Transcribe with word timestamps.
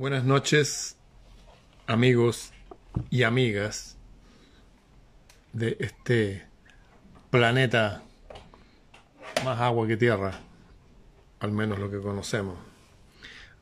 Buenas 0.00 0.24
noches, 0.24 0.96
amigos 1.86 2.54
y 3.10 3.24
amigas 3.24 3.98
de 5.52 5.76
este 5.78 6.46
planeta 7.28 8.02
más 9.44 9.60
agua 9.60 9.86
que 9.86 9.98
tierra, 9.98 10.40
al 11.38 11.52
menos 11.52 11.78
lo 11.78 11.90
que 11.90 12.00
conocemos. 12.00 12.56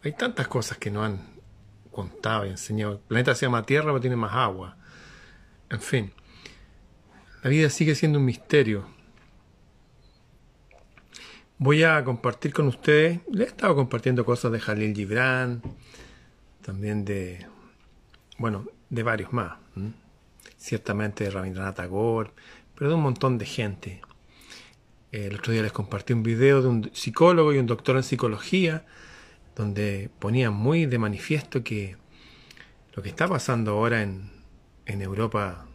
Hay 0.04 0.12
tantas 0.12 0.46
cosas 0.46 0.78
que 0.78 0.92
no 0.92 1.02
han 1.02 1.18
contado 1.90 2.46
y 2.46 2.50
enseñado. 2.50 2.92
El 2.92 2.98
planeta 3.00 3.34
se 3.34 3.46
llama 3.46 3.66
Tierra, 3.66 3.86
pero 3.86 4.00
tiene 4.00 4.14
más 4.14 4.32
agua. 4.32 4.76
En 5.70 5.80
fin, 5.80 6.12
la 7.42 7.50
vida 7.50 7.68
sigue 7.68 7.96
siendo 7.96 8.20
un 8.20 8.24
misterio. 8.24 8.86
Voy 11.58 11.82
a 11.82 12.04
compartir 12.04 12.52
con 12.52 12.68
ustedes, 12.68 13.22
le 13.28 13.42
he 13.42 13.46
estado 13.48 13.74
compartiendo 13.74 14.24
cosas 14.24 14.52
de 14.52 14.60
Jalil 14.60 14.94
Gibran, 14.94 15.62
también 16.68 17.06
de, 17.06 17.46
bueno, 18.36 18.66
de 18.90 19.02
varios 19.02 19.32
más. 19.32 19.56
Ciertamente 20.58 21.24
de 21.24 21.30
Rabindranath 21.30 21.76
Tagore, 21.76 22.32
pero 22.74 22.90
de 22.90 22.96
un 22.96 23.02
montón 23.04 23.38
de 23.38 23.46
gente. 23.46 24.02
El 25.10 25.36
otro 25.36 25.54
día 25.54 25.62
les 25.62 25.72
compartí 25.72 26.12
un 26.12 26.22
video 26.22 26.60
de 26.60 26.68
un 26.68 26.90
psicólogo 26.92 27.54
y 27.54 27.58
un 27.58 27.64
doctor 27.64 27.96
en 27.96 28.02
psicología, 28.02 28.84
donde 29.56 30.10
ponían 30.18 30.52
muy 30.52 30.84
de 30.84 30.98
manifiesto 30.98 31.64
que 31.64 31.96
lo 32.92 33.02
que 33.02 33.08
está 33.08 33.26
pasando 33.26 33.70
ahora 33.70 34.02
en, 34.02 34.30
en 34.84 35.00
Europa 35.00 35.66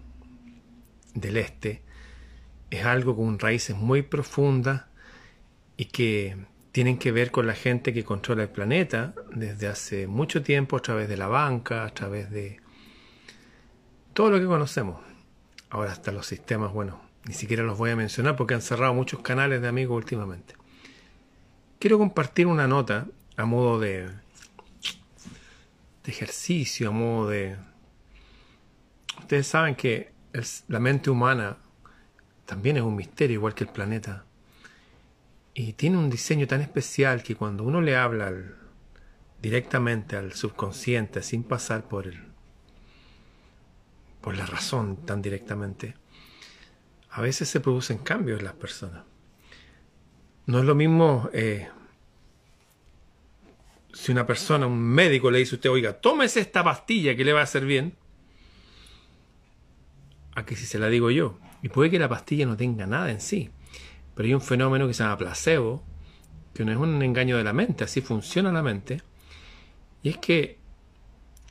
del 1.16 1.38
Este 1.38 1.81
es 2.69 2.85
algo 2.85 3.16
con 3.16 3.39
raíces 3.39 3.75
muy 3.75 4.03
profundas 4.03 4.83
y 5.75 5.85
que 5.85 6.38
tienen 6.73 6.97
que 6.97 7.11
ver 7.11 7.29
con 7.29 7.45
la 7.45 7.53
gente 7.53 7.93
que 7.93 8.03
controla 8.03 8.41
el 8.41 8.49
planeta 8.49 9.13
desde 9.31 9.67
hace 9.67 10.07
mucho 10.07 10.41
tiempo 10.41 10.75
a 10.75 10.81
través 10.81 11.07
de 11.07 11.15
la 11.15 11.27
banca, 11.27 11.85
a 11.85 11.93
través 11.93 12.31
de 12.31 12.59
todo 14.13 14.31
lo 14.31 14.39
que 14.39 14.47
conocemos. 14.47 14.99
Ahora 15.69 15.91
hasta 15.91 16.11
los 16.11 16.25
sistemas, 16.25 16.73
bueno, 16.73 16.99
ni 17.25 17.35
siquiera 17.35 17.61
los 17.61 17.77
voy 17.77 17.91
a 17.91 17.95
mencionar 17.95 18.35
porque 18.35 18.55
han 18.55 18.63
cerrado 18.63 18.91
muchos 18.95 19.19
canales 19.19 19.61
de 19.61 19.67
amigos 19.67 19.97
últimamente. 19.97 20.55
Quiero 21.77 21.99
compartir 21.99 22.47
una 22.47 22.67
nota 22.67 23.05
a 23.37 23.45
modo 23.45 23.80
de, 23.80 24.08
de 24.08 26.11
ejercicio, 26.11 26.89
a 26.89 26.91
modo 26.91 27.30
de... 27.30 27.55
Ustedes 29.19 29.45
saben 29.45 29.75
que 29.75 30.11
la 30.67 30.80
mente 30.80 31.11
humana 31.11 31.58
también 32.47 32.77
es 32.77 32.83
un 32.83 32.95
misterio, 32.95 33.35
igual 33.35 33.53
que 33.53 33.63
el 33.63 33.69
planeta. 33.69 34.25
Y 35.53 35.73
tiene 35.73 35.97
un 35.97 36.09
diseño 36.09 36.47
tan 36.47 36.61
especial 36.61 37.21
que 37.21 37.35
cuando 37.35 37.63
uno 37.63 37.81
le 37.81 37.95
habla 37.95 38.33
directamente 39.41 40.15
al 40.15 40.33
subconsciente 40.33 41.21
sin 41.21 41.43
pasar 41.43 41.87
por 41.87 42.07
el, 42.07 42.19
por 44.21 44.35
la 44.35 44.45
razón 44.45 45.05
tan 45.05 45.21
directamente, 45.21 45.95
a 47.11 47.21
veces 47.21 47.49
se 47.49 47.59
producen 47.59 47.99
cambios 47.99 48.39
en 48.39 48.45
las 48.45 48.55
personas. 48.55 49.03
No 50.45 50.59
es 50.59 50.65
lo 50.65 50.75
mismo 50.75 51.29
eh, 51.33 51.69
si 53.93 54.11
una 54.11 54.25
persona, 54.25 54.65
un 54.65 54.79
médico 54.79 55.29
le 55.29 55.39
dice 55.39 55.55
a 55.55 55.57
usted, 55.57 55.69
oiga, 55.69 55.93
tómese 55.93 56.39
esta 56.39 56.63
pastilla 56.63 57.15
que 57.15 57.23
le 57.23 57.33
va 57.33 57.41
a 57.41 57.43
hacer 57.43 57.65
bien, 57.65 57.95
a 60.35 60.45
que 60.45 60.55
si 60.55 60.65
se 60.65 60.79
la 60.79 60.89
digo 60.89 61.11
yo. 61.11 61.37
Y 61.61 61.69
puede 61.69 61.91
que 61.91 61.99
la 61.99 62.09
pastilla 62.09 62.45
no 62.45 62.57
tenga 62.57 62.87
nada 62.87 63.11
en 63.11 63.21
sí, 63.21 63.51
pero 64.16 64.28
hay 64.28 64.33
un 64.33 64.42
fenómeno 64.42 64.88
que 64.88 64.94
se 64.94 65.03
llama 65.03 65.17
placebo, 65.17 65.83
que 66.53 66.64
no 66.66 66.72
es 66.72 66.78
un 66.78 67.02
engaño 67.02 67.38
de 67.38 67.44
la 67.44 67.53
mente, 67.53 67.83
así 67.83 68.02
funciona 68.02 68.52
la 68.52 68.61
mente. 68.61 69.02
Y 70.02 70.09
es 70.09 70.17
que 70.17 70.59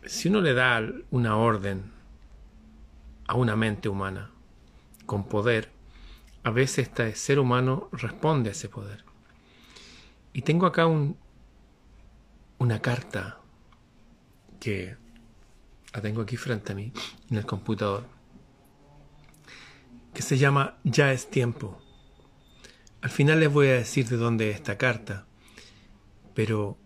si 0.06 0.28
uno 0.28 0.40
le 0.40 0.54
da 0.54 0.82
una 1.10 1.36
orden 1.36 1.90
a 3.26 3.34
una 3.34 3.56
mente 3.56 3.88
humana 3.88 4.30
con 5.06 5.24
poder, 5.24 5.70
a 6.44 6.50
veces 6.50 6.88
este 6.88 7.14
ser 7.14 7.38
humano 7.38 7.88
responde 7.92 8.50
a 8.50 8.52
ese 8.52 8.68
poder. 8.68 9.04
Y 10.32 10.42
tengo 10.42 10.66
acá 10.66 10.86
un, 10.86 11.16
una 12.58 12.80
carta 12.80 13.38
que 14.60 14.96
la 15.92 16.00
tengo 16.00 16.22
aquí 16.22 16.36
frente 16.36 16.72
a 16.72 16.74
mí 16.74 16.92
en 17.30 17.36
el 17.36 17.44
computador, 17.44 18.04
que 20.14 20.22
se 20.22 20.38
llama 20.38 20.78
Ya 20.84 21.12
es 21.12 21.28
tiempo. 21.28 21.81
Al 23.02 23.10
final 23.10 23.40
les 23.40 23.52
voy 23.52 23.66
a 23.66 23.74
decir 23.74 24.08
de 24.08 24.16
dónde 24.16 24.50
es 24.50 24.56
esta 24.56 24.78
carta, 24.78 25.26
pero 26.34 26.78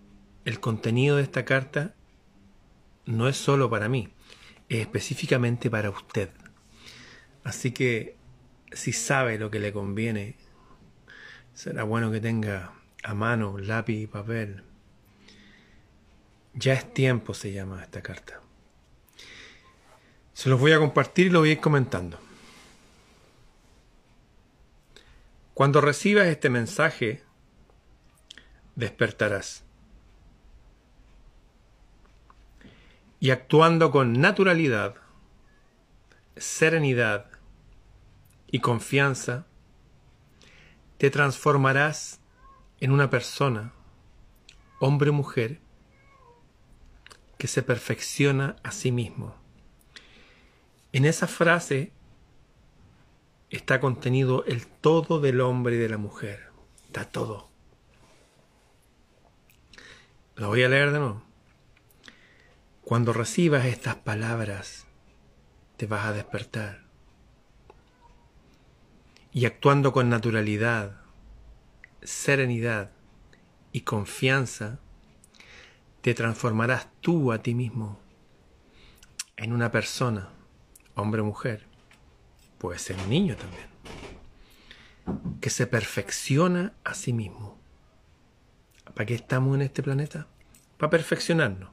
el 0.46 0.60
contenido 0.60 1.16
de 1.16 1.22
esta 1.22 1.44
carta 1.44 1.94
no 3.04 3.28
es 3.28 3.36
solo 3.36 3.68
para 3.68 3.90
mí, 3.90 4.08
es 4.70 4.80
específicamente 4.80 5.68
para 5.68 5.90
usted. 5.90 6.30
Así 7.44 7.70
que 7.70 8.16
si 8.72 8.92
sabe 8.92 9.38
lo 9.38 9.50
que 9.50 9.60
le 9.60 9.74
conviene, 9.74 10.36
será 11.52 11.84
bueno 11.84 12.10
que 12.10 12.20
tenga 12.20 12.72
a 13.04 13.12
mano 13.12 13.58
lápiz 13.58 14.00
y 14.00 14.06
papel. 14.06 14.64
Ya 16.54 16.72
es 16.72 16.94
tiempo, 16.94 17.34
se 17.34 17.52
llama 17.52 17.82
esta 17.82 18.02
carta. 18.02 18.40
Se 20.32 20.48
los 20.48 20.58
voy 20.58 20.72
a 20.72 20.78
compartir 20.78 21.26
y 21.26 21.30
lo 21.30 21.40
voy 21.40 21.50
a 21.50 21.52
ir 21.52 21.60
comentando. 21.60 22.25
Cuando 25.56 25.80
recibas 25.80 26.26
este 26.26 26.50
mensaje, 26.50 27.24
despertarás. 28.74 29.64
Y 33.20 33.30
actuando 33.30 33.90
con 33.90 34.20
naturalidad, 34.20 34.96
serenidad 36.36 37.30
y 38.48 38.60
confianza, 38.60 39.46
te 40.98 41.08
transformarás 41.08 42.20
en 42.80 42.92
una 42.92 43.08
persona, 43.08 43.72
hombre 44.78 45.08
o 45.08 45.14
mujer, 45.14 45.62
que 47.38 47.46
se 47.46 47.62
perfecciona 47.62 48.56
a 48.62 48.72
sí 48.72 48.92
mismo. 48.92 49.34
En 50.92 51.06
esa 51.06 51.26
frase 51.26 51.94
está 53.50 53.80
contenido 53.80 54.44
el 54.46 54.66
todo 54.66 55.20
del 55.20 55.40
hombre 55.40 55.76
y 55.76 55.78
de 55.78 55.88
la 55.88 55.98
mujer. 55.98 56.50
Está 56.86 57.04
todo. 57.04 57.48
Lo 60.34 60.48
voy 60.48 60.62
a 60.62 60.68
leer 60.68 60.92
de 60.92 60.98
nuevo. 60.98 61.22
Cuando 62.82 63.12
recibas 63.12 63.66
estas 63.66 63.96
palabras, 63.96 64.86
te 65.76 65.86
vas 65.86 66.06
a 66.06 66.12
despertar. 66.12 66.84
Y 69.32 69.44
actuando 69.44 69.92
con 69.92 70.08
naturalidad, 70.08 71.00
serenidad 72.02 72.92
y 73.72 73.82
confianza, 73.82 74.78
te 76.00 76.14
transformarás 76.14 76.88
tú 77.00 77.32
a 77.32 77.42
ti 77.42 77.54
mismo 77.54 78.00
en 79.36 79.52
una 79.52 79.70
persona, 79.70 80.30
hombre 80.94 81.20
o 81.20 81.24
mujer, 81.24 81.66
puede 82.58 82.78
ser 82.78 82.96
un 82.96 83.10
niño 83.10 83.36
también, 83.36 83.66
que 85.40 85.50
se 85.50 85.66
perfecciona 85.66 86.72
a 86.84 86.94
sí 86.94 87.12
mismo. 87.12 87.58
¿Para 88.94 89.06
qué 89.06 89.14
estamos 89.14 89.54
en 89.54 89.62
este 89.62 89.82
planeta? 89.82 90.26
Para 90.78 90.90
perfeccionarnos. 90.90 91.70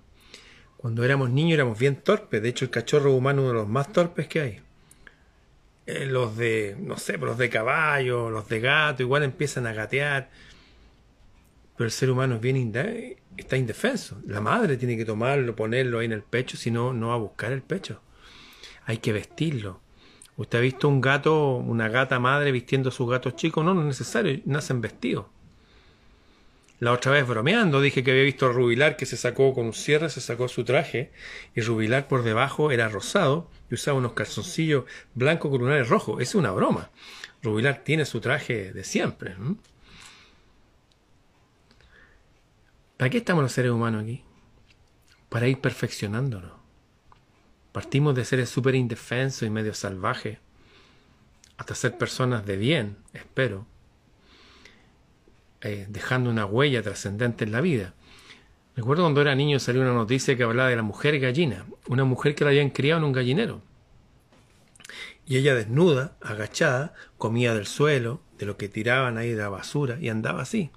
Cuando 0.78 1.04
éramos 1.06 1.30
niños 1.30 1.54
éramos 1.54 1.80
bien 1.80 1.96
torpes, 1.96 2.42
de 2.42 2.50
hecho 2.50 2.66
el 2.66 2.72
cachorro 2.72 3.14
humano 3.14 3.42
es 3.42 3.44
uno 3.46 3.54
de 3.54 3.60
los 3.60 3.70
más 3.70 3.92
torpes 3.94 4.28
que 4.28 4.42
hay. 4.42 4.62
Eh, 5.86 6.06
los 6.06 6.36
de, 6.38 6.76
no 6.80 6.98
sé, 6.98 7.18
los 7.18 7.38
de 7.38 7.50
caballo, 7.50 8.30
los 8.30 8.48
de 8.48 8.60
gato, 8.60 9.04
igual 9.04 9.24
empiezan 9.24 9.68
a 9.68 9.74
gatear. 9.74 10.30
Pero 11.78 11.86
el 11.86 11.92
ser 11.92 12.12
humano 12.12 12.36
es 12.36 12.42
bien 12.42 12.74
está 13.38 13.58
indefenso. 13.58 14.22
La 14.26 14.42
madre 14.42 14.78
tiene 14.78 14.98
que 14.98 15.06
tomarlo, 15.06 15.56
ponerlo 15.56 16.00
ahí 16.00 16.06
en 16.06 16.12
el 16.12 16.24
pecho, 16.24 16.58
si 16.58 16.72
no, 16.72 16.94
no 16.94 17.10
va 17.10 17.16
a 17.16 17.18
buscar 17.18 17.52
el 17.52 17.62
pecho. 17.62 18.02
Hay 18.86 18.98
que 18.98 19.14
vestirlo. 19.14 19.82
¿Usted 20.36 20.58
ha 20.58 20.62
visto 20.62 20.88
un 20.88 21.00
gato, 21.00 21.56
una 21.56 21.90
gata 21.90 22.20
madre 22.20 22.52
vistiendo 22.52 22.90
a 22.90 22.92
sus 22.92 23.10
gatos 23.10 23.36
chicos? 23.36 23.64
No, 23.64 23.74
no 23.74 23.82
es 23.82 23.88
necesario, 23.88 24.40
nacen 24.46 24.82
vestidos. 24.82 25.26
La 26.80 26.92
otra 26.92 27.12
vez 27.14 27.26
bromeando 27.26 27.80
dije 27.80 28.04
que 28.04 28.12
había 28.12 28.24
visto 28.24 28.48
a 28.48 28.52
Rubilar 28.52 28.98
que 28.98 29.06
se 29.06 29.16
sacó 29.16 29.54
con 29.54 29.68
un 29.68 29.74
cierre, 29.74 30.10
se 30.10 30.20
sacó 30.20 30.50
su 30.50 30.66
traje 30.66 31.12
y 31.56 31.62
Rubilar 31.62 32.08
por 32.08 32.24
debajo 32.24 32.72
era 32.72 32.90
rosado 32.90 33.50
y 33.70 33.76
usaba 33.76 33.98
unos 33.98 34.14
calzoncillos 34.14 34.86
blancos 35.14 35.50
con 35.50 35.62
lunares 35.62 35.88
rojos. 35.88 36.22
Es 36.22 36.36
una 36.36 36.52
broma. 36.52 36.90
Rubilar 37.42 37.84
tiene 37.86 38.06
su 38.06 38.20
traje 38.20 38.74
de 38.74 38.84
siempre. 38.84 39.36
¿Para 42.98 43.10
qué 43.10 43.18
estamos 43.20 43.44
los 43.44 43.52
seres 43.52 43.72
humanos 43.72 44.04
aquí? 44.04 44.24
Para 45.30 45.48
ir 45.48 45.62
perfeccionándonos. 45.62 46.63
Partimos 47.74 48.14
de 48.14 48.24
seres 48.24 48.50
súper 48.50 48.76
indefensos 48.76 49.48
y 49.48 49.50
medio 49.50 49.74
salvajes, 49.74 50.38
hasta 51.58 51.74
ser 51.74 51.98
personas 51.98 52.46
de 52.46 52.56
bien, 52.56 52.98
espero, 53.14 53.66
eh, 55.62 55.88
dejando 55.90 56.30
una 56.30 56.46
huella 56.46 56.84
trascendente 56.84 57.46
en 57.46 57.52
la 57.52 57.62
vida. 57.62 57.96
Recuerdo 58.76 59.04
cuando 59.04 59.22
era 59.22 59.34
niño 59.34 59.60
salió 59.60 59.82
una 59.82 59.94
noticia 59.94 60.38
que 60.38 60.44
hablaba 60.44 60.70
de 60.70 60.76
la 60.76 60.84
mujer 60.84 61.20
gallina, 61.20 61.66
una 61.88 62.06
mujer 62.06 62.36
que 62.36 62.44
la 62.44 62.52
habían 62.52 62.70
criado 62.70 63.00
en 63.00 63.06
un 63.06 63.12
gallinero. 63.12 63.62
Y 65.26 65.38
ella 65.38 65.56
desnuda, 65.56 66.16
agachada, 66.22 66.94
comía 67.18 67.56
del 67.56 67.66
suelo, 67.66 68.22
de 68.38 68.46
lo 68.46 68.56
que 68.56 68.70
tiraban 68.70 69.18
ahí 69.18 69.32
de 69.32 69.42
la 69.42 69.50
basura, 69.50 69.98
y 70.00 70.10
andaba 70.10 70.44
así. 70.44 70.70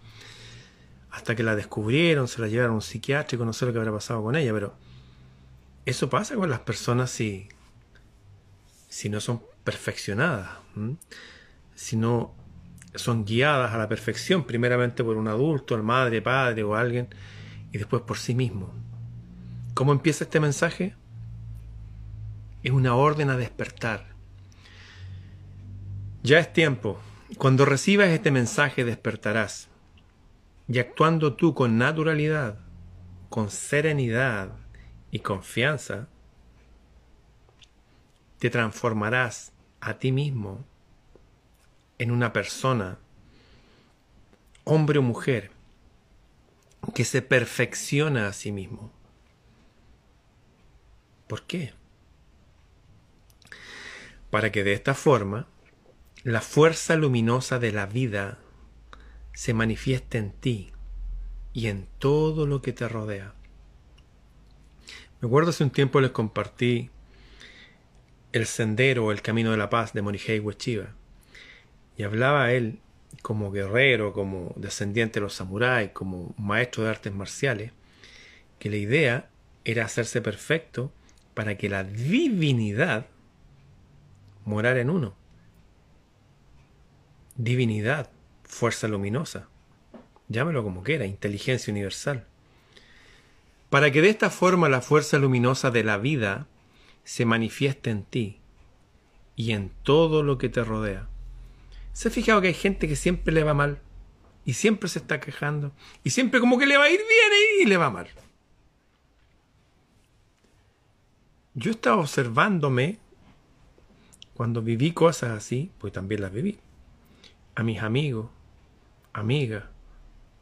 Hasta 1.10 1.36
que 1.36 1.42
la 1.42 1.56
descubrieron, 1.56 2.26
se 2.26 2.40
la 2.40 2.48
llevaron 2.48 2.72
a 2.72 2.76
un 2.76 2.82
psiquiátrico, 2.82 3.44
no 3.44 3.52
sé 3.52 3.66
lo 3.66 3.72
que 3.74 3.80
habrá 3.80 3.92
pasado 3.92 4.22
con 4.22 4.34
ella, 4.34 4.54
pero 4.54 4.85
eso 5.86 6.10
pasa 6.10 6.34
con 6.34 6.50
las 6.50 6.60
personas 6.60 7.10
si, 7.10 7.48
si 8.88 9.08
no 9.08 9.20
son 9.20 9.40
perfeccionadas, 9.62 10.50
si 11.76 11.96
no 11.96 12.34
son 12.96 13.24
guiadas 13.24 13.72
a 13.72 13.78
la 13.78 13.88
perfección, 13.88 14.44
primeramente 14.44 15.04
por 15.04 15.16
un 15.16 15.28
adulto, 15.28 15.76
el 15.76 15.84
madre, 15.84 16.20
padre 16.20 16.64
o 16.64 16.74
alguien, 16.74 17.08
y 17.72 17.78
después 17.78 18.02
por 18.02 18.18
sí 18.18 18.34
mismo. 18.34 18.74
¿Cómo 19.74 19.92
empieza 19.92 20.24
este 20.24 20.40
mensaje? 20.40 20.96
Es 22.64 22.72
una 22.72 22.96
orden 22.96 23.30
a 23.30 23.36
despertar. 23.36 24.06
Ya 26.24 26.40
es 26.40 26.52
tiempo. 26.52 26.98
Cuando 27.38 27.64
recibas 27.64 28.08
este 28.08 28.32
mensaje 28.32 28.84
despertarás. 28.84 29.68
Y 30.66 30.80
actuando 30.80 31.34
tú 31.34 31.54
con 31.54 31.78
naturalidad, 31.78 32.58
con 33.28 33.50
serenidad 33.50 34.65
y 35.10 35.20
confianza, 35.20 36.08
te 38.38 38.50
transformarás 38.50 39.52
a 39.80 39.98
ti 39.98 40.12
mismo 40.12 40.64
en 41.98 42.10
una 42.10 42.32
persona, 42.32 42.98
hombre 44.64 44.98
o 44.98 45.02
mujer, 45.02 45.50
que 46.94 47.04
se 47.04 47.22
perfecciona 47.22 48.28
a 48.28 48.32
sí 48.32 48.52
mismo. 48.52 48.92
¿Por 51.26 51.42
qué? 51.46 51.74
Para 54.30 54.52
que 54.52 54.64
de 54.64 54.74
esta 54.74 54.94
forma 54.94 55.48
la 56.22 56.40
fuerza 56.40 56.96
luminosa 56.96 57.58
de 57.58 57.72
la 57.72 57.86
vida 57.86 58.38
se 59.32 59.54
manifieste 59.54 60.18
en 60.18 60.32
ti 60.32 60.72
y 61.52 61.68
en 61.68 61.88
todo 61.98 62.46
lo 62.46 62.62
que 62.62 62.72
te 62.72 62.88
rodea. 62.88 63.34
Me 65.20 65.28
acuerdo 65.28 65.50
hace 65.50 65.64
un 65.64 65.70
tiempo 65.70 66.00
les 66.00 66.10
compartí 66.10 66.90
el 68.32 68.46
sendero 68.46 69.06
o 69.06 69.12
el 69.12 69.22
camino 69.22 69.50
de 69.50 69.56
la 69.56 69.70
paz 69.70 69.94
de 69.94 70.02
Morihei 70.02 70.40
Ueshiba 70.40 70.88
y 71.96 72.02
hablaba 72.02 72.52
él 72.52 72.80
como 73.22 73.50
guerrero, 73.50 74.12
como 74.12 74.52
descendiente 74.56 75.14
de 75.14 75.24
los 75.24 75.32
samuráis, 75.32 75.90
como 75.92 76.34
maestro 76.36 76.84
de 76.84 76.90
artes 76.90 77.14
marciales, 77.14 77.72
que 78.58 78.68
la 78.68 78.76
idea 78.76 79.30
era 79.64 79.86
hacerse 79.86 80.20
perfecto 80.20 80.92
para 81.32 81.56
que 81.56 81.70
la 81.70 81.82
divinidad 81.82 83.06
morara 84.44 84.80
en 84.80 84.90
uno. 84.90 85.14
Divinidad, 87.36 88.10
fuerza 88.44 88.86
luminosa, 88.86 89.48
llámelo 90.28 90.62
como 90.62 90.82
quiera, 90.82 91.06
inteligencia 91.06 91.72
universal. 91.72 92.26
Para 93.70 93.90
que 93.90 94.02
de 94.02 94.08
esta 94.08 94.30
forma 94.30 94.68
la 94.68 94.80
fuerza 94.80 95.18
luminosa 95.18 95.70
de 95.70 95.84
la 95.84 95.98
vida 95.98 96.46
se 97.04 97.24
manifieste 97.24 97.90
en 97.90 98.04
ti 98.04 98.40
y 99.34 99.52
en 99.52 99.70
todo 99.82 100.22
lo 100.22 100.38
que 100.38 100.48
te 100.48 100.64
rodea. 100.64 101.08
¿Se 101.92 102.08
ha 102.08 102.10
fijado 102.10 102.40
que 102.40 102.48
hay 102.48 102.54
gente 102.54 102.88
que 102.88 102.96
siempre 102.96 103.32
le 103.32 103.44
va 103.44 103.54
mal? 103.54 103.80
Y 104.44 104.52
siempre 104.52 104.88
se 104.88 105.00
está 105.00 105.20
quejando. 105.20 105.72
Y 106.04 106.10
siempre 106.10 106.40
como 106.40 106.58
que 106.58 106.66
le 106.66 106.76
va 106.76 106.84
a 106.84 106.90
ir 106.90 107.00
bien 107.00 107.62
y 107.62 107.66
le 107.66 107.76
va 107.76 107.90
mal. 107.90 108.08
Yo 111.54 111.70
estaba 111.70 111.96
observándome 111.96 112.98
cuando 114.34 114.60
viví 114.60 114.92
cosas 114.92 115.30
así, 115.30 115.72
pues 115.78 115.92
también 115.92 116.20
las 116.20 116.32
viví. 116.32 116.58
A 117.54 117.62
mis 117.62 117.82
amigos, 117.82 118.28
amigas, 119.14 119.64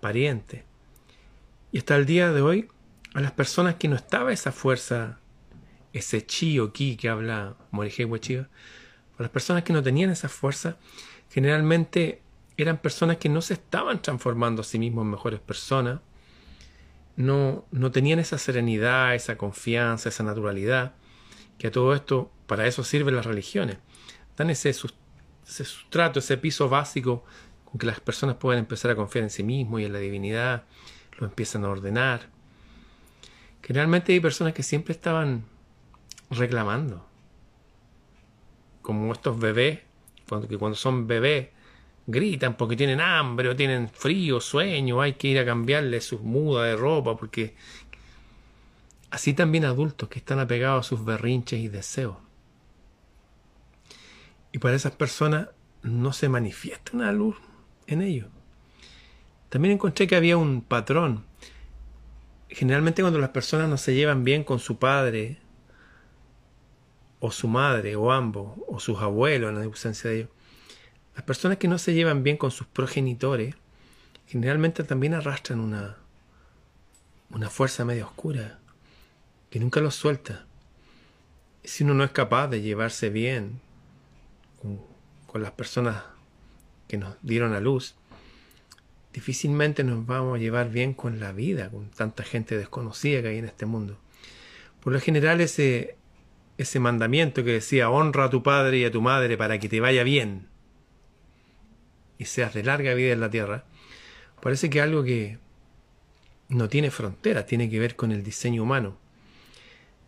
parientes. 0.01 0.65
Y 1.71 1.79
hasta 1.79 1.95
el 1.95 2.05
día 2.05 2.33
de 2.33 2.43
hoy, 2.43 2.69
a 3.15 3.21
las 3.21 3.33
personas 3.33 3.77
que 3.77 3.89
no 3.89 3.97
estaba 3.97 4.33
esa 4.33 4.53
fuerza, 4.53 5.21
ese 5.93 6.27
chi 6.27 6.59
o 6.59 6.73
ki 6.73 6.97
que 6.97 7.09
habla 7.09 7.57
Morihei 7.71 8.11
Chiva, 8.19 8.49
a 9.19 9.23
las 9.23 9.31
personas 9.31 9.63
que 9.63 9.73
no 9.73 9.83
tenían 9.83 10.11
esa 10.11 10.29
fuerza, 10.29 10.77
generalmente 11.31 12.23
eran 12.57 12.79
personas 12.79 13.17
que 13.19 13.29
no 13.29 13.41
se 13.41 13.55
estaban 13.55 14.03
transformando 14.03 14.63
a 14.63 14.65
sí 14.65 14.79
mismos 14.79 15.05
en 15.05 15.13
mejores 15.13 15.41
personas, 15.41 16.01
no, 17.17 17.65
no 17.71 17.93
tenían 17.93 18.19
esa 18.19 18.39
serenidad, 18.39 19.15
esa 19.15 19.37
confianza, 19.37 20.09
esa 20.09 20.25
naturalidad, 20.25 20.95
que 21.59 21.69
a 21.69 21.71
todo 21.71 21.95
esto, 21.95 22.33
para 22.49 22.67
eso 22.67 22.83
sirven 22.83 23.15
las 23.15 23.27
religiones. 23.27 23.79
Dan 24.37 24.51
ese, 24.51 24.71
ese 24.71 25.65
sustrato, 25.65 26.19
ese 26.19 26.37
piso 26.37 26.69
básico 26.69 27.25
con 27.65 27.79
que 27.79 27.87
las 27.87 28.01
personas 28.01 28.37
pueden 28.37 28.59
empezar 28.59 28.91
a 28.91 28.97
confiar 28.97 29.23
en 29.23 29.31
sí 29.31 29.45
mismos 29.45 29.81
y 29.81 29.85
en 29.85 29.93
la 29.93 30.01
divinidad, 30.01 30.65
lo 31.19 31.27
empiezan 31.27 31.65
a 31.65 31.69
ordenar. 31.69 32.34
Generalmente 33.67 34.13
hay 34.13 34.21
personas 34.21 34.53
que 34.53 34.63
siempre 34.63 34.93
estaban 34.93 35.45
reclamando, 36.31 37.07
como 38.83 39.13
estos 39.13 39.39
bebés 39.39 39.81
cuando, 40.29 40.49
que 40.49 40.59
cuando 40.59 40.77
son 40.77 41.07
bebés 41.07 41.49
gritan 42.07 42.57
porque 42.57 42.77
tienen 42.77 43.01
hambre 43.01 43.49
o 43.49 43.57
tienen 43.57 43.89
frío, 43.89 44.41
sueño, 44.41 45.01
hay 45.01 45.15
que 45.15 45.29
ir 45.29 45.39
a 45.39 45.47
cambiarle 45.47 46.01
sus 46.01 46.21
mudas 46.21 46.67
de 46.67 46.77
ropa 46.77 47.17
porque 47.17 47.55
así 49.11 49.33
también 49.33 49.65
adultos 49.65 50.09
que 50.09 50.19
están 50.19 50.41
apegados 50.41 50.87
a 50.87 50.89
sus 50.89 51.05
berrinches 51.05 51.61
y 51.61 51.69
deseos. 51.69 52.17
Y 54.53 54.59
para 54.59 54.77
esas 54.77 54.93
personas 54.93 55.49
no 55.83 56.13
se 56.13 56.29
manifiesta 56.29 56.93
una 56.95 57.13
luz 57.13 57.37
en 57.87 58.03
ellos. 58.03 58.29
También 59.49 59.73
encontré 59.73 60.07
que 60.07 60.17
había 60.17 60.37
un 60.37 60.63
patrón. 60.63 61.25
Generalmente 62.49 63.03
cuando 63.03 63.19
las 63.19 63.31
personas 63.31 63.69
no 63.69 63.77
se 63.77 63.95
llevan 63.95 64.25
bien 64.25 64.45
con 64.45 64.59
su 64.59 64.79
padre 64.79 65.39
o 67.21 67.31
su 67.31 67.49
madre, 67.49 67.97
o 67.97 68.13
ambos, 68.13 68.53
o 68.69 68.79
sus 68.79 69.01
abuelos 69.01 69.49
en 69.49 69.59
la 69.59 69.65
ausencia 69.65 70.11
de 70.11 70.17
ellos. 70.17 70.31
Las 71.15 71.25
personas 71.25 71.57
que 71.57 71.69
no 71.69 71.79
se 71.79 71.95
llevan 71.95 72.23
bien 72.23 72.37
con 72.37 72.51
sus 72.51 72.67
progenitores 72.67 73.55
generalmente 74.27 74.85
también 74.85 75.15
arrastran 75.15 75.61
una, 75.61 75.97
una 77.31 77.49
fuerza 77.49 77.85
media 77.87 78.05
oscura 78.05 78.59
que 79.49 79.59
nunca 79.59 79.81
los 79.81 79.95
suelta. 79.95 80.45
Si 81.63 81.83
uno 81.83 81.95
no 81.95 82.05
es 82.05 82.11
capaz 82.11 82.49
de 82.49 82.61
llevarse 82.61 83.09
bien 83.09 83.59
con, 84.61 84.81
con 85.27 85.43
las 85.43 85.53
personas 85.53 86.03
que 86.89 86.99
nos 86.99 87.17
dieron 87.23 87.55
a 87.55 87.61
luz, 87.61 87.95
difícilmente 89.15 89.85
nos 89.85 90.05
vamos 90.05 90.37
a 90.37 90.39
llevar 90.41 90.71
bien 90.71 90.93
con 90.93 91.21
la 91.21 91.33
vida, 91.33 91.71
con 91.71 91.89
tanta 91.91 92.25
gente 92.25 92.59
desconocida 92.59 93.23
que 93.23 93.29
hay 93.29 93.39
en 93.39 93.45
este 93.47 93.65
mundo. 93.65 93.97
Por 94.81 94.93
lo 94.93 95.01
general 95.01 95.41
ese, 95.41 95.97
ese 96.59 96.81
mandamiento 96.81 97.45
que 97.45 97.53
decía 97.53 97.89
honra 97.89 98.25
a 98.25 98.31
tu 98.31 98.43
padre 98.43 98.79
y 98.79 98.85
a 98.85 98.91
tu 98.91 99.01
madre 99.01 99.39
para 99.39 99.59
que 99.59 99.69
te 99.69 99.81
vaya 99.81 100.03
bien 100.03 100.49
y 102.19 102.25
seas 102.27 102.55
de 102.55 102.65
larga 102.65 102.95
vida 102.95 103.13
en 103.13 103.21
la 103.21 103.31
tierra, 103.31 103.65
parece 104.43 104.69
que 104.69 104.81
algo 104.81 105.05
que 105.05 105.39
no 106.49 106.69
tiene 106.69 106.91
fronteras, 106.91 107.47
tiene 107.47 107.71
que 107.71 107.79
ver 107.79 107.97
con 107.97 108.11
el 108.11 108.23
diseño 108.25 108.65
humano. 108.65 108.99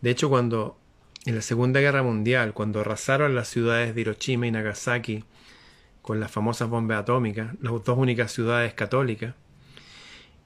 De 0.01 0.09
hecho, 0.09 0.29
cuando 0.29 0.77
en 1.25 1.35
la 1.35 1.41
Segunda 1.41 1.79
Guerra 1.79 2.03
Mundial, 2.03 2.53
cuando 2.53 2.81
arrasaron 2.81 3.35
las 3.35 3.47
ciudades 3.47 3.95
de 3.95 4.01
Hiroshima 4.01 4.47
y 4.47 4.51
Nagasaki 4.51 5.23
con 6.07 6.21
las 6.21 6.31
famosas 6.31 6.69
bombas 6.69 6.99
atómicas, 6.99 7.53
las 7.59 7.83
dos 7.83 7.97
únicas 7.97 8.31
ciudades 8.31 8.73
católicas, 8.73 9.35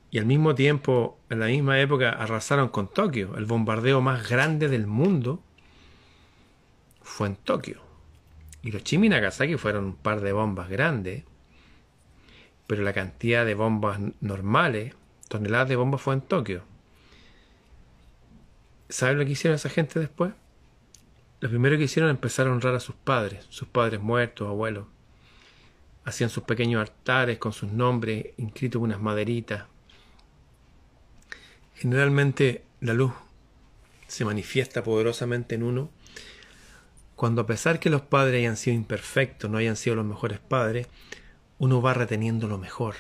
y 0.10 0.18
al 0.18 0.26
mismo 0.26 0.56
tiempo, 0.56 1.20
en 1.30 1.40
la 1.40 1.46
misma 1.46 1.80
época, 1.80 2.10
arrasaron 2.10 2.70
con 2.70 2.88
Tokio, 2.88 3.38
el 3.38 3.46
bombardeo 3.46 4.02
más 4.02 4.28
grande 4.28 4.70
del 4.70 4.88
mundo, 4.88 5.40
fue 7.04 7.28
en 7.28 7.36
Tokio. 7.36 7.80
Hiroshima 8.64 9.06
y 9.06 9.10
Nagasaki 9.10 9.56
fueron 9.56 9.86
un 9.86 9.96
par 9.96 10.22
de 10.22 10.32
bombas 10.32 10.68
grandes, 10.68 11.26
pero 12.66 12.82
la 12.82 12.94
cantidad 12.94 13.46
de 13.46 13.54
bombas 13.54 14.00
normales, 14.20 14.96
toneladas 15.28 15.70
de 15.70 15.76
bombas, 15.76 16.02
fue 16.02 16.16
en 16.16 16.22
Tokio. 16.22 16.64
¿Saben 18.90 19.20
lo 19.20 19.26
que 19.26 19.34
hicieron 19.34 19.58
esa 19.58 19.70
gente 19.70 20.00
después? 20.00 20.34
Lo 21.40 21.50
primero 21.50 21.78
que 21.78 21.84
hicieron 21.84 22.10
empezar 22.10 22.48
a 22.48 22.52
honrar 22.52 22.74
a 22.74 22.80
sus 22.80 22.96
padres, 22.96 23.46
sus 23.50 23.68
padres 23.68 24.02
muertos, 24.02 24.48
abuelos. 24.48 24.88
Hacían 26.04 26.30
sus 26.30 26.44
pequeños 26.44 26.82
altares 26.82 27.38
con 27.38 27.54
sus 27.54 27.72
nombres 27.72 28.28
inscritos 28.38 28.80
en 28.80 28.86
unas 28.86 29.02
maderitas. 29.02 29.66
Generalmente 31.76 32.64
la 32.80 32.94
luz 32.94 33.14
se 34.08 34.26
manifiesta 34.26 34.84
poderosamente 34.84 35.56
en 35.56 35.64
uno 35.64 35.90
cuando 37.22 37.42
a 37.44 37.46
pesar 37.46 37.80
que 37.80 37.92
los 37.92 38.02
padres 38.02 38.40
hayan 38.40 38.58
sido 38.58 38.76
imperfectos, 38.76 39.48
no 39.48 39.60
hayan 39.60 39.76
sido 39.76 39.96
los 39.96 40.06
mejores 40.08 40.40
padres, 40.40 40.88
uno 41.60 41.80
va 41.80 41.94
reteniendo 41.94 42.48
lo 42.48 42.58
mejor. 42.58 42.96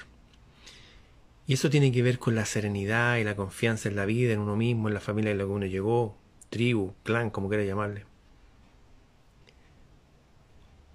Y 1.48 1.54
eso 1.54 1.72
tiene 1.72 1.92
que 1.92 2.04
ver 2.04 2.20
con 2.20 2.36
la 2.36 2.46
serenidad 2.46 3.18
y 3.18 3.24
la 3.24 3.36
confianza 3.36 3.90
en 3.90 3.96
la 3.96 4.06
vida, 4.06 4.34
en 4.34 4.40
uno 4.40 4.56
mismo, 4.56 4.90
en 4.90 4.94
la 4.94 5.00
familia 5.00 5.32
en 5.32 5.40
la 5.40 5.46
que 5.46 5.50
uno 5.50 5.66
llegó, 5.66 6.20
tribu, 6.52 6.94
clan, 7.02 7.32
como 7.32 7.50
quiera 7.50 7.64
llamarle. 7.64 8.06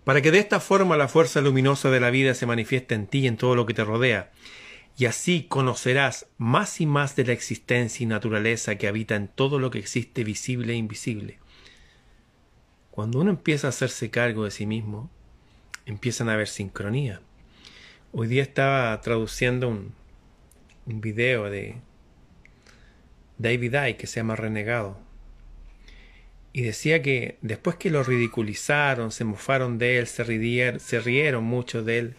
Para 0.07 0.23
que 0.23 0.31
de 0.31 0.39
esta 0.39 0.61
forma 0.61 0.97
la 0.97 1.09
fuerza 1.09 1.41
luminosa 1.41 1.91
de 1.91 1.99
la 1.99 2.11
vida 2.11 2.35
se 2.35 2.47
manifieste 2.47 2.95
en 2.95 3.09
ti 3.09 3.19
y 3.19 3.27
en 3.27 3.37
todo 3.37 3.57
lo 3.57 3.67
que 3.67 3.75
te 3.75 3.83
rodea, 3.83 4.31
y 4.97 5.07
así 5.07 5.49
conocerás 5.49 6.29
más 6.39 6.81
y 6.81 6.87
más 6.87 7.17
de 7.17 7.25
la 7.25 7.33
existencia 7.33 8.05
y 8.05 8.07
naturaleza 8.07 8.77
que 8.77 8.87
habita 8.87 9.17
en 9.17 9.27
todo 9.27 9.59
lo 9.59 9.73
que 9.73 9.81
existe 9.81 10.23
visible 10.23 10.75
e 10.75 10.77
invisible. 10.77 11.41
Cuando 12.93 13.19
uno 13.19 13.31
empieza 13.31 13.67
a 13.67 13.71
hacerse 13.71 14.09
cargo 14.11 14.45
de 14.45 14.53
sí 14.53 14.65
mismo, 14.65 15.11
empiezan 15.87 16.29
a 16.29 16.35
haber 16.35 16.47
sincronía. 16.47 17.21
Hoy 18.13 18.29
día 18.29 18.43
estaba 18.43 19.01
traduciendo 19.01 19.67
un, 19.67 19.93
video 20.85 21.51
de 21.51 21.81
David 23.39 23.75
Icke 23.75 23.97
que 23.97 24.07
se 24.07 24.21
llama 24.21 24.37
Renegado. 24.37 25.06
Y 26.57 26.63
decía 26.63 27.03
que 27.03 27.37
después 27.43 27.77
que 27.77 27.91
lo 27.91 28.03
ridiculizaron, 28.03 29.13
se 29.13 29.25
mofaron 29.25 29.77
de 29.77 29.99
él, 29.99 30.07
se, 30.07 30.25
rieron, 30.25 30.81
se 30.81 31.01
rieron 31.01 31.45
mucho 31.45 31.83
de 31.83 31.99
él, 31.99 32.17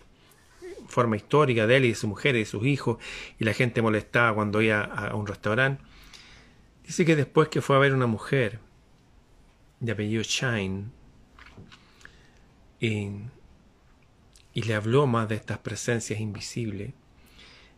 forma 0.87 1.15
histórica 1.15 1.65
de 1.65 1.77
él 1.77 1.85
y 1.85 1.89
de 1.89 1.95
su 1.95 2.07
mujer 2.07 2.35
y 2.35 2.39
de 2.41 2.45
sus 2.45 2.63
hijos, 2.63 2.99
y 3.39 3.45
la 3.45 3.53
gente 3.55 3.81
molestaba 3.81 4.35
cuando 4.35 4.61
iba 4.61 4.83
a 4.83 5.15
un 5.15 5.25
restaurante. 5.25 5.83
Dice 6.85 7.03
que 7.03 7.15
después 7.15 7.47
que 7.47 7.61
fue 7.61 7.77
a 7.77 7.79
ver 7.79 7.95
una 7.95 8.05
mujer 8.05 8.59
de 9.79 9.93
apellido 9.93 10.21
Shine 10.21 10.91
y, 12.79 13.09
y 14.53 14.61
le 14.61 14.75
habló 14.75 15.07
más 15.07 15.27
de 15.29 15.33
estas 15.33 15.57
presencias 15.57 16.19
invisibles, 16.19 16.93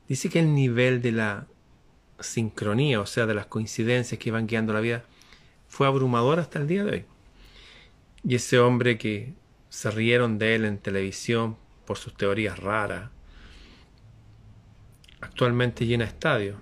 dice 0.09 0.27
que 0.27 0.39
el 0.39 0.53
nivel 0.53 1.01
de 1.01 1.13
la 1.13 1.47
sincronía, 2.19 2.99
o 2.99 3.05
sea, 3.05 3.25
de 3.27 3.33
las 3.33 3.45
coincidencias 3.45 4.19
que 4.19 4.29
van 4.29 4.45
guiando 4.45 4.73
la 4.73 4.81
vida, 4.81 5.05
fue 5.69 5.87
abrumador 5.87 6.39
hasta 6.39 6.59
el 6.59 6.67
día 6.67 6.83
de 6.83 6.91
hoy. 6.91 7.05
Y 8.23 8.35
ese 8.35 8.59
hombre 8.59 8.97
que 8.97 9.33
se 9.69 9.89
rieron 9.91 10.37
de 10.37 10.55
él 10.55 10.65
en 10.65 10.79
televisión 10.79 11.55
por 11.85 11.97
sus 11.97 12.15
teorías 12.15 12.59
raras, 12.59 13.11
actualmente 15.21 15.85
llena 15.85 16.05
estadios. 16.05 16.57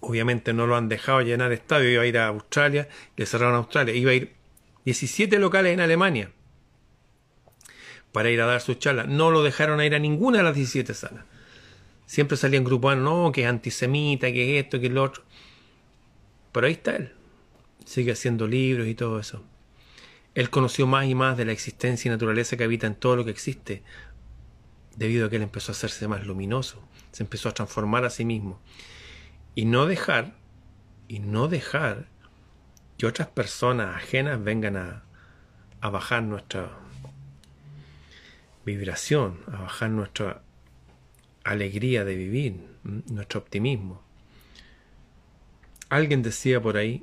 Obviamente 0.00 0.52
no 0.52 0.66
lo 0.66 0.76
han 0.76 0.88
dejado 0.88 1.20
llenar 1.20 1.52
estadios, 1.52 1.92
iba 1.92 2.02
a 2.02 2.06
ir 2.06 2.18
a 2.18 2.28
Australia, 2.28 2.88
le 3.16 3.26
cerraron 3.26 3.54
a 3.54 3.58
Australia, 3.58 3.94
iba 3.94 4.10
a 4.10 4.14
ir 4.14 4.34
17 4.86 5.38
locales 5.38 5.74
en 5.74 5.80
Alemania 5.80 6.32
para 8.12 8.30
ir 8.30 8.40
a 8.40 8.46
dar 8.46 8.60
sus 8.60 8.78
charlas. 8.78 9.08
No 9.08 9.30
lo 9.30 9.42
dejaron 9.42 9.80
ir 9.82 9.94
a 9.94 9.98
ninguna 9.98 10.38
de 10.38 10.44
las 10.44 10.54
17 10.54 10.94
salas. 10.94 11.24
Siempre 12.06 12.36
salían 12.36 12.64
grupos, 12.64 12.96
no, 12.96 13.30
que 13.30 13.42
es 13.42 13.46
antisemita, 13.46 14.32
que 14.32 14.58
es 14.58 14.64
esto, 14.64 14.80
que 14.80 14.86
es 14.86 14.92
lo 14.92 15.04
otro. 15.04 15.22
Pero 16.50 16.66
ahí 16.66 16.72
está 16.72 16.96
él. 16.96 17.12
Sigue 17.90 18.12
haciendo 18.12 18.46
libros 18.46 18.86
y 18.86 18.94
todo 18.94 19.18
eso. 19.18 19.42
Él 20.36 20.48
conoció 20.48 20.86
más 20.86 21.06
y 21.06 21.16
más 21.16 21.36
de 21.36 21.44
la 21.44 21.50
existencia 21.50 22.08
y 22.08 22.12
naturaleza 22.12 22.56
que 22.56 22.62
habita 22.62 22.86
en 22.86 22.94
todo 22.94 23.16
lo 23.16 23.24
que 23.24 23.32
existe, 23.32 23.82
debido 24.94 25.26
a 25.26 25.28
que 25.28 25.34
él 25.34 25.42
empezó 25.42 25.72
a 25.72 25.74
hacerse 25.74 26.06
más 26.06 26.24
luminoso, 26.24 26.80
se 27.10 27.24
empezó 27.24 27.48
a 27.48 27.52
transformar 27.52 28.04
a 28.04 28.10
sí 28.10 28.24
mismo. 28.24 28.60
Y 29.56 29.64
no 29.64 29.86
dejar, 29.86 30.36
y 31.08 31.18
no 31.18 31.48
dejar 31.48 32.06
que 32.96 33.06
otras 33.06 33.26
personas 33.26 33.96
ajenas 33.96 34.40
vengan 34.40 34.76
a, 34.76 35.02
a 35.80 35.90
bajar 35.90 36.22
nuestra 36.22 36.70
vibración, 38.64 39.40
a 39.48 39.62
bajar 39.62 39.90
nuestra 39.90 40.42
alegría 41.42 42.04
de 42.04 42.14
vivir, 42.14 42.68
nuestro 42.84 43.40
optimismo. 43.40 44.00
Alguien 45.88 46.22
decía 46.22 46.62
por 46.62 46.76
ahí, 46.76 47.02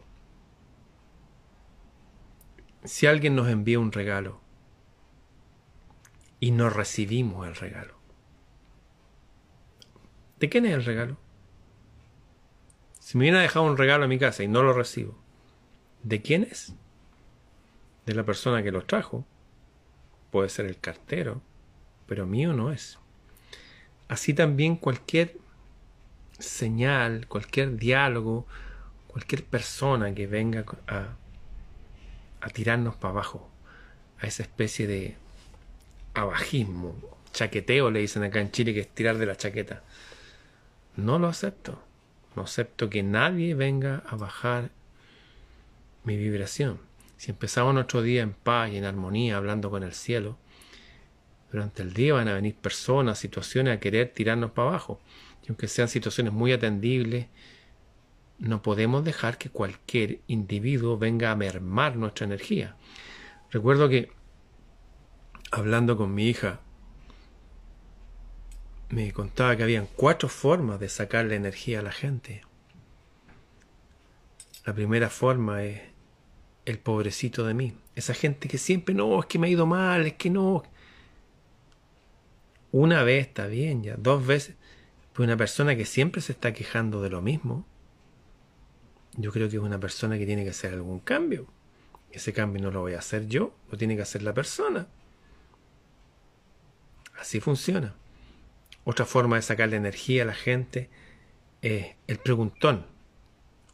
si 2.88 3.06
alguien 3.06 3.36
nos 3.36 3.50
envía 3.50 3.80
un 3.80 3.92
regalo 3.92 4.40
y 6.40 6.52
no 6.52 6.70
recibimos 6.70 7.48
el 7.48 7.56
regalo, 7.56 7.96
¿de 10.40 10.50
quién 10.50 10.66
es 10.66 10.74
el 10.74 10.86
regalo? 10.86 11.18
Si 13.00 13.18
me 13.18 13.24
viene 13.24 13.40
a 13.40 13.42
dejar 13.42 13.64
un 13.64 13.78
regalo 13.78 14.06
a 14.06 14.08
mi 14.08 14.20
casa 14.20 14.44
y 14.44 14.48
no 14.48 14.64
lo 14.64 14.74
recibo, 14.74 15.18
¿de 16.04 16.22
quién 16.22 16.44
es? 16.44 16.74
De 18.06 18.14
la 18.14 18.24
persona 18.24 18.64
que 18.64 18.72
lo 18.72 18.84
trajo. 18.84 19.26
Puede 20.32 20.50
ser 20.50 20.66
el 20.66 20.78
cartero, 20.80 21.42
pero 22.06 22.26
mío 22.26 22.54
no 22.54 22.72
es. 22.72 23.00
Así 24.08 24.34
también 24.34 24.76
cualquier 24.76 25.38
señal, 26.38 27.28
cualquier 27.28 27.78
diálogo, 27.78 28.46
cualquier 29.08 29.46
persona 29.46 30.14
que 30.14 30.28
venga 30.28 30.66
a, 30.88 31.16
a 32.48 32.50
tirarnos 32.50 32.96
para 32.96 33.12
abajo, 33.12 33.50
a 34.20 34.28
esa 34.28 34.44
especie 34.44 34.88
de 34.88 35.18
abajismo, 36.14 36.96
chaqueteo 37.34 37.92
le 37.92 38.00
dicen 38.00 38.24
acá 38.24 38.40
en 38.40 38.52
Chile, 38.52 38.74
que 38.74 38.80
es 38.80 38.88
tirar 38.88 39.18
de 39.18 39.26
la 39.26 39.36
chaqueta. 39.36 39.84
No 40.96 41.20
lo 41.20 41.28
acepto. 41.28 41.84
No 42.36 42.44
acepto 42.44 42.90
que 42.90 43.04
nadie 43.04 43.54
venga 43.54 44.04
a 44.08 44.16
bajar 44.16 44.70
mi 46.04 46.16
vibración. 46.18 46.80
Si 47.18 47.32
empezamos 47.32 47.74
nuestro 47.74 48.02
día 48.02 48.22
en 48.22 48.34
paz 48.34 48.72
y 48.72 48.78
en 48.78 48.86
armonía, 48.86 49.38
hablando 49.38 49.70
con 49.70 49.84
el 49.84 49.94
cielo, 49.94 50.38
durante 51.52 51.82
el 51.82 51.94
día 51.94 52.14
van 52.14 52.28
a 52.28 52.34
venir 52.34 52.56
personas, 52.56 53.20
situaciones 53.20 53.76
a 53.76 53.80
querer 53.80 54.14
tirarnos 54.14 54.52
para 54.52 54.70
abajo. 54.70 55.02
Y 55.44 55.50
aunque 55.50 55.68
sean 55.68 55.90
situaciones 55.90 56.32
muy 56.32 56.54
atendibles, 56.54 57.28
no 58.40 58.62
podemos 58.62 59.04
dejar 59.04 59.38
que 59.38 59.50
cualquier 59.50 60.20
individuo 60.28 60.98
venga 60.98 61.32
a 61.32 61.36
mermar 61.36 61.96
nuestra 61.96 62.26
energía. 62.26 62.76
Recuerdo 63.52 63.90
que, 63.90 64.12
hablando 65.52 65.98
con 65.98 66.14
mi 66.14 66.28
hija, 66.28 66.60
me 68.90 69.12
contaba 69.12 69.56
que 69.56 69.64
habían 69.64 69.88
cuatro 69.96 70.30
formas 70.30 70.80
de 70.80 70.90
sacarle 70.90 71.36
energía 71.36 71.80
a 71.80 71.84
la 71.84 71.92
gente. 71.92 72.44
La 74.66 74.74
primera 74.74 75.10
forma 75.10 75.64
es 75.64 75.82
el 76.66 76.80
pobrecito 76.80 77.46
de 77.46 77.54
mí. 77.54 77.74
Esa 77.96 78.14
gente 78.14 78.48
que 78.48 78.58
siempre, 78.58 78.94
no, 78.94 79.20
es 79.20 79.26
que 79.26 79.40
me 79.40 79.48
ha 79.48 79.50
ido 79.50 79.66
mal, 79.66 80.06
es 80.06 80.14
que 80.14 80.30
no. 80.30 80.64
Una 82.72 83.04
vez 83.04 83.28
está 83.28 83.48
bien, 83.48 83.84
ya. 83.84 83.96
Dos 83.98 84.26
veces. 84.26 84.56
Pues 85.14 85.26
una 85.26 85.38
persona 85.38 85.76
que 85.76 85.86
siempre 85.86 86.22
se 86.22 86.34
está 86.34 86.54
quejando 86.54 87.02
de 87.02 87.10
lo 87.10 87.22
mismo, 87.22 87.66
yo 89.18 89.32
creo 89.32 89.50
que 89.50 89.58
es 89.58 89.62
una 89.62 89.80
persona 89.80 90.18
que 90.18 90.26
tiene 90.26 90.44
que 90.44 90.52
hacer 90.52 90.74
algún 90.74 91.00
cambio. 91.00 91.48
Ese 92.12 92.32
cambio 92.34 92.62
no 92.62 92.72
lo 92.72 92.82
voy 92.82 92.94
a 92.94 93.00
hacer 93.00 93.28
yo, 93.28 93.54
lo 93.70 93.78
tiene 93.78 93.96
que 93.96 94.04
hacer 94.04 94.22
la 94.22 94.34
persona. 94.34 94.88
Así 97.20 97.40
funciona. 97.40 97.96
Otra 98.86 99.06
forma 99.06 99.36
de 99.36 99.42
sacarle 99.42 99.76
energía 99.76 100.24
a 100.24 100.28
la 100.28 100.36
gente 100.36 100.90
es 101.62 101.88
el 102.06 102.20
preguntón. 102.20 102.86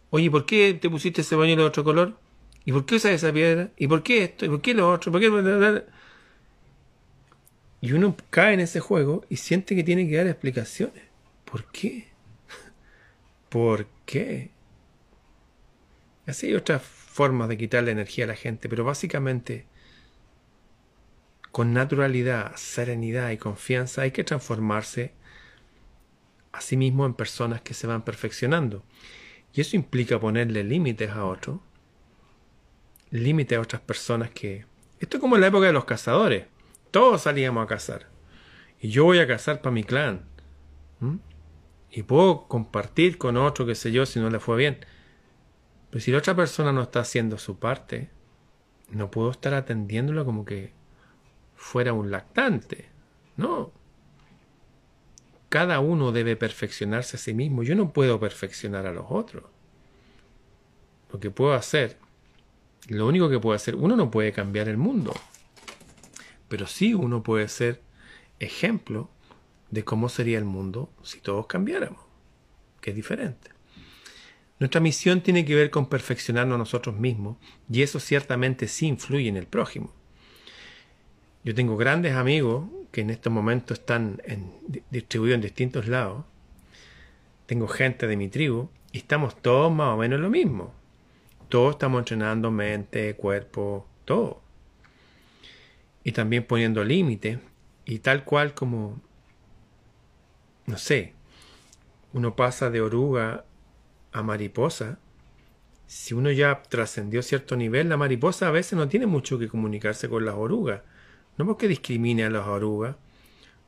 Oye, 0.09 0.31
¿por 0.31 0.45
qué 0.45 0.73
te 0.73 0.89
pusiste 0.89 1.21
ese 1.21 1.35
baño 1.35 1.57
de 1.57 1.63
otro 1.63 1.83
color? 1.83 2.17
¿Y 2.65 2.71
por 2.71 2.85
qué 2.85 2.95
usas 2.95 3.11
esa 3.11 3.33
piedra? 3.33 3.69
¿Y 3.77 3.87
por 3.87 4.01
qué 4.01 4.23
esto? 4.23 4.45
¿Y 4.45 4.49
por 4.49 4.61
qué 4.61 4.73
lo 4.73 4.91
otro? 4.91 5.11
¿Por 5.11 5.19
qué? 5.19 5.85
Y 7.81 7.91
uno 7.91 8.15
cae 8.29 8.53
en 8.53 8.61
ese 8.61 8.79
juego 8.79 9.25
y 9.29 9.35
siente 9.35 9.75
que 9.75 9.83
tiene 9.83 10.07
que 10.07 10.15
dar 10.15 10.27
explicaciones. 10.27 11.03
¿Por 11.43 11.65
qué? 11.65 12.07
¿Por 13.49 13.87
qué? 14.05 14.52
Así 16.25 16.47
hay 16.47 16.55
otras 16.55 16.81
formas 16.81 17.49
de 17.49 17.57
quitarle 17.57 17.91
energía 17.91 18.25
a 18.25 18.29
la 18.29 18.35
gente, 18.35 18.69
pero 18.69 18.83
básicamente 18.83 19.65
con 21.53 21.71
naturalidad, 21.71 22.55
serenidad 22.55 23.29
y 23.29 23.37
confianza 23.37 24.01
hay 24.01 24.11
que 24.11 24.23
transformarse 24.23 25.13
a 26.51 26.61
sí 26.61 26.77
mismo 26.77 27.05
en 27.05 27.13
personas 27.13 27.61
que 27.61 27.75
se 27.75 27.85
van 27.85 28.03
perfeccionando. 28.03 28.83
Y 29.53 29.61
eso 29.61 29.75
implica 29.75 30.19
ponerle 30.19 30.63
límites 30.63 31.11
a 31.11 31.25
otros, 31.25 31.59
límites 33.11 33.55
a 33.55 33.61
otras 33.61 33.83
personas 33.83 34.31
que... 34.31 34.65
Esto 34.99 35.17
es 35.17 35.21
como 35.21 35.35
en 35.35 35.41
la 35.41 35.47
época 35.47 35.67
de 35.67 35.73
los 35.73 35.85
cazadores. 35.85 36.45
Todos 36.89 37.21
salíamos 37.21 37.63
a 37.63 37.67
cazar. 37.67 38.07
Y 38.79 38.89
yo 38.89 39.03
voy 39.03 39.19
a 39.19 39.27
cazar 39.27 39.61
para 39.61 39.73
mi 39.73 39.83
clan. 39.83 40.25
Y 41.91 42.01
puedo 42.01 42.47
compartir 42.47 43.19
con 43.19 43.37
otro, 43.37 43.67
qué 43.67 43.75
sé 43.75 43.91
yo, 43.91 44.07
si 44.07 44.19
no 44.19 44.31
le 44.31 44.39
fue 44.39 44.57
bien. 44.57 44.79
Pero 45.93 46.01
si 46.01 46.11
la 46.11 46.17
otra 46.17 46.35
persona 46.35 46.71
no 46.71 46.81
está 46.81 47.01
haciendo 47.01 47.37
su 47.37 47.59
parte, 47.59 48.09
no 48.89 49.11
puedo 49.11 49.29
estar 49.29 49.53
atendiéndolo 49.53 50.25
como 50.25 50.43
que 50.43 50.73
fuera 51.55 51.93
un 51.93 52.09
lactante. 52.09 52.89
No. 53.37 53.71
Cada 55.49 55.79
uno 55.79 56.11
debe 56.11 56.35
perfeccionarse 56.35 57.17
a 57.17 57.19
sí 57.19 57.35
mismo. 57.35 57.61
Yo 57.61 57.75
no 57.75 57.93
puedo 57.93 58.19
perfeccionar 58.19 58.87
a 58.87 58.91
los 58.91 59.05
otros. 59.07 59.43
Lo 61.11 61.19
que 61.19 61.29
puedo 61.29 61.53
hacer, 61.53 61.99
lo 62.87 63.05
único 63.05 63.29
que 63.29 63.39
puedo 63.39 63.55
hacer, 63.55 63.75
uno 63.75 63.95
no 63.95 64.09
puede 64.09 64.31
cambiar 64.31 64.67
el 64.69 64.77
mundo 64.77 65.13
pero 66.53 66.67
sí 66.67 66.93
uno 66.93 67.23
puede 67.23 67.47
ser 67.47 67.81
ejemplo 68.39 69.09
de 69.71 69.83
cómo 69.83 70.07
sería 70.07 70.37
el 70.37 70.45
mundo 70.45 70.93
si 71.01 71.19
todos 71.19 71.47
cambiáramos, 71.47 71.99
que 72.79 72.91
es 72.91 72.95
diferente. 72.95 73.49
Nuestra 74.63 74.79
misión 74.79 75.19
tiene 75.19 75.43
que 75.43 75.55
ver 75.55 75.69
con 75.69 75.87
perfeccionarnos 75.87 76.55
a 76.55 76.57
nosotros 76.57 76.95
mismos 76.95 77.35
y 77.69 77.81
eso 77.81 77.99
ciertamente 77.99 78.69
sí 78.69 78.87
influye 78.87 79.27
en 79.27 79.35
el 79.35 79.45
prójimo. 79.45 79.91
Yo 81.43 81.53
tengo 81.53 81.75
grandes 81.75 82.15
amigos 82.15 82.69
que 82.89 83.01
en 83.01 83.09
estos 83.09 83.33
momentos 83.33 83.79
están 83.79 84.21
distribuidos 84.89 85.35
en 85.35 85.41
distintos 85.41 85.89
lados. 85.89 86.23
Tengo 87.45 87.67
gente 87.67 88.07
de 88.07 88.15
mi 88.15 88.29
tribu 88.29 88.69
y 88.93 88.99
estamos 88.99 89.35
todos 89.35 89.69
más 89.69 89.95
o 89.95 89.97
menos 89.97 90.21
lo 90.21 90.29
mismo. 90.29 90.73
Todos 91.49 91.71
estamos 91.71 91.99
entrenando 91.99 92.49
mente, 92.49 93.17
cuerpo, 93.17 93.85
todo. 94.05 94.41
Y 96.05 96.13
también 96.13 96.45
poniendo 96.45 96.85
límites 96.85 97.37
y 97.83 97.99
tal 97.99 98.23
cual 98.23 98.53
como, 98.53 99.01
no 100.67 100.77
sé, 100.77 101.11
uno 102.13 102.37
pasa 102.37 102.69
de 102.69 102.79
oruga 102.79 103.43
a 104.13 104.23
mariposa, 104.23 104.99
si 105.87 106.13
uno 106.13 106.31
ya 106.31 106.61
trascendió 106.63 107.21
cierto 107.21 107.55
nivel, 107.55 107.89
la 107.89 107.97
mariposa 107.97 108.47
a 108.47 108.51
veces 108.51 108.73
no 108.77 108.87
tiene 108.87 109.05
mucho 109.05 109.37
que 109.37 109.47
comunicarse 109.47 110.09
con 110.09 110.25
las 110.25 110.35
orugas. 110.35 110.81
No 111.37 111.45
porque 111.45 111.67
discrimine 111.67 112.23
a 112.23 112.29
las 112.29 112.47
orugas, 112.47 112.95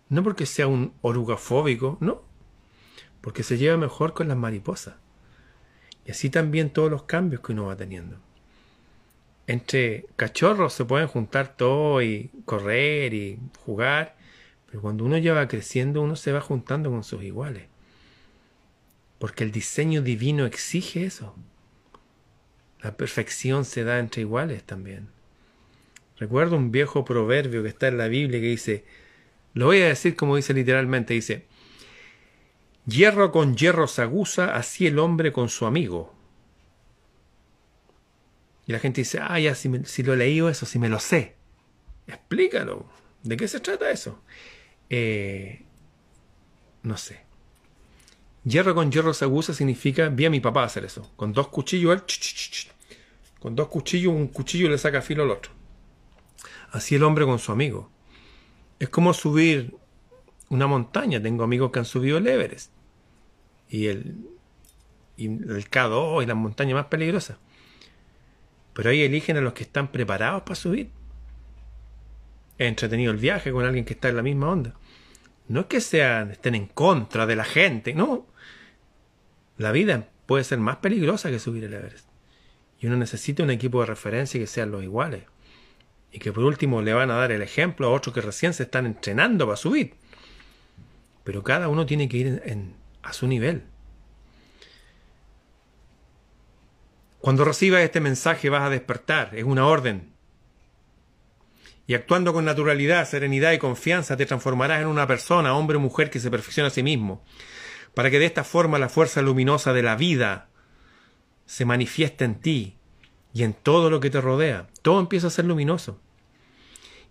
no 0.10 0.24
porque 0.24 0.46
sea 0.46 0.68
un 0.68 0.94
orugafóbico, 1.02 1.98
no, 2.00 2.24
porque 3.22 3.44
se 3.44 3.58
lleva 3.58 3.78
mejor 3.78 4.14
con 4.14 4.28
las 4.28 4.38
mariposas. 4.38 4.96
Y 6.06 6.12
así 6.12 6.30
también 6.30 6.70
todos 6.70 6.92
los 6.92 7.04
cambios 7.04 7.42
que 7.42 7.54
uno 7.54 7.66
va 7.66 7.76
teniendo. 7.76 8.18
Entre 9.48 10.06
cachorros 10.16 10.74
se 10.74 10.86
pueden 10.86 11.08
juntar 11.08 11.56
todo 11.56 12.02
y 12.02 12.32
correr 12.46 13.14
y 13.14 13.40
jugar, 13.66 14.16
pero 14.68 14.82
cuando 14.82 15.06
uno 15.06 15.18
ya 15.18 15.34
va 15.34 15.48
creciendo 15.48 16.02
uno 16.02 16.16
se 16.16 16.32
va 16.32 16.42
juntando 16.42 16.90
con 16.90 17.04
sus 17.04 17.24
iguales. 17.24 17.68
Porque 19.20 19.44
el 19.44 19.52
diseño 19.52 20.02
divino 20.02 20.46
exige 20.46 21.06
eso. 21.06 21.36
La 22.82 22.98
perfección 22.98 23.66
se 23.66 23.84
da 23.84 24.00
entre 24.00 24.22
iguales 24.22 24.64
también. 24.64 25.10
Recuerdo 26.18 26.56
un 26.56 26.72
viejo 26.72 27.04
proverbio 27.04 27.64
que 27.64 27.70
está 27.70 27.88
en 27.88 27.98
la 27.98 28.08
Biblia 28.08 28.40
que 28.40 28.48
dice, 28.48 28.86
lo 29.54 29.66
voy 29.66 29.82
a 29.82 29.88
decir 29.88 30.16
como 30.16 30.36
dice 30.36 30.54
literalmente, 30.54 31.14
dice, 31.14 31.46
hierro 32.86 33.32
con 33.32 33.56
hierro 33.56 33.88
se 33.88 34.02
aguza, 34.02 34.56
así 34.56 34.88
el 34.88 35.00
hombre 35.00 35.32
con 35.32 35.50
su 35.50 35.66
amigo. 35.66 36.14
Y 38.68 38.72
la 38.72 38.80
gente 38.80 39.02
dice, 39.02 39.20
ah, 39.22 39.40
ya, 39.40 39.54
si, 39.56 40.04
lo 40.04 40.14
he 40.14 40.18
leído 40.18 40.50
eso, 40.50 40.66
si 40.66 40.80
me 40.80 40.90
lo 40.90 41.00
sé. 41.00 41.36
Explícalo. 42.08 42.86
¿De 43.24 43.38
qué 43.38 43.48
se 43.48 43.60
trata 43.60 43.92
eso? 43.92 44.22
Eh, 44.90 45.64
no 46.84 46.98
sé. 46.98 47.25
Hierro 48.46 48.76
con 48.76 48.92
hierro 48.92 49.14
se 49.14 49.26
aguza 49.26 49.54
significa, 49.54 50.10
vi 50.10 50.26
a 50.26 50.30
mi 50.30 50.40
papá 50.40 50.64
hacer 50.64 50.86
eso. 50.86 51.12
Con 51.16 51.34
dos 51.34 51.48
cuchillos, 51.48 51.94
él, 51.94 52.04
con 53.40 53.56
dos 53.56 53.68
cuchillos, 53.70 54.14
un 54.14 54.28
cuchillo 54.28 54.70
le 54.70 54.78
saca 54.78 55.02
filo 55.02 55.24
al 55.24 55.32
otro. 55.32 55.52
Así 56.72 56.96
el 56.96 57.04
hombre 57.04 57.26
con 57.26 57.40
su 57.40 57.52
amigo. 57.52 57.90
Es 58.80 58.90
como 58.90 59.14
subir 59.14 59.76
una 60.50 60.68
montaña. 60.68 61.22
Tengo 61.22 61.44
amigos 61.44 61.72
que 61.72 61.80
han 61.80 61.86
subido 61.86 62.20
el 62.20 62.28
Everest. 62.28 62.72
Y 63.68 63.88
el, 63.88 64.16
el 65.18 65.70
K2 65.70 66.22
y 66.22 66.26
las 66.28 66.38
montañas 66.38 66.76
más 66.76 66.86
peligrosas. 66.86 67.38
Pero 68.74 68.90
ahí 68.92 69.02
eligen 69.02 69.38
a 69.38 69.42
los 69.42 69.54
que 69.54 69.64
están 69.64 69.92
preparados 69.92 70.44
para 70.44 70.56
subir. 70.56 70.92
He 72.60 72.68
entretenido 72.68 73.12
el 73.12 73.18
viaje 73.18 73.52
con 73.52 73.66
alguien 73.66 73.86
que 73.86 73.94
está 73.94 74.10
en 74.10 74.18
la 74.18 74.22
misma 74.22 74.50
onda. 74.50 74.76
No 75.48 75.62
es 75.62 75.66
que 75.68 75.82
sean, 75.82 76.32
estén 76.32 76.56
en 76.56 76.68
contra 76.68 77.26
de 77.26 77.36
la 77.36 77.44
gente, 77.44 77.94
no. 77.94 78.28
La 79.58 79.72
vida 79.72 80.10
puede 80.26 80.44
ser 80.44 80.60
más 80.60 80.78
peligrosa 80.78 81.30
que 81.30 81.40
subir 81.40 81.64
el 81.64 81.74
Everest. 81.74 82.08
Y 82.80 82.88
uno 82.88 82.98
necesita 82.98 83.44
un 83.44 83.52
equipo 83.52 83.80
de 83.80 83.88
referencia 83.88 84.40
que 84.40 84.48
sean 84.48 84.72
los 84.72 84.84
iguales. 84.84 85.24
Y 86.12 86.20
que 86.20 86.32
por 86.32 86.44
último 86.44 86.82
le 86.82 86.94
van 86.94 87.12
a 87.12 87.16
dar 87.16 87.32
el 87.32 87.42
ejemplo 87.42 87.88
a 87.88 87.92
otros 87.92 88.14
que 88.14 88.22
recién 88.22 88.54
se 88.54 88.64
están 88.64 88.86
entrenando 88.86 89.46
para 89.46 89.58
subir. 89.58 89.96
Pero 91.24 91.44
cada 91.44 91.70
uno 91.70 91.86
tiene 91.86 92.10
que 92.10 92.18
ir 92.18 92.42
a 93.02 93.14
su 93.14 93.28
nivel. 93.28 93.64
Cuando 97.20 97.44
recibas 97.44 97.82
este 97.82 98.02
mensaje 98.02 98.50
vas 98.50 98.64
a 98.64 98.70
despertar, 98.70 99.32
es 99.34 99.44
una 99.44 99.66
orden. 99.66 100.12
Y 101.88 101.94
actuando 101.94 102.34
con 102.34 102.46
naturalidad, 102.46 103.08
serenidad 103.08 103.52
y 103.52 103.58
confianza 103.58 104.18
te 104.18 104.26
transformarás 104.26 104.82
en 104.82 104.88
una 104.88 105.08
persona, 105.08 105.56
hombre 105.56 105.78
o 105.78 105.80
mujer 105.80 106.10
que 106.10 106.20
se 106.20 106.30
perfecciona 106.30 106.68
a 106.68 106.72
sí 106.72 106.84
mismo 106.84 107.24
para 107.96 108.12
que 108.12 108.20
de 108.20 108.26
esta 108.26 108.44
forma 108.44 108.78
la 108.78 108.90
fuerza 108.90 109.22
luminosa 109.22 109.74
de 109.74 109.82
la 109.82 109.96
vida 109.96 110.50
se 111.46 111.66
manifieste 111.66 112.26
en 112.26 112.36
ti 112.36 112.76
y 113.34 113.44
en 113.44 113.54
todo 113.54 113.90
lo 113.90 114.00
que 114.00 114.10
te 114.10 114.22
rodea. 114.22 114.68
Todo 114.82 115.00
empieza 115.00 115.28
a 115.28 115.32
ser 115.32 115.46
luminoso. 115.46 116.00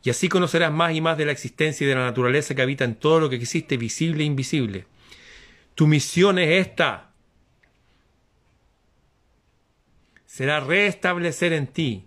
Y 0.03 0.11
así 0.11 0.29
conocerás 0.29 0.71
más 0.71 0.95
y 0.95 1.01
más 1.01 1.17
de 1.17 1.25
la 1.25 1.33
existencia 1.33 1.85
y 1.85 1.89
de 1.89 1.95
la 1.95 2.05
naturaleza 2.05 2.55
que 2.55 2.63
habita 2.63 2.85
en 2.85 2.95
todo 2.95 3.21
lo 3.21 3.31
que 3.31 3.37
existe, 3.37 3.79
visible 3.79 4.23
e 4.23 4.27
invisible. 4.27 4.87
Tu 5.75 5.87
misión 5.87 6.39
es 6.39 6.67
esta. 6.67 7.11
Será 10.27 10.61
restablecer 10.61 11.53
en 11.55 11.67
ti 11.67 12.05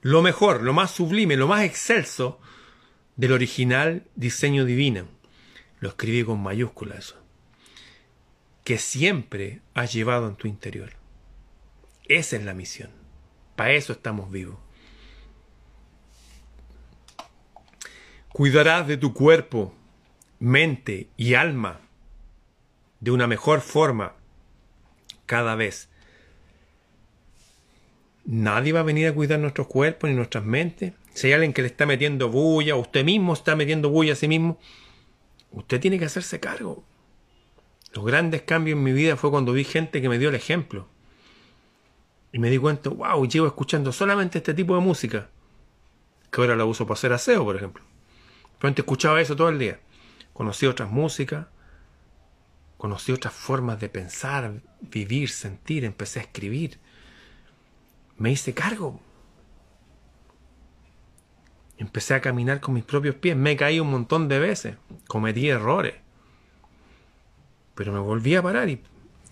lo 0.00 0.20
mejor, 0.20 0.62
lo 0.62 0.72
más 0.72 0.90
sublime, 0.90 1.36
lo 1.36 1.46
más 1.46 1.62
excelso 1.62 2.40
del 3.14 3.32
original 3.32 4.02
diseño 4.16 4.64
divino. 4.64 5.06
Lo 5.82 5.88
escribí 5.88 6.22
con 6.22 6.40
mayúsculas 6.40 6.98
eso. 6.98 7.16
Que 8.62 8.78
siempre 8.78 9.62
has 9.74 9.92
llevado 9.92 10.28
en 10.28 10.36
tu 10.36 10.46
interior. 10.46 10.92
Esa 12.04 12.36
es 12.36 12.44
la 12.44 12.54
misión. 12.54 12.90
Para 13.56 13.72
eso 13.72 13.92
estamos 13.92 14.30
vivos. 14.30 14.58
Cuidarás 18.28 18.86
de 18.86 18.96
tu 18.96 19.12
cuerpo, 19.12 19.74
mente 20.38 21.08
y 21.16 21.34
alma 21.34 21.80
de 23.00 23.10
una 23.10 23.26
mejor 23.26 23.60
forma 23.60 24.14
cada 25.26 25.56
vez. 25.56 25.88
Nadie 28.24 28.72
va 28.72 28.80
a 28.80 28.84
venir 28.84 29.08
a 29.08 29.14
cuidar 29.14 29.40
nuestros 29.40 29.66
cuerpos 29.66 30.08
ni 30.08 30.14
nuestras 30.14 30.44
mentes. 30.44 30.92
Si 31.12 31.26
hay 31.26 31.32
alguien 31.32 31.52
que 31.52 31.62
le 31.62 31.68
está 31.68 31.86
metiendo 31.86 32.28
bulla, 32.28 32.76
usted 32.76 33.04
mismo 33.04 33.32
está 33.32 33.56
metiendo 33.56 33.90
bulla 33.90 34.12
a 34.12 34.16
sí 34.16 34.28
mismo, 34.28 34.60
Usted 35.52 35.80
tiene 35.80 35.98
que 35.98 36.06
hacerse 36.06 36.40
cargo. 36.40 36.84
Los 37.92 38.04
grandes 38.04 38.42
cambios 38.42 38.78
en 38.78 38.84
mi 38.84 38.92
vida 38.92 39.16
fue 39.16 39.30
cuando 39.30 39.52
vi 39.52 39.64
gente 39.64 40.00
que 40.00 40.08
me 40.08 40.18
dio 40.18 40.30
el 40.30 40.34
ejemplo. 40.34 40.88
Y 42.32 42.38
me 42.38 42.48
di 42.48 42.56
cuenta, 42.56 42.88
wow, 42.88 43.26
llevo 43.26 43.46
escuchando 43.46 43.92
solamente 43.92 44.38
este 44.38 44.54
tipo 44.54 44.74
de 44.74 44.80
música. 44.80 45.28
Que 46.30 46.40
ahora 46.40 46.56
la 46.56 46.64
uso 46.64 46.86
para 46.86 46.94
hacer 46.94 47.12
aseo, 47.12 47.44
por 47.44 47.56
ejemplo. 47.56 47.84
Pero 48.58 48.68
antes 48.68 48.82
escuchaba 48.82 49.20
eso 49.20 49.36
todo 49.36 49.50
el 49.50 49.58
día. 49.58 49.80
Conocí 50.32 50.64
otras 50.64 50.90
músicas. 50.90 51.46
Conocí 52.78 53.12
otras 53.12 53.34
formas 53.34 53.78
de 53.78 53.90
pensar, 53.90 54.62
vivir, 54.80 55.28
sentir. 55.28 55.84
Empecé 55.84 56.20
a 56.20 56.22
escribir. 56.22 56.78
Me 58.16 58.30
hice 58.30 58.54
cargo. 58.54 58.98
Empecé 61.82 62.14
a 62.14 62.20
caminar 62.20 62.60
con 62.60 62.74
mis 62.74 62.84
propios 62.84 63.16
pies, 63.16 63.36
me 63.36 63.56
caí 63.56 63.80
un 63.80 63.90
montón 63.90 64.28
de 64.28 64.38
veces, 64.38 64.76
cometí 65.08 65.48
errores. 65.48 65.94
Pero 67.74 67.92
me 67.92 67.98
volví 67.98 68.36
a 68.36 68.42
parar 68.42 68.68
y 68.68 68.80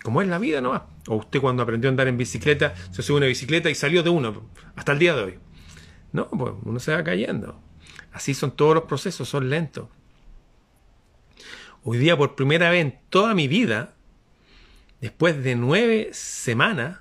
como 0.03 0.21
es 0.21 0.27
la 0.27 0.39
vida 0.39 0.61
no 0.61 0.73
O 1.07 1.17
usted 1.17 1.41
cuando 1.41 1.63
aprendió 1.63 1.89
a 1.89 1.93
andar 1.93 2.09
en 2.09 2.17
bicicleta, 2.17 2.75
se 2.91 3.03
sube 3.05 3.19
una 3.19 3.27
bicicleta 3.27 3.71
y 3.71 3.77
salió 3.77 4.03
de 4.03 4.11
uno, 4.11 4.51
hasta 4.75 4.91
el 4.91 4.99
día 4.99 5.15
de 5.15 5.23
hoy. 5.23 5.39
No, 6.11 6.29
pues 6.29 6.55
uno 6.65 6.81
se 6.81 6.93
va 6.93 7.05
cayendo. 7.05 7.61
Así 8.13 8.35
son 8.35 8.51
todos 8.51 8.75
los 8.75 8.85
procesos, 8.85 9.29
son 9.29 9.49
lentos. 9.49 9.87
Hoy 11.85 11.99
día, 11.99 12.19
por 12.19 12.35
primera 12.35 12.69
vez 12.71 12.81
en 12.81 12.99
toda 13.11 13.33
mi 13.33 13.47
vida, 13.47 13.95
después 15.01 15.41
de 15.45 15.55
nueve 15.55 16.09
semanas, 16.13 16.99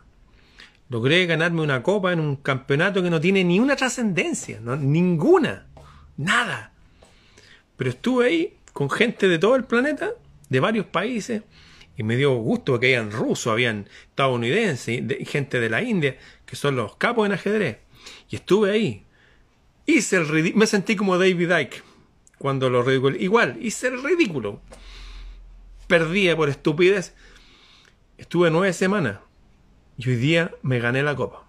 logré 0.89 1.25
ganarme 1.27 1.61
una 1.61 1.83
copa 1.83 2.11
en 2.11 2.19
un 2.19 2.35
campeonato 2.35 3.01
que 3.01 3.09
no 3.09 3.21
tiene 3.21 3.43
ni 3.43 3.59
una 3.59 3.75
trascendencia, 3.75 4.59
ninguna, 4.59 5.67
nada. 6.17 6.73
Pero 7.77 7.91
estuve 7.91 8.25
ahí 8.25 8.57
con 8.73 8.89
gente 8.89 9.27
de 9.27 9.39
todo 9.39 9.55
el 9.55 9.63
planeta, 9.63 10.11
de 10.49 10.59
varios 10.59 10.87
países, 10.87 11.43
y 11.95 12.03
me 12.03 12.15
dio 12.15 12.33
gusto 12.35 12.73
porque 12.73 12.87
habían 12.95 13.11
rusos, 13.11 13.51
habían 13.51 13.87
estadounidenses, 14.09 15.03
gente 15.27 15.59
de 15.59 15.69
la 15.69 15.81
India, 15.81 16.17
que 16.45 16.55
son 16.55 16.75
los 16.75 16.95
capos 16.95 17.25
en 17.25 17.33
ajedrez. 17.33 17.77
Y 18.29 18.37
estuve 18.37 18.71
ahí. 18.71 19.05
Hice 19.85 20.17
el 20.17 20.55
me 20.55 20.65
sentí 20.65 20.95
como 20.95 21.17
David 21.17 21.51
Icke 21.51 21.83
cuando 22.37 22.69
lo 22.69 22.83
ridículo. 22.83 23.17
Igual, 23.17 23.57
hice 23.59 23.87
el 23.87 24.01
ridículo. 24.01 24.61
Perdía 25.87 26.37
por 26.37 26.47
estupidez. 26.47 27.13
Estuve 28.17 28.49
nueve 28.49 28.71
semanas 28.71 29.17
y 29.99 30.09
hoy 30.09 30.15
día 30.15 30.55
me 30.61 30.79
gané 30.79 31.03
la 31.03 31.13
copa. 31.13 31.45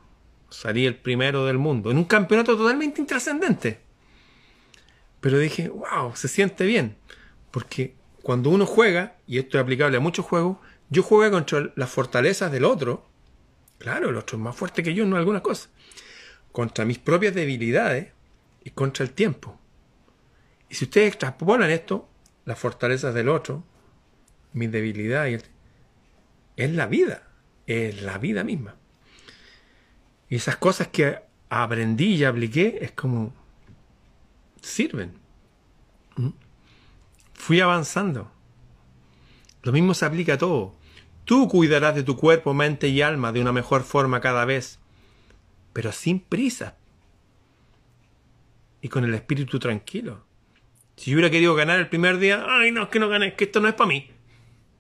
Salí 0.48 0.84
el 0.84 0.96
primero 0.96 1.46
del 1.46 1.56
mundo, 1.56 1.92
en 1.92 1.98
un 1.98 2.04
campeonato 2.04 2.56
totalmente 2.56 3.00
intrascendente. 3.00 3.78
Pero 5.20 5.38
dije, 5.38 5.68
wow, 5.68 6.16
se 6.16 6.26
siente 6.26 6.66
bien. 6.66 6.96
Porque 7.52 7.94
cuando 8.24 8.50
uno 8.50 8.66
juega, 8.66 9.14
y 9.28 9.38
esto 9.38 9.56
es 9.56 9.62
aplicable 9.62 9.96
a 9.96 10.00
muchos 10.00 10.26
juegos, 10.26 10.56
yo 10.88 11.04
juego 11.04 11.30
contra 11.30 11.72
las 11.76 11.90
fortalezas 11.90 12.50
del 12.50 12.64
otro. 12.64 13.08
Claro, 13.78 14.10
el 14.10 14.16
otro 14.16 14.36
es 14.36 14.42
más 14.42 14.56
fuerte 14.56 14.82
que 14.82 14.94
yo 14.94 15.04
en 15.04 15.14
algunas 15.14 15.42
cosas. 15.42 15.70
Contra 16.50 16.84
mis 16.84 16.98
propias 16.98 17.32
debilidades 17.32 18.08
y 18.64 18.70
contra 18.70 19.04
el 19.04 19.12
tiempo. 19.12 19.60
Y 20.68 20.74
si 20.74 20.86
ustedes 20.86 21.06
extrapolan 21.06 21.70
esto, 21.70 22.08
las 22.44 22.58
fortalezas 22.58 23.14
del 23.14 23.28
otro, 23.28 23.62
mis 24.52 24.72
debilidades, 24.72 25.48
es 26.56 26.72
la 26.72 26.86
vida, 26.86 27.29
es 27.70 28.02
la 28.02 28.18
vida 28.18 28.44
misma. 28.44 28.76
Y 30.28 30.37
esas 30.37 30.56
cosas 30.56 30.88
que 30.88 31.18
aprendí 31.48 32.14
y 32.14 32.24
apliqué 32.24 32.78
es 32.83 32.92
como 32.92 33.35
sirven. 34.61 35.14
¿Mm? 36.16 36.30
Fui 37.35 37.61
avanzando. 37.61 38.30
Lo 39.62 39.72
mismo 39.72 39.94
se 39.94 40.06
aplica 40.06 40.35
a 40.35 40.38
todo. 40.38 40.74
Tú 41.24 41.48
cuidarás 41.48 41.94
de 41.94 42.02
tu 42.02 42.16
cuerpo, 42.16 42.54
mente 42.54 42.88
y 42.88 43.02
alma 43.02 43.33
de 43.33 43.40
una 43.40 43.52
mejor 43.52 43.83
forma 43.83 44.20
cada 44.20 44.44
vez, 44.44 44.78
pero 45.72 45.92
sin 45.92 46.20
prisa 46.20 46.76
y 48.80 48.88
con 48.88 49.04
el 49.04 49.14
espíritu 49.14 49.59
tranquilo. 49.59 50.24
Si 50.96 51.11
yo 51.11 51.16
hubiera 51.16 51.30
querido 51.30 51.54
ganar 51.54 51.78
el 51.78 51.88
primer 51.88 52.18
día, 52.18 52.44
ay, 52.48 52.72
no, 52.72 52.85
es 52.85 52.88
que 52.88 52.98
no 52.98 53.09
gané, 53.09 53.28
es 53.28 53.35
que 53.35 53.44
esto 53.44 53.61
no 53.61 53.68
es 53.68 53.74
para 53.74 53.88
mí. 53.88 54.11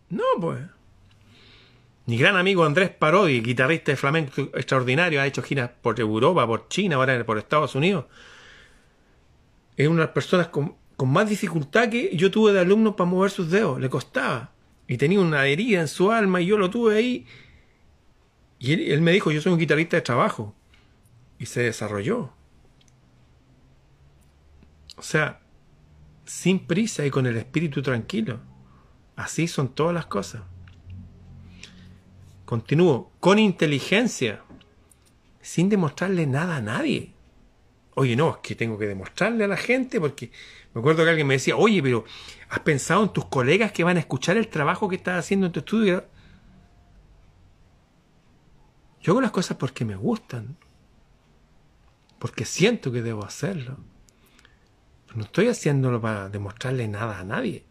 No, 0.08 0.24
pues. 0.40 0.60
Mi 2.06 2.16
gran 2.16 2.36
amigo 2.36 2.64
Andrés 2.64 2.90
Parodi, 2.90 3.40
guitarrista 3.40 3.92
de 3.92 3.96
flamenco 3.96 4.42
extraordinario, 4.54 5.20
ha 5.20 5.26
hecho 5.26 5.42
giras 5.42 5.70
por 5.82 6.00
Europa, 6.00 6.46
por 6.46 6.68
China, 6.68 6.96
ahora 6.96 7.24
por 7.24 7.38
Estados 7.38 7.74
Unidos. 7.74 8.06
Es 9.76 9.86
una 9.86 10.00
de 10.00 10.06
las 10.06 10.14
personas 10.14 10.48
con, 10.48 10.76
más 11.06 11.28
dificultad 11.28 11.88
que 11.88 12.14
yo 12.16 12.30
tuve 12.30 12.52
de 12.52 12.60
alumnos 12.60 12.94
para 12.94 13.08
mover 13.08 13.30
sus 13.30 13.50
dedos. 13.50 13.80
Le 13.80 13.88
costaba. 13.88 14.52
Y 14.86 14.96
tenía 14.96 15.20
una 15.20 15.46
herida 15.46 15.80
en 15.80 15.88
su 15.88 16.10
alma 16.10 16.40
y 16.40 16.46
yo 16.46 16.58
lo 16.58 16.68
tuve 16.68 16.96
ahí. 16.96 17.26
Y 18.58 18.72
él, 18.72 18.80
él 18.80 19.00
me 19.00 19.12
dijo, 19.12 19.30
yo 19.30 19.40
soy 19.40 19.52
un 19.52 19.58
guitarrista 19.58 19.96
de 19.96 20.02
trabajo. 20.02 20.54
Y 21.38 21.46
se 21.46 21.62
desarrolló. 21.62 22.32
O 24.96 25.02
sea, 25.02 25.40
sin 26.24 26.66
prisa 26.66 27.06
y 27.06 27.10
con 27.10 27.26
el 27.26 27.36
espíritu 27.36 27.82
tranquilo. 27.82 28.40
Así 29.16 29.48
son 29.48 29.74
todas 29.74 29.94
las 29.94 30.06
cosas. 30.06 30.42
Continúo, 32.50 33.12
con 33.20 33.38
inteligencia, 33.38 34.42
sin 35.40 35.68
demostrarle 35.68 36.26
nada 36.26 36.56
a 36.56 36.60
nadie. 36.60 37.14
Oye, 37.94 38.16
no, 38.16 38.30
es 38.30 38.36
que 38.38 38.56
tengo 38.56 38.76
que 38.76 38.88
demostrarle 38.88 39.44
a 39.44 39.46
la 39.46 39.56
gente 39.56 40.00
porque 40.00 40.32
me 40.74 40.80
acuerdo 40.80 41.04
que 41.04 41.10
alguien 41.10 41.28
me 41.28 41.34
decía, 41.34 41.56
oye, 41.56 41.80
pero 41.80 42.04
¿has 42.48 42.58
pensado 42.58 43.04
en 43.04 43.12
tus 43.12 43.26
colegas 43.26 43.70
que 43.70 43.84
van 43.84 43.98
a 43.98 44.00
escuchar 44.00 44.36
el 44.36 44.48
trabajo 44.48 44.88
que 44.88 44.96
estás 44.96 45.20
haciendo 45.20 45.46
en 45.46 45.52
tu 45.52 45.60
estudio? 45.60 46.04
Yo 49.00 49.12
hago 49.12 49.20
las 49.20 49.30
cosas 49.30 49.56
porque 49.56 49.84
me 49.84 49.94
gustan, 49.94 50.56
porque 52.18 52.44
siento 52.44 52.90
que 52.90 53.00
debo 53.00 53.24
hacerlo. 53.24 53.78
no 55.14 55.22
estoy 55.22 55.46
haciéndolo 55.46 56.00
para 56.00 56.28
demostrarle 56.28 56.88
nada 56.88 57.20
a 57.20 57.22
nadie 57.22 57.69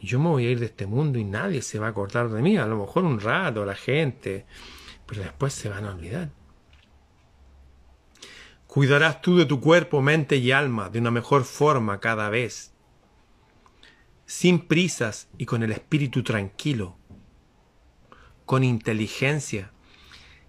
yo 0.00 0.18
me 0.18 0.28
voy 0.28 0.46
a 0.46 0.50
ir 0.50 0.60
de 0.60 0.66
este 0.66 0.86
mundo 0.86 1.18
y 1.18 1.24
nadie 1.24 1.62
se 1.62 1.78
va 1.78 1.86
a 1.86 1.90
acordar 1.90 2.28
de 2.28 2.42
mí, 2.42 2.56
a 2.56 2.66
lo 2.66 2.76
mejor 2.76 3.04
un 3.04 3.20
rato 3.20 3.64
la 3.64 3.74
gente, 3.74 4.46
pero 5.06 5.22
después 5.22 5.52
se 5.52 5.68
van 5.68 5.84
a 5.84 5.94
olvidar. 5.94 6.30
Cuidarás 8.66 9.22
tú 9.22 9.38
de 9.38 9.46
tu 9.46 9.60
cuerpo, 9.60 10.02
mente 10.02 10.36
y 10.36 10.52
alma 10.52 10.90
de 10.90 10.98
una 10.98 11.10
mejor 11.10 11.44
forma 11.44 11.98
cada 11.98 12.28
vez, 12.28 12.74
sin 14.26 14.66
prisas 14.66 15.28
y 15.38 15.46
con 15.46 15.62
el 15.62 15.72
espíritu 15.72 16.22
tranquilo, 16.22 16.98
con 18.44 18.64
inteligencia, 18.64 19.72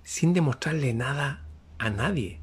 sin 0.03 0.33
demostrarle 0.33 0.93
nada 0.93 1.45
a 1.79 1.89
nadie, 1.89 2.41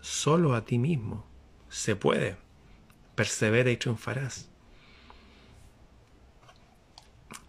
solo 0.00 0.54
a 0.54 0.64
ti 0.64 0.78
mismo. 0.78 1.26
Se 1.68 1.96
puede. 1.96 2.36
Persevera 3.14 3.70
y 3.70 3.76
triunfarás. 3.76 4.50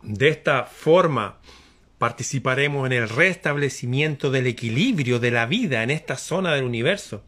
De 0.04 0.30
esta 0.30 0.66
forma 0.66 1.40
participaremos 2.00 2.86
en 2.88 2.94
el 2.94 3.10
restablecimiento 3.10 4.32
del 4.32 4.48
equilibrio 4.48 5.20
de 5.20 5.32
la 5.32 5.46
vida 5.46 5.84
en 5.84 5.92
esta 5.92 6.16
zona 6.16 6.54
del 6.56 6.64
universo. 6.64 7.24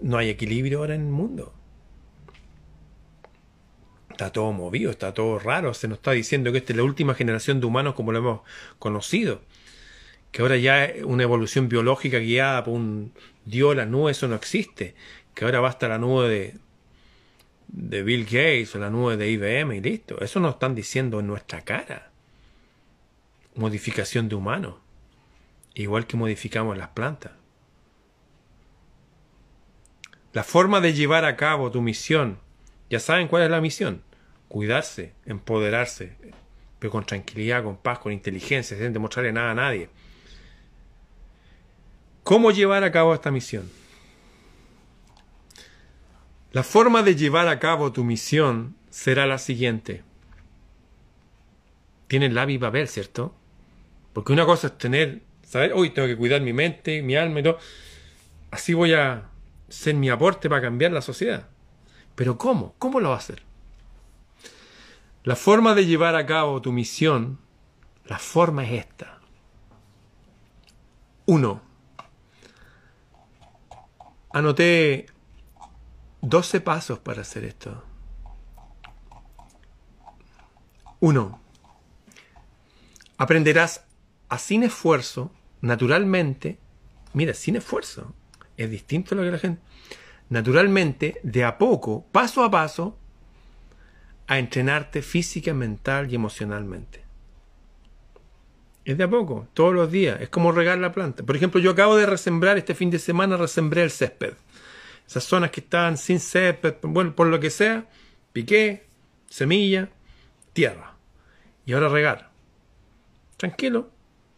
no, 0.00 0.16
hay 0.16 0.30
equilibrio 0.30 0.78
ahora 0.78 0.94
en 0.94 1.02
el 1.02 1.08
mundo. 1.08 1.52
Está 4.10 4.30
todo 4.30 4.52
movido, 4.52 4.90
está 4.90 5.12
todo 5.12 5.38
raro. 5.38 5.74
Se 5.74 5.88
nos 5.88 5.98
está 5.98 6.12
diciendo 6.12 6.52
que 6.52 6.58
esta 6.58 6.72
es 6.72 6.76
la 6.76 6.84
última 6.84 7.14
generación 7.14 7.60
de 7.60 7.66
humanos 7.66 7.94
como 7.94 8.12
lo 8.12 8.18
hemos 8.18 8.40
conocido. 8.78 9.42
Que 10.30 10.42
ahora 10.42 10.56
ya 10.56 10.92
una 11.04 11.24
evolución 11.24 11.68
biológica 11.68 12.18
guiada 12.18 12.62
por 12.64 12.74
un 12.74 13.12
dios, 13.44 13.74
la 13.74 13.84
nube, 13.84 14.12
eso 14.12 14.28
no 14.28 14.36
existe. 14.36 14.94
Que 15.34 15.44
ahora 15.44 15.60
basta 15.60 15.88
la 15.88 15.98
nube 15.98 16.28
de, 16.28 16.54
de 17.72 18.02
Bill 18.02 18.24
Gates 18.24 18.74
o 18.76 18.78
la 18.78 18.90
nube 18.90 19.16
de 19.16 19.30
IBM 19.30 19.76
y 19.76 19.80
listo. 19.80 20.20
Eso 20.20 20.38
nos 20.40 20.54
están 20.54 20.74
diciendo 20.74 21.20
en 21.20 21.26
nuestra 21.26 21.62
cara. 21.62 22.10
Modificación 23.54 24.28
de 24.28 24.34
humanos. 24.34 24.74
Igual 25.74 26.06
que 26.06 26.16
modificamos 26.16 26.76
las 26.76 26.88
plantas. 26.88 27.32
La 30.34 30.44
forma 30.44 30.80
de 30.80 30.92
llevar 30.92 31.24
a 31.24 31.36
cabo 31.36 31.70
tu 31.70 31.82
misión. 31.82 32.38
Ya 32.90 33.00
saben 33.00 33.26
cuál 33.26 33.42
es 33.42 33.50
la 33.50 33.60
misión. 33.60 34.02
Cuidarse, 34.48 35.14
empoderarse, 35.24 36.16
pero 36.78 36.90
con 36.90 37.06
tranquilidad, 37.06 37.64
con 37.64 37.78
paz, 37.78 37.98
con 37.98 38.12
inteligencia, 38.12 38.76
sin 38.76 38.92
demostrarle 38.92 39.32
nada 39.32 39.52
a 39.52 39.54
nadie. 39.54 39.88
¿Cómo 42.22 42.50
llevar 42.50 42.84
a 42.84 42.92
cabo 42.92 43.14
esta 43.14 43.30
misión? 43.30 43.70
La 46.52 46.62
forma 46.62 47.02
de 47.02 47.16
llevar 47.16 47.48
a 47.48 47.58
cabo 47.58 47.92
tu 47.92 48.04
misión 48.04 48.76
será 48.90 49.26
la 49.26 49.38
siguiente. 49.38 50.04
Tienes 52.08 52.34
la 52.34 52.44
viva 52.44 52.68
ver, 52.68 52.88
¿cierto? 52.88 53.34
Porque 54.12 54.34
una 54.34 54.44
cosa 54.44 54.66
es 54.66 54.76
tener, 54.76 55.22
saber, 55.42 55.72
hoy 55.74 55.90
tengo 55.90 56.08
que 56.08 56.16
cuidar 56.16 56.42
mi 56.42 56.52
mente, 56.52 57.00
mi 57.00 57.16
alma 57.16 57.40
y 57.40 57.42
todo. 57.44 57.58
Así 58.50 58.74
voy 58.74 58.92
a 58.92 59.30
ser 59.70 59.94
mi 59.94 60.10
aporte 60.10 60.50
para 60.50 60.60
cambiar 60.60 60.92
la 60.92 61.00
sociedad. 61.00 61.48
Pero 62.14 62.36
¿cómo? 62.36 62.74
¿Cómo 62.78 63.00
lo 63.00 63.08
va 63.08 63.14
a 63.14 63.18
hacer? 63.18 63.42
La 65.24 65.36
forma 65.36 65.74
de 65.74 65.86
llevar 65.86 66.16
a 66.16 66.26
cabo 66.26 66.60
tu 66.60 66.70
misión, 66.70 67.38
la 68.04 68.18
forma 68.18 68.66
es 68.66 68.84
esta. 68.84 69.20
Uno. 71.24 71.62
Anoté 74.34 75.06
12 76.22 76.60
pasos 76.60 77.00
para 77.00 77.22
hacer 77.22 77.44
esto. 77.44 77.82
1. 81.00 81.40
Aprenderás 83.18 83.84
a 84.28 84.38
sin 84.38 84.62
esfuerzo, 84.62 85.32
naturalmente, 85.60 86.58
mira, 87.12 87.34
sin 87.34 87.56
esfuerzo, 87.56 88.14
es 88.56 88.70
distinto 88.70 89.14
a 89.14 89.18
lo 89.18 89.24
que 89.24 89.32
la 89.32 89.38
gente, 89.38 89.62
naturalmente, 90.28 91.20
de 91.24 91.44
a 91.44 91.58
poco, 91.58 92.06
paso 92.12 92.44
a 92.44 92.50
paso, 92.52 92.96
a 94.28 94.38
entrenarte 94.38 95.02
física, 95.02 95.52
mental 95.52 96.10
y 96.10 96.14
emocionalmente. 96.14 97.02
Es 98.84 98.96
de 98.96 99.04
a 99.04 99.10
poco, 99.10 99.48
todos 99.54 99.74
los 99.74 99.90
días, 99.90 100.20
es 100.20 100.28
como 100.28 100.52
regar 100.52 100.78
la 100.78 100.92
planta. 100.92 101.24
Por 101.24 101.34
ejemplo, 101.34 101.60
yo 101.60 101.72
acabo 101.72 101.96
de 101.96 102.06
resembrar 102.06 102.58
este 102.58 102.76
fin 102.76 102.90
de 102.90 103.00
semana, 103.00 103.36
resembré 103.36 103.82
el 103.82 103.90
césped 103.90 104.34
esas 105.12 105.24
zonas 105.24 105.50
que 105.50 105.60
estaban 105.60 105.98
sin 105.98 106.18
césped, 106.18 106.76
bueno, 106.80 107.14
por 107.14 107.26
lo 107.26 107.38
que 107.38 107.50
sea, 107.50 107.84
piqué, 108.32 108.86
semilla, 109.28 109.90
tierra. 110.54 110.94
Y 111.66 111.74
ahora 111.74 111.90
regar. 111.90 112.30
Tranquilo, 113.36 113.90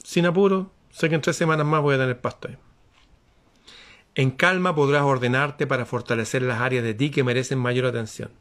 sin 0.03 0.27
apuro, 0.27 0.73
sé 0.91 1.09
que 1.09 1.15
en 1.15 1.21
tres 1.21 1.37
semanas 1.37 1.65
más 1.65 1.81
voy 1.81 1.95
a 1.95 1.99
tener 1.99 2.21
pasto 2.21 2.49
ahí. 2.49 2.57
En 4.17 4.33
calma 4.33 4.75
podrás 4.75 5.03
ordenarte 5.03 5.69
para 5.69 5.87
fortalecer 5.87 6.43
las 6.43 6.61
áreas 6.61 6.83
de 6.83 6.95
ti 6.95 7.11
que 7.11 7.23
merecen 7.23 7.61
mayor 7.61 7.87
atención. 7.87 8.33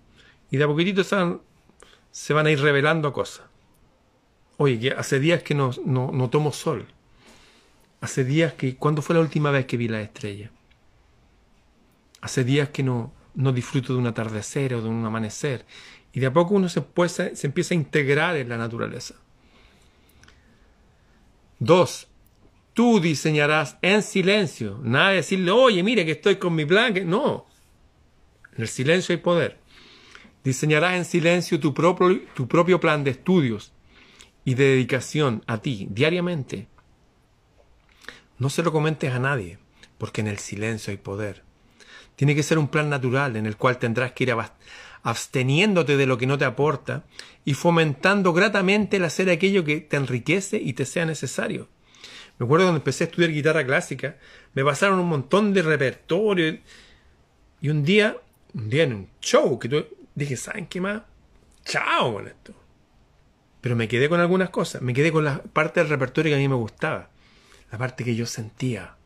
Y 0.50 0.58
de 0.58 0.64
a 0.64 0.68
poquitito 0.68 1.04
se 1.04 2.34
van, 2.34 2.48
a 2.48 2.52
ir 2.52 2.62
revelando 2.62 3.14
cosas. 3.14 3.46
Oye, 4.58 4.80
que 4.80 4.92
hace 4.92 5.20
días 5.20 5.44
que 5.44 5.54
no, 5.54 5.70
no, 5.86 6.12
no 6.12 6.32
tomo 6.32 6.52
sol. 6.52 6.88
Hace 8.02 8.24
días 8.24 8.54
que... 8.54 8.76
¿Cuándo 8.76 9.04
fue 9.04 9.14
la 9.14 9.22
última 9.22 9.52
vez 9.52 9.68
que 9.68 9.78
vi 9.78 9.88
la 9.88 10.02
estrella? 10.02 10.50
Hace 12.24 12.46
días 12.46 12.70
que 12.70 12.84
no, 12.84 13.12
no 13.36 13.52
disfruto 13.52 13.92
de 13.92 14.00
un 14.00 14.08
atardecer 14.08 14.74
o 14.76 14.82
de 14.82 14.88
un 14.88 15.06
amanecer. 15.06 15.66
Y 16.14 16.22
de 16.22 16.28
a 16.28 16.32
poco 16.32 16.54
uno 16.54 16.70
se, 16.70 16.82
se 17.36 17.48
empieza 17.48 17.74
a 17.74 17.76
integrar 17.76 18.38
en 18.38 18.48
la 18.48 18.58
naturaleza. 18.58 19.16
Dos, 21.60 22.08
tú 22.74 23.02
diseñarás 23.02 23.78
en 23.82 24.02
silencio. 24.02 24.80
Nada 24.84 25.10
de 25.10 25.16
decirle, 25.18 25.52
oye, 25.52 25.84
mire 25.84 26.06
que 26.06 26.14
estoy 26.14 26.38
con 26.38 26.56
mi 26.56 26.64
plan. 26.66 26.94
No. 27.10 27.46
En 28.56 28.62
el 28.62 28.70
silencio 28.70 29.12
hay 29.12 29.20
poder. 29.20 29.60
Diseñarás 30.46 30.96
en 30.96 31.04
silencio 31.04 31.60
tu 31.60 31.74
propio, 31.74 32.22
tu 32.34 32.48
propio 32.48 32.80
plan 32.80 33.04
de 33.04 33.12
estudios 33.12 33.74
y 34.46 34.54
de 34.54 34.64
dedicación 34.64 35.44
a 35.46 35.58
ti 35.58 35.90
diariamente. 35.92 36.70
No 38.40 38.50
se 38.50 38.64
lo 38.64 38.72
comentes 38.72 39.12
a 39.12 39.20
nadie, 39.20 39.58
porque 39.98 40.22
en 40.22 40.28
el 40.28 40.38
silencio 40.38 40.92
hay 40.92 40.98
poder. 40.98 41.44
Tiene 42.16 42.36
que 42.36 42.44
ser 42.44 42.58
un 42.58 42.68
plan 42.68 42.90
natural 42.90 43.36
en 43.36 43.46
el 43.46 43.58
cual 43.58 43.80
tendrás 43.80 44.12
que 44.12 44.26
ir 44.26 44.36
absteniéndote 45.04 45.98
de 45.98 46.06
lo 46.06 46.18
que 46.18 46.28
no 46.28 46.38
te 46.38 46.46
aporta 46.46 47.04
y 47.46 47.54
fomentando 47.54 48.34
gratamente 48.34 48.98
el 48.98 49.06
hacer 49.06 49.30
aquello 49.30 49.64
que 49.64 49.82
te 49.82 49.98
enriquece 49.98 50.58
y 50.58 50.74
te 50.74 50.86
sea 50.86 51.06
necesario. 51.06 51.68
Me 52.38 52.46
acuerdo 52.46 52.66
cuando 52.66 52.80
empecé 52.80 53.04
a 53.04 53.08
estudiar 53.08 53.32
guitarra 53.32 53.66
clásica, 53.66 54.18
me 54.54 54.64
pasaron 54.64 55.00
un 55.00 55.08
montón 55.08 55.54
de 55.54 55.62
repertorio 55.62 56.60
y 57.62 57.70
un 57.70 57.84
día, 57.84 58.18
un 58.54 58.70
día 58.70 58.84
en 58.84 58.94
un 58.94 59.10
show 59.22 59.60
que 59.60 59.70
tú, 59.70 59.86
dije, 60.16 60.36
¿saben 60.36 60.68
qué 60.68 60.82
más? 60.82 61.02
Chao 61.66 62.14
con 62.14 62.28
esto. 62.28 62.54
Pero 63.62 63.76
me 63.76 63.88
quedé 63.88 64.10
con 64.10 64.20
algunas 64.20 64.50
cosas, 64.50 64.82
me 64.82 64.94
quedé 64.94 65.12
con 65.12 65.24
la 65.24 65.42
parte 65.42 65.80
del 65.80 65.90
repertorio 65.90 66.32
que 66.32 66.36
a 66.36 66.40
mí 66.40 66.48
me 66.50 66.56
gustaba, 66.56 67.10
la 67.72 67.78
parte 67.78 68.04
que 68.04 68.16
yo 68.16 68.26
sentía. 68.26 68.98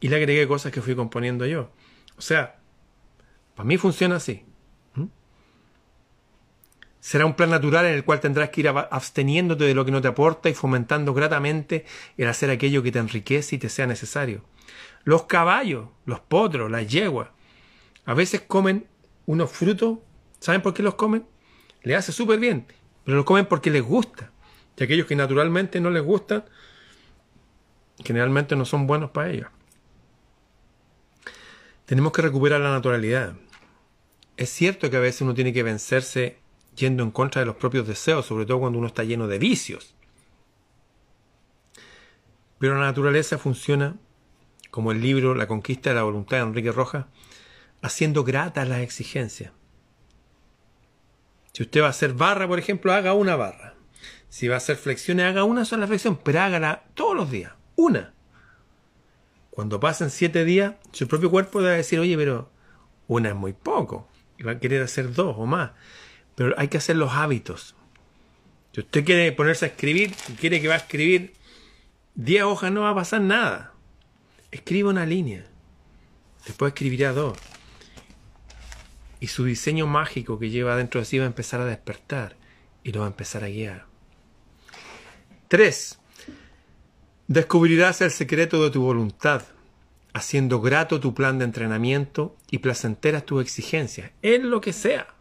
Y 0.00 0.08
le 0.08 0.16
agregué 0.16 0.46
cosas 0.46 0.70
que 0.70 0.82
fui 0.82 0.94
componiendo 0.94 1.46
yo. 1.46 1.70
O 2.16 2.20
sea, 2.20 2.58
para 3.54 3.66
mí 3.66 3.76
funciona 3.76 4.16
así. 4.16 4.44
Será 7.02 7.26
un 7.26 7.34
plan 7.34 7.50
natural 7.50 7.86
en 7.86 7.94
el 7.94 8.04
cual 8.04 8.20
tendrás 8.20 8.50
que 8.50 8.60
ir 8.60 8.68
absteniéndote 8.68 9.64
de 9.64 9.74
lo 9.74 9.84
que 9.84 9.90
no 9.90 10.00
te 10.00 10.06
aporta 10.06 10.48
y 10.48 10.54
fomentando 10.54 11.12
gratamente 11.12 11.84
el 12.16 12.28
hacer 12.28 12.48
aquello 12.48 12.80
que 12.84 12.92
te 12.92 13.00
enriquece 13.00 13.56
y 13.56 13.58
te 13.58 13.68
sea 13.68 13.88
necesario. 13.88 14.44
Los 15.02 15.24
caballos, 15.24 15.88
los 16.04 16.20
potros, 16.20 16.70
las 16.70 16.86
yeguas, 16.86 17.30
a 18.04 18.14
veces 18.14 18.42
comen 18.42 18.86
unos 19.26 19.50
frutos. 19.50 19.98
¿Saben 20.38 20.62
por 20.62 20.74
qué 20.74 20.84
los 20.84 20.94
comen? 20.94 21.26
Les 21.82 21.98
hace 21.98 22.12
súper 22.12 22.38
bien, 22.38 22.66
pero 23.04 23.16
los 23.16 23.26
comen 23.26 23.46
porque 23.46 23.70
les 23.70 23.82
gusta. 23.82 24.30
Y 24.76 24.84
aquellos 24.84 25.08
que 25.08 25.16
naturalmente 25.16 25.80
no 25.80 25.90
les 25.90 26.04
gustan, 26.04 26.44
generalmente 28.04 28.54
no 28.54 28.64
son 28.64 28.86
buenos 28.86 29.10
para 29.10 29.30
ellos. 29.30 29.48
Tenemos 31.92 32.12
que 32.12 32.22
recuperar 32.22 32.58
la 32.58 32.70
naturalidad. 32.70 33.34
Es 34.38 34.48
cierto 34.48 34.88
que 34.88 34.96
a 34.96 35.00
veces 35.00 35.20
uno 35.20 35.34
tiene 35.34 35.52
que 35.52 35.62
vencerse 35.62 36.38
yendo 36.74 37.02
en 37.02 37.10
contra 37.10 37.40
de 37.40 37.44
los 37.44 37.56
propios 37.56 37.86
deseos, 37.86 38.24
sobre 38.24 38.46
todo 38.46 38.60
cuando 38.60 38.78
uno 38.78 38.86
está 38.86 39.04
lleno 39.04 39.28
de 39.28 39.38
vicios. 39.38 39.94
Pero 42.58 42.76
la 42.76 42.86
naturaleza 42.86 43.36
funciona 43.36 43.98
como 44.70 44.90
el 44.90 45.02
libro 45.02 45.34
La 45.34 45.46
conquista 45.46 45.90
de 45.90 45.96
la 45.96 46.04
voluntad 46.04 46.38
de 46.38 46.44
Enrique 46.44 46.72
Rojas, 46.72 47.04
haciendo 47.82 48.24
gratas 48.24 48.66
las 48.66 48.80
exigencias. 48.80 49.52
Si 51.52 51.62
usted 51.62 51.82
va 51.82 51.88
a 51.88 51.90
hacer 51.90 52.14
barra, 52.14 52.48
por 52.48 52.58
ejemplo, 52.58 52.94
haga 52.94 53.12
una 53.12 53.36
barra. 53.36 53.74
Si 54.30 54.48
va 54.48 54.54
a 54.54 54.64
hacer 54.64 54.76
flexiones, 54.76 55.26
haga 55.26 55.44
una 55.44 55.66
sola 55.66 55.86
flexión, 55.86 56.18
pero 56.24 56.40
hágala 56.40 56.84
todos 56.94 57.14
los 57.14 57.30
días, 57.30 57.52
una. 57.76 58.14
Cuando 59.52 59.80
pasen 59.80 60.08
siete 60.08 60.46
días, 60.46 60.76
su 60.92 61.06
propio 61.06 61.30
cuerpo 61.30 61.58
a 61.58 61.62
decir, 61.62 62.00
oye, 62.00 62.16
pero 62.16 62.50
una 63.06 63.28
es 63.28 63.34
muy 63.34 63.52
poco, 63.52 64.08
y 64.38 64.44
va 64.44 64.52
a 64.52 64.58
querer 64.58 64.82
hacer 64.82 65.12
dos 65.12 65.36
o 65.38 65.44
más. 65.44 65.72
Pero 66.34 66.54
hay 66.56 66.68
que 66.68 66.78
hacer 66.78 66.96
los 66.96 67.12
hábitos. 67.12 67.74
Si 68.72 68.80
usted 68.80 69.04
quiere 69.04 69.30
ponerse 69.32 69.66
a 69.66 69.68
escribir, 69.68 70.14
y 70.30 70.32
quiere 70.32 70.62
que 70.62 70.68
va 70.68 70.74
a 70.74 70.78
escribir 70.78 71.34
10 72.14 72.44
hojas, 72.44 72.72
no 72.72 72.80
va 72.80 72.90
a 72.90 72.94
pasar 72.94 73.20
nada. 73.20 73.74
Escriba 74.50 74.88
una 74.88 75.04
línea. 75.04 75.44
Después 76.46 76.72
escribirá 76.72 77.12
dos. 77.12 77.36
Y 79.20 79.26
su 79.26 79.44
diseño 79.44 79.86
mágico 79.86 80.38
que 80.38 80.48
lleva 80.48 80.76
dentro 80.76 80.98
de 80.98 81.04
sí 81.04 81.18
va 81.18 81.24
a 81.24 81.26
empezar 81.26 81.60
a 81.60 81.66
despertar 81.66 82.36
y 82.82 82.92
lo 82.92 83.00
va 83.00 83.06
a 83.06 83.10
empezar 83.10 83.44
a 83.44 83.48
guiar. 83.48 83.84
3. 85.48 85.98
Descubrirás 87.32 88.02
el 88.02 88.10
secreto 88.10 88.62
de 88.62 88.68
tu 88.68 88.82
voluntad, 88.82 89.42
haciendo 90.12 90.60
grato 90.60 91.00
tu 91.00 91.14
plan 91.14 91.38
de 91.38 91.46
entrenamiento 91.46 92.36
y 92.50 92.58
placenteras 92.58 93.24
tus 93.24 93.40
exigencias, 93.40 94.10
en 94.20 94.50
lo 94.50 94.60
que 94.60 94.74
sea. 94.74 95.14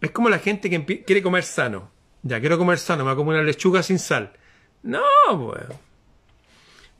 Es 0.00 0.10
como 0.10 0.28
la 0.28 0.40
gente 0.40 0.68
que 0.68 1.04
quiere 1.04 1.22
comer 1.22 1.44
sano. 1.44 1.92
Ya, 2.24 2.40
quiero 2.40 2.58
comer 2.58 2.80
sano, 2.80 3.04
me 3.04 3.12
voy 3.12 3.12
a 3.12 3.16
comer 3.16 3.36
una 3.36 3.44
lechuga 3.44 3.84
sin 3.84 4.00
sal. 4.00 4.32
No, 4.82 5.04
pues. 5.24 5.68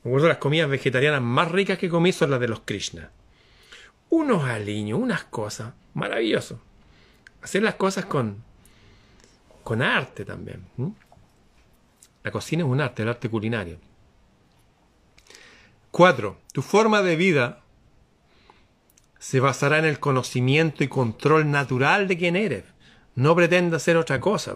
Me 0.05 0.11
acuerdo 0.11 0.29
las 0.29 0.37
comidas 0.37 0.69
vegetarianas 0.69 1.21
más 1.21 1.51
ricas 1.51 1.77
que 1.77 1.89
comí 1.89 2.13
son 2.13 2.31
las 2.31 2.39
de 2.39 2.47
los 2.47 2.61
Krishna. 2.61 3.11
Unos 4.07 4.45
aliños, 4.45 4.97
unas 4.97 5.25
cosas. 5.25 5.73
Maravilloso. 5.93 6.61
Hacer 7.41 7.63
las 7.63 7.75
cosas 7.75 8.05
con, 8.05 8.45
con 9.61 9.81
arte 9.81 10.23
también. 10.23 10.63
La 12.25 12.31
cocina 12.31 12.63
es 12.63 12.69
un 12.69 12.81
arte, 12.81 13.03
el 13.03 13.09
arte 13.09 13.29
culinario. 13.29 13.77
Cuatro, 15.91 16.39
tu 16.53 16.63
forma 16.63 17.03
de 17.03 17.15
vida 17.15 17.61
se 19.19 19.39
basará 19.39 19.77
en 19.77 19.85
el 19.85 19.99
conocimiento 19.99 20.83
y 20.83 20.87
control 20.87 21.51
natural 21.51 22.07
de 22.07 22.17
quién 22.17 22.35
eres. 22.35 22.63
No 23.13 23.35
pretenda 23.35 23.77
hacer 23.77 23.95
otra 23.95 24.19
cosa. 24.19 24.55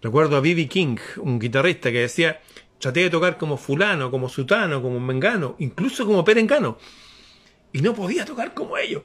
Recuerdo 0.00 0.38
a 0.38 0.40
B.B. 0.40 0.66
King, 0.68 0.96
un 1.18 1.38
guitarrista 1.38 1.92
que 1.92 2.00
decía, 2.00 2.40
traté 2.78 3.00
de 3.00 3.10
tocar 3.10 3.36
como 3.36 3.58
fulano, 3.58 4.10
como 4.10 4.30
sutano, 4.30 4.80
como 4.80 4.98
mengano, 4.98 5.54
incluso 5.58 6.06
como 6.06 6.24
perengano. 6.24 6.78
Y 7.74 7.82
no 7.82 7.92
podía 7.92 8.24
tocar 8.24 8.54
como 8.54 8.78
ellos. 8.78 9.02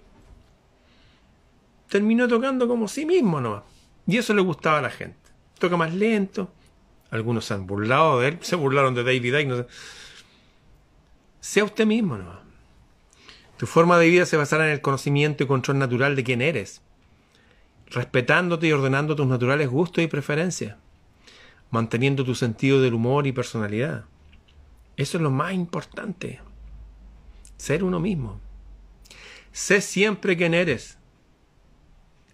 Terminó 1.89 2.25
tocando 2.29 2.69
como 2.69 2.87
sí 2.87 3.05
mismo 3.05 3.41
nomás. 3.41 3.63
Y 4.07 4.17
eso 4.17 4.33
le 4.33 4.41
gustaba 4.41 4.79
a 4.79 4.83
la 4.83 4.89
gente. 4.89 5.22
Toca 5.59 5.77
más 5.77 5.93
lento. 5.93 6.51
Algunos 7.11 7.45
se 7.45 7.53
han 7.53 7.67
burlado 7.67 8.19
de 8.19 8.29
él, 8.29 8.37
se 8.41 8.55
burlaron 8.55 8.95
de 8.95 9.03
David 9.03 9.35
Icke. 9.35 9.67
Sea 11.39 11.63
usted 11.63 11.85
mismo 11.85 12.17
nomás. 12.17 12.39
Tu 13.57 13.67
forma 13.67 13.97
de 13.97 14.09
vida 14.09 14.25
se 14.25 14.35
basará 14.35 14.65
en 14.65 14.73
el 14.73 14.81
conocimiento 14.81 15.43
y 15.43 15.47
control 15.47 15.77
natural 15.77 16.15
de 16.15 16.23
quién 16.23 16.41
eres, 16.41 16.81
respetándote 17.87 18.67
y 18.67 18.71
ordenando 18.71 19.15
tus 19.15 19.27
naturales 19.27 19.69
gustos 19.69 20.03
y 20.03 20.07
preferencias, 20.07 20.75
manteniendo 21.69 22.25
tu 22.25 22.35
sentido 22.35 22.81
del 22.81 22.95
humor 22.95 23.27
y 23.27 23.31
personalidad. 23.31 24.05
Eso 24.97 25.17
es 25.17 25.23
lo 25.23 25.31
más 25.31 25.53
importante. 25.53 26.41
Ser 27.57 27.83
uno 27.83 27.99
mismo. 27.99 28.41
Sé 29.51 29.81
siempre 29.81 30.35
quién 30.35 30.53
eres, 30.53 30.97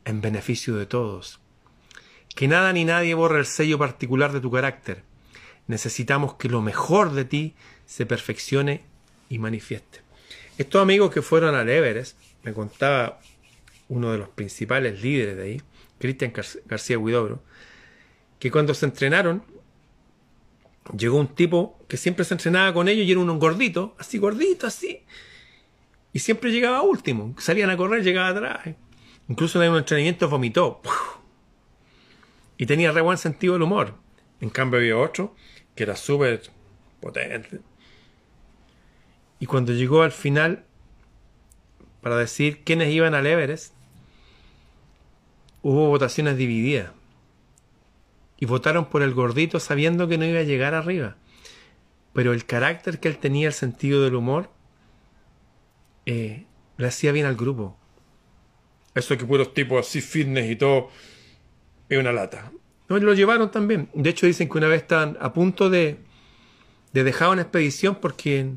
en 0.06 0.22
beneficio 0.22 0.78
de 0.78 0.86
todos. 0.86 1.42
Que 2.40 2.48
nada 2.48 2.72
ni 2.72 2.86
nadie 2.86 3.16
borre 3.16 3.40
el 3.40 3.46
sello 3.46 3.78
particular 3.78 4.32
de 4.32 4.40
tu 4.40 4.50
carácter. 4.50 5.04
Necesitamos 5.68 6.36
que 6.36 6.48
lo 6.48 6.62
mejor 6.62 7.12
de 7.12 7.26
ti 7.26 7.54
se 7.86 8.06
perfeccione 8.06 8.86
y 9.28 9.40
manifieste. 9.40 10.00
Estos 10.58 10.82
amigos 10.82 11.12
que 11.12 11.22
fueron 11.22 11.54
al 11.54 11.68
Everest, 11.68 12.18
me 12.44 12.54
contaba 12.54 13.20
uno 13.90 14.14
de 14.14 14.20
los 14.20 14.30
principales 14.30 15.02
líderes 15.02 15.36
de 15.36 15.44
ahí, 15.44 15.62
Cristian 15.98 16.32
García 16.66 16.98
Huidobro, 16.98 17.44
que 18.40 18.50
cuando 18.52 18.74
se 18.74 18.86
entrenaron, 18.86 19.44
llegó 20.98 21.18
un 21.18 21.36
tipo 21.36 21.78
que 21.90 21.98
siempre 21.98 22.24
se 22.24 22.36
entrenaba 22.36 22.74
con 22.74 22.88
ellos 22.88 23.06
y 23.06 23.12
era 23.12 23.20
un 23.20 23.38
gordito, 23.38 23.98
así 24.00 24.18
gordito, 24.18 24.66
así. 24.66 25.04
Y 26.14 26.20
siempre 26.20 26.54
llegaba 26.54 26.84
último. 26.84 27.36
Salían 27.38 27.70
a 27.70 27.76
correr, 27.76 28.02
llegaba 28.02 28.30
atrás. 28.30 28.76
Incluso 29.28 29.62
en 29.62 29.72
un 29.72 29.80
entrenamiento 29.80 30.30
vomitó. 30.30 30.82
Y 32.60 32.68
tenía 32.68 32.92
re 32.92 33.02
buen 33.02 33.18
sentido 33.18 33.54
del 33.54 33.64
humor. 33.64 33.96
En 34.40 34.52
cambio 34.52 34.80
había 34.80 34.98
otro 34.98 35.36
que 35.74 35.84
era 35.84 35.96
súper 35.96 36.44
potente, 37.00 37.62
y 39.40 39.46
cuando 39.46 39.72
llegó 39.72 40.04
al 40.04 40.12
final, 40.12 40.66
para 42.02 42.18
decir 42.18 42.64
quiénes 42.64 42.94
iban 42.94 43.16
al 43.16 43.26
Everest, 43.26 43.74
hubo 45.62 45.88
votaciones 45.88 46.38
divididas. 46.38 46.92
Y 48.38 48.46
votaron 48.46 48.90
por 48.90 49.02
el 49.02 49.14
gordito 49.14 49.60
sabiendo 49.60 50.08
que 50.08 50.18
no 50.18 50.26
iba 50.26 50.40
a 50.40 50.44
llegar 50.44 50.74
arriba. 50.74 51.16
Pero 52.14 52.34
el 52.34 52.46
carácter 52.46 53.00
que 53.00 53.08
él 53.08 53.18
tenía, 53.18 53.48
el 53.48 53.54
sentido 53.54 54.04
del 54.04 54.16
humor, 54.16 54.50
eh, 56.06 56.46
le 56.78 56.88
hacía 56.88 57.12
bien 57.12 57.26
al 57.26 57.36
grupo. 57.36 57.78
Eso 58.96 59.18
que 59.18 59.26
puros 59.26 59.54
tipos 59.54 59.88
así 59.88 60.02
fitness 60.02 60.50
y 60.50 60.56
todo, 60.56 60.90
es 61.90 62.00
una 62.00 62.12
lata. 62.12 62.52
No, 62.88 62.98
lo 62.98 63.14
llevaron 63.14 63.52
también. 63.52 63.90
De 63.94 64.10
hecho, 64.10 64.26
dicen 64.26 64.50
que 64.50 64.58
una 64.58 64.68
vez 64.68 64.84
estaban 64.84 65.18
a 65.20 65.34
punto 65.34 65.70
de, 65.70 65.98
de 66.94 67.04
dejar 67.04 67.30
una 67.30 67.42
expedición 67.42 67.96
porque 67.96 68.52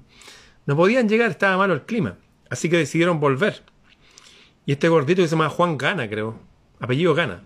no 0.67 0.77
podían 0.77 1.09
llegar, 1.09 1.31
estaba 1.31 1.57
malo 1.57 1.75
el 1.75 1.83
clima. 1.83 2.19
Así 2.51 2.69
que 2.69 2.77
decidieron 2.77 3.21
volver. 3.21 3.63
Y 4.65 4.73
este 4.73 4.89
gordito 4.89 5.23
que 5.23 5.29
se 5.29 5.33
llama 5.33 5.49
Juan 5.49 5.77
Gana, 5.77 6.09
creo. 6.09 6.39
Apellido 6.81 7.15
Gana. 7.15 7.45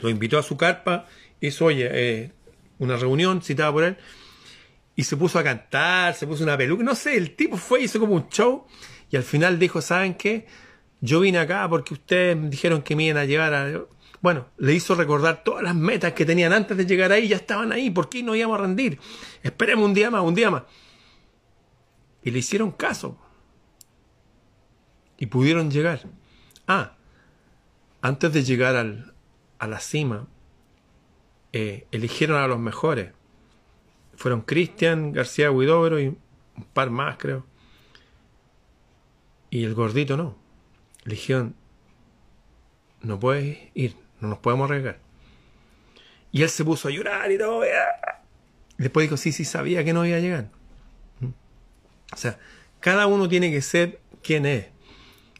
Lo 0.00 0.08
invitó 0.10 0.38
a 0.38 0.42
su 0.42 0.56
carpa, 0.56 1.06
hizo, 1.40 1.66
oye, 1.66 1.88
eh, 1.90 2.32
una 2.78 2.96
reunión 2.96 3.42
citada 3.42 3.72
por 3.72 3.84
él. 3.84 3.96
y 4.94 5.04
se 5.04 5.16
puso 5.16 5.38
a 5.38 5.44
cantar, 5.44 6.14
se 6.14 6.26
puso 6.26 6.42
una 6.42 6.56
peluca, 6.56 6.82
no 6.82 6.94
sé, 6.94 7.16
el 7.16 7.36
tipo 7.36 7.58
fue, 7.58 7.82
hizo 7.82 8.00
como 8.00 8.14
un 8.14 8.28
show 8.30 8.66
y 9.10 9.16
al 9.16 9.22
final 9.22 9.58
dijo, 9.58 9.82
¿saben 9.82 10.14
qué? 10.14 10.46
Yo 11.00 11.20
vine 11.20 11.38
acá 11.38 11.68
porque 11.68 11.94
ustedes 11.94 12.50
dijeron 12.50 12.82
que 12.82 12.96
me 12.96 13.04
iban 13.04 13.18
a 13.18 13.26
llevar 13.26 13.54
a... 13.54 13.80
Bueno, 14.26 14.48
le 14.56 14.74
hizo 14.74 14.96
recordar 14.96 15.44
todas 15.44 15.62
las 15.62 15.76
metas 15.76 16.12
que 16.12 16.26
tenían 16.26 16.52
antes 16.52 16.76
de 16.76 16.84
llegar 16.84 17.12
ahí, 17.12 17.28
ya 17.28 17.36
estaban 17.36 17.70
ahí, 17.70 17.90
¿por 17.90 18.08
qué 18.08 18.24
no 18.24 18.34
íbamos 18.34 18.58
a 18.58 18.62
rendir? 18.62 18.98
Esperemos 19.40 19.84
un 19.84 19.94
día 19.94 20.10
más, 20.10 20.22
un 20.22 20.34
día 20.34 20.50
más. 20.50 20.64
Y 22.24 22.32
le 22.32 22.40
hicieron 22.40 22.72
caso. 22.72 23.16
Y 25.16 25.26
pudieron 25.26 25.70
llegar. 25.70 26.08
Ah, 26.66 26.96
antes 28.02 28.32
de 28.32 28.42
llegar 28.42 28.74
al, 28.74 29.14
a 29.60 29.68
la 29.68 29.78
cima, 29.78 30.26
eh, 31.52 31.86
eligieron 31.92 32.42
a 32.42 32.48
los 32.48 32.58
mejores. 32.58 33.12
Fueron 34.16 34.40
Cristian, 34.40 35.12
García 35.12 35.52
Huidobro 35.52 36.00
y 36.00 36.08
un 36.08 36.66
par 36.72 36.90
más, 36.90 37.16
creo. 37.16 37.46
Y 39.50 39.62
el 39.62 39.74
gordito 39.74 40.16
no. 40.16 40.36
Eligieron, 41.04 41.54
no 43.02 43.20
puedes 43.20 43.56
ir, 43.74 43.94
no 44.20 44.28
nos 44.28 44.38
podemos 44.38 44.70
arriesgar. 44.70 44.98
Y 46.32 46.42
él 46.42 46.48
se 46.48 46.64
puso 46.64 46.88
a 46.88 46.90
llorar 46.90 47.30
y 47.30 47.38
todo. 47.38 47.62
Después 48.78 49.04
dijo, 49.04 49.16
sí, 49.16 49.32
sí, 49.32 49.44
sabía 49.44 49.84
que 49.84 49.92
no 49.92 50.04
iba 50.04 50.16
a 50.16 50.20
llegar. 50.20 50.50
¿Mm? 51.20 51.26
O 52.12 52.16
sea, 52.16 52.38
cada 52.80 53.06
uno 53.06 53.28
tiene 53.28 53.50
que 53.50 53.62
ser 53.62 54.00
quien 54.22 54.46
es. 54.46 54.66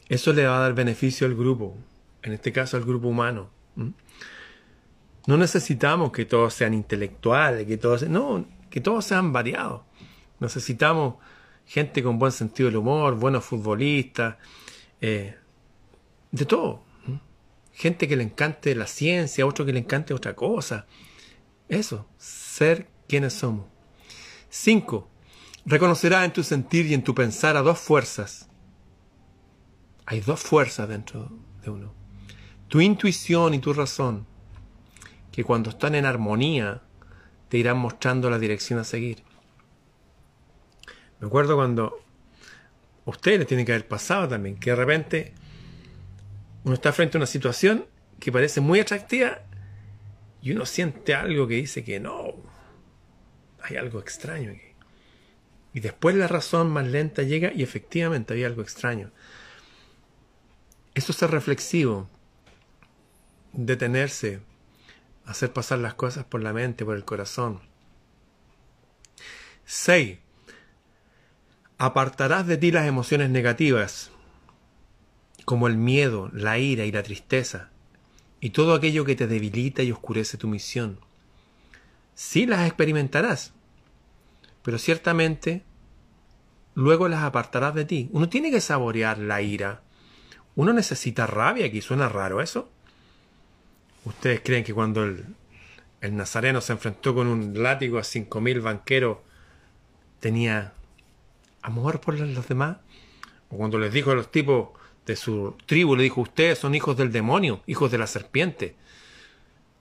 Eso 0.09 0.33
le 0.33 0.47
va 0.47 0.57
a 0.57 0.61
dar 0.61 0.73
beneficio 0.73 1.27
al 1.27 1.35
grupo, 1.35 1.75
en 2.23 2.33
este 2.33 2.51
caso 2.51 2.77
al 2.77 2.83
grupo 2.83 3.09
humano. 3.09 3.49
¿Mm? 3.75 3.89
No 5.27 5.37
necesitamos 5.37 6.11
que 6.11 6.25
todos 6.25 6.53
sean 6.53 6.73
intelectuales, 6.73 7.67
que 7.67 7.77
todos, 7.77 8.07
no, 8.07 8.45
que 8.69 8.79
todos 8.79 9.05
sean 9.05 9.33
variados. 9.33 9.81
Necesitamos 10.39 11.15
gente 11.65 12.01
con 12.01 12.17
buen 12.17 12.31
sentido 12.31 12.69
del 12.69 12.77
humor, 12.77 13.15
buenos 13.15 13.43
futbolistas, 13.43 14.37
eh, 15.01 15.35
de 16.31 16.45
todo. 16.45 16.86
Gente 17.77 18.07
que 18.07 18.15
le 18.15 18.23
encante 18.23 18.73
la 18.73 18.87
ciencia, 18.87 19.45
otro 19.45 19.63
que 19.63 19.71
le 19.71 19.77
encante 19.77 20.15
otra 20.15 20.35
cosa. 20.35 20.87
Eso, 21.69 22.07
ser 22.17 22.87
quienes 23.07 23.33
somos. 23.33 23.67
Cinco, 24.49 25.11
reconocerás 25.63 26.25
en 26.25 26.33
tu 26.33 26.41
sentir 26.41 26.87
y 26.87 26.95
en 26.95 27.03
tu 27.03 27.13
pensar 27.13 27.55
a 27.55 27.61
dos 27.61 27.77
fuerzas. 27.77 28.49
Hay 30.07 30.21
dos 30.21 30.39
fuerzas 30.39 30.89
dentro 30.89 31.29
de 31.61 31.69
uno. 31.69 31.93
Tu 32.67 32.81
intuición 32.81 33.53
y 33.53 33.59
tu 33.59 33.73
razón, 33.73 34.25
que 35.31 35.43
cuando 35.43 35.69
están 35.69 35.93
en 35.93 36.07
armonía 36.07 36.81
te 37.47 37.59
irán 37.59 37.77
mostrando 37.77 38.31
la 38.31 38.39
dirección 38.39 38.79
a 38.79 38.85
seguir. 38.85 39.21
Me 41.19 41.27
acuerdo 41.27 41.55
cuando 41.55 41.99
a 43.05 43.09
ustedes 43.11 43.37
les 43.37 43.47
tiene 43.47 43.65
que 43.65 43.73
haber 43.73 43.87
pasado 43.87 44.27
también, 44.29 44.57
que 44.57 44.71
de 44.71 44.75
repente 44.75 45.33
uno 46.67 46.73
está 46.73 46.91
frente 46.91 47.17
a 47.17 47.19
una 47.19 47.27
situación 47.27 47.85
que 48.19 48.29
parece 48.29 48.59
muy 48.59 48.81
atractiva 48.81 49.39
y 50.41 50.51
uno 50.51 50.65
siente 50.65 51.15
algo 51.15 51.47
que 51.47 51.53
dice 51.53 51.81
que 51.85 52.01
no, 52.01 52.33
hay 53.61 53.77
algo 53.77 54.01
extraño 54.01 54.51
aquí. 54.51 54.73
Y 55.73 55.79
después 55.79 56.13
la 56.15 56.27
razón 56.27 56.69
más 56.69 56.85
lenta 56.85 57.23
llega 57.23 57.53
y 57.53 57.63
efectivamente 57.63 58.33
hay 58.33 58.43
algo 58.43 58.61
extraño. 58.61 59.11
Eso 60.93 61.13
es 61.13 61.17
ser 61.17 61.31
reflexivo, 61.31 62.09
detenerse, 63.53 64.41
hacer 65.25 65.53
pasar 65.53 65.79
las 65.79 65.93
cosas 65.93 66.25
por 66.25 66.43
la 66.43 66.51
mente, 66.51 66.83
por 66.83 66.97
el 66.97 67.05
corazón. 67.05 67.61
6. 69.63 70.19
Apartarás 71.77 72.45
de 72.45 72.57
ti 72.57 72.71
las 72.71 72.87
emociones 72.87 73.29
negativas, 73.29 74.11
como 75.47 75.69
el 75.69 75.77
miedo, 75.77 76.29
la 76.33 76.59
ira 76.59 76.83
y 76.83 76.91
la 76.91 77.03
tristeza, 77.03 77.69
y 78.41 78.49
todo 78.49 78.73
aquello 78.73 79.05
que 79.05 79.15
te 79.15 79.27
debilita 79.27 79.81
y 79.81 79.93
oscurece 79.93 80.37
tu 80.37 80.49
misión. 80.49 80.99
Sí 82.15 82.45
las 82.45 82.67
experimentarás, 82.67 83.53
pero 84.61 84.77
ciertamente 84.77 85.63
luego 86.75 87.07
las 87.07 87.23
apartarás 87.23 87.73
de 87.75 87.85
ti. 87.85 88.09
Uno 88.11 88.27
tiene 88.27 88.51
que 88.51 88.59
saborear 88.59 89.19
la 89.19 89.41
ira. 89.41 89.83
Uno 90.57 90.73
necesita 90.73 91.25
rabia, 91.27 91.67
aquí 91.67 91.79
suena 91.79 92.09
raro 92.09 92.41
eso. 92.41 92.69
¿Ustedes 94.03 94.41
creen 94.43 94.65
que 94.65 94.73
cuando 94.73 95.05
el, 95.05 95.27
el 96.01 96.17
nazareno 96.17 96.59
se 96.59 96.73
enfrentó 96.73 97.15
con 97.15 97.27
un 97.27 97.63
látigo 97.63 97.99
a 97.99 98.03
cinco 98.03 98.41
mil 98.41 98.59
banqueros 98.59 99.19
tenía 100.19 100.73
amor 101.61 102.01
por 102.01 102.19
los 102.19 102.49
demás. 102.49 102.79
O 103.47 103.55
cuando 103.55 103.79
les 103.79 103.93
dijo 103.93 104.11
a 104.11 104.15
los 104.15 104.29
tipos 104.29 104.76
de 105.07 105.15
su 105.15 105.55
tribu, 105.65 105.95
le 105.95 106.03
dijo, 106.03 106.21
ustedes 106.21 106.59
son 106.59 106.75
hijos 106.75 106.97
del 106.97 107.11
demonio, 107.11 107.63
hijos 107.65 107.89
de 107.89 107.97
la 107.97 108.07
serpiente. 108.07 108.75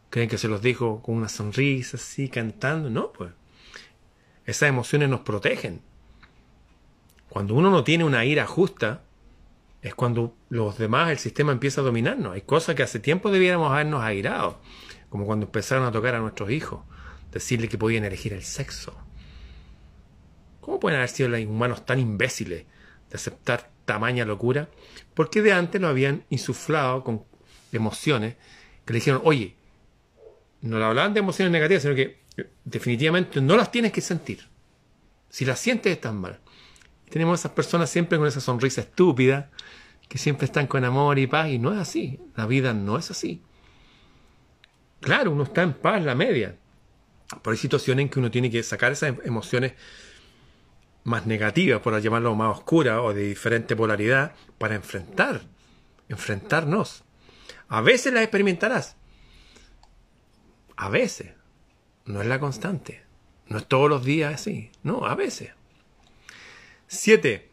¿Creen 0.09 0.29
que 0.29 0.39
se 0.39 0.47
los 0.47 0.63
dijo 0.63 1.03
con 1.03 1.17
una 1.17 1.29
sonrisa 1.29 1.97
así, 1.97 2.29
cantando? 2.29 2.89
No, 2.89 3.13
pues. 3.13 3.33
Esas 4.45 4.69
emociones 4.69 5.09
nos 5.09 5.21
protegen. 5.21 5.83
Cuando 7.29 7.55
uno 7.55 7.71
no 7.71 7.83
tiene 7.83 8.05
una 8.05 8.25
ira 8.25 8.47
justa, 8.47 9.03
es 9.83 9.97
cuando 9.97 10.37
los 10.49 10.79
demás, 10.79 11.11
el 11.11 11.19
sistema 11.19 11.51
empieza 11.51 11.81
a 11.81 11.85
dominarnos. 11.85 12.35
Hay 12.35 12.43
cosas 12.43 12.77
que 12.77 12.85
hace 12.85 13.01
tiempo 13.01 13.33
debiéramos 13.33 13.73
habernos 13.73 14.05
airado, 14.05 14.61
como 15.09 15.27
cuando 15.27 15.47
empezaron 15.47 15.85
a 15.85 15.93
tocar 15.93 16.15
a 16.15 16.21
nuestros 16.21 16.51
hijos, 16.53 16.85
decirle 17.33 17.69
que 17.69 17.77
podían 17.77 18.05
elegir 18.05 18.33
el 18.33 18.43
sexo 18.43 18.97
¿Cómo 20.61 20.81
pueden 20.81 20.99
haber 20.99 21.09
sido 21.09 21.29
los 21.29 21.41
humanos 21.45 21.85
tan 21.85 21.99
imbéciles 21.99 22.65
de 23.11 23.15
aceptar 23.15 23.71
tamaña 23.87 24.27
locura? 24.27 24.69
Porque 25.15 25.41
de 25.41 25.53
antes 25.53 25.81
lo 25.81 25.89
habían 25.89 26.25
insuflado 26.29 27.03
con 27.03 27.25
emociones 27.73 28.37
que 28.85 28.93
le 28.93 28.99
dijeron, 28.99 29.23
oye, 29.25 29.55
no 30.61 30.79
le 30.79 30.85
hablaban 30.85 31.15
de 31.15 31.21
emociones 31.21 31.53
negativas, 31.53 31.83
sino 31.83 31.95
que 31.95 32.21
eh, 32.37 32.51
definitivamente 32.65 33.41
no 33.41 33.57
las 33.57 33.71
tienes 33.71 33.93
que 33.93 34.01
sentir. 34.01 34.47
Si 35.31 35.45
las 35.45 35.59
sientes 35.59 35.93
están 35.93 36.21
mal. 36.21 36.41
Tenemos 37.11 37.41
esas 37.41 37.53
personas 37.53 37.89
siempre 37.89 38.19
con 38.19 38.27
esa 38.27 38.41
sonrisa 38.41 38.81
estúpida, 38.81 39.51
que 40.09 40.19
siempre 40.19 40.45
están 40.45 40.67
con 40.67 40.85
amor 40.85 41.19
y 41.19 41.27
paz, 41.27 41.49
y 41.49 41.59
no 41.59 41.73
es 41.73 41.79
así. 41.79 42.21
La 42.37 42.47
vida 42.47 42.75
no 42.75 42.99
es 42.99 43.11
así. 43.11 43.43
Claro, 45.01 45.31
uno 45.33 45.45
está 45.45 45.63
en 45.63 45.73
paz 45.73 46.03
la 46.05 46.15
media. 46.15 46.57
Pero 47.29 47.51
hay 47.51 47.57
situaciones 47.57 48.05
en 48.05 48.09
que 48.09 48.19
uno 48.19 48.31
tiene 48.31 48.51
que 48.51 48.63
sacar 48.63 48.93
esas 48.93 49.15
emociones 49.25 49.73
más 51.07 51.25
negativas, 51.25 51.81
por 51.81 51.99
llamarlo 52.01 52.35
más 52.35 52.59
oscura 52.59 53.01
o 53.01 53.15
de 53.15 53.23
diferente 53.23 53.77
polaridad, 53.77 54.35
para 54.59 54.75
enfrentar, 54.75 55.43
enfrentarnos. 56.09 57.05
A 57.69 57.81
veces 57.81 58.13
las 58.13 58.25
experimentarás. 58.25 58.97
A 60.77 60.89
veces. 60.89 61.33
No 62.07 62.21
es 62.21 62.27
la 62.27 62.41
constante. 62.41 63.05
No 63.47 63.59
es 63.59 63.67
todos 63.67 63.89
los 63.89 64.05
días 64.05 64.35
así. 64.35 64.73
No, 64.83 65.07
a 65.07 65.15
veces. 65.15 65.53
Siete. 66.89 67.51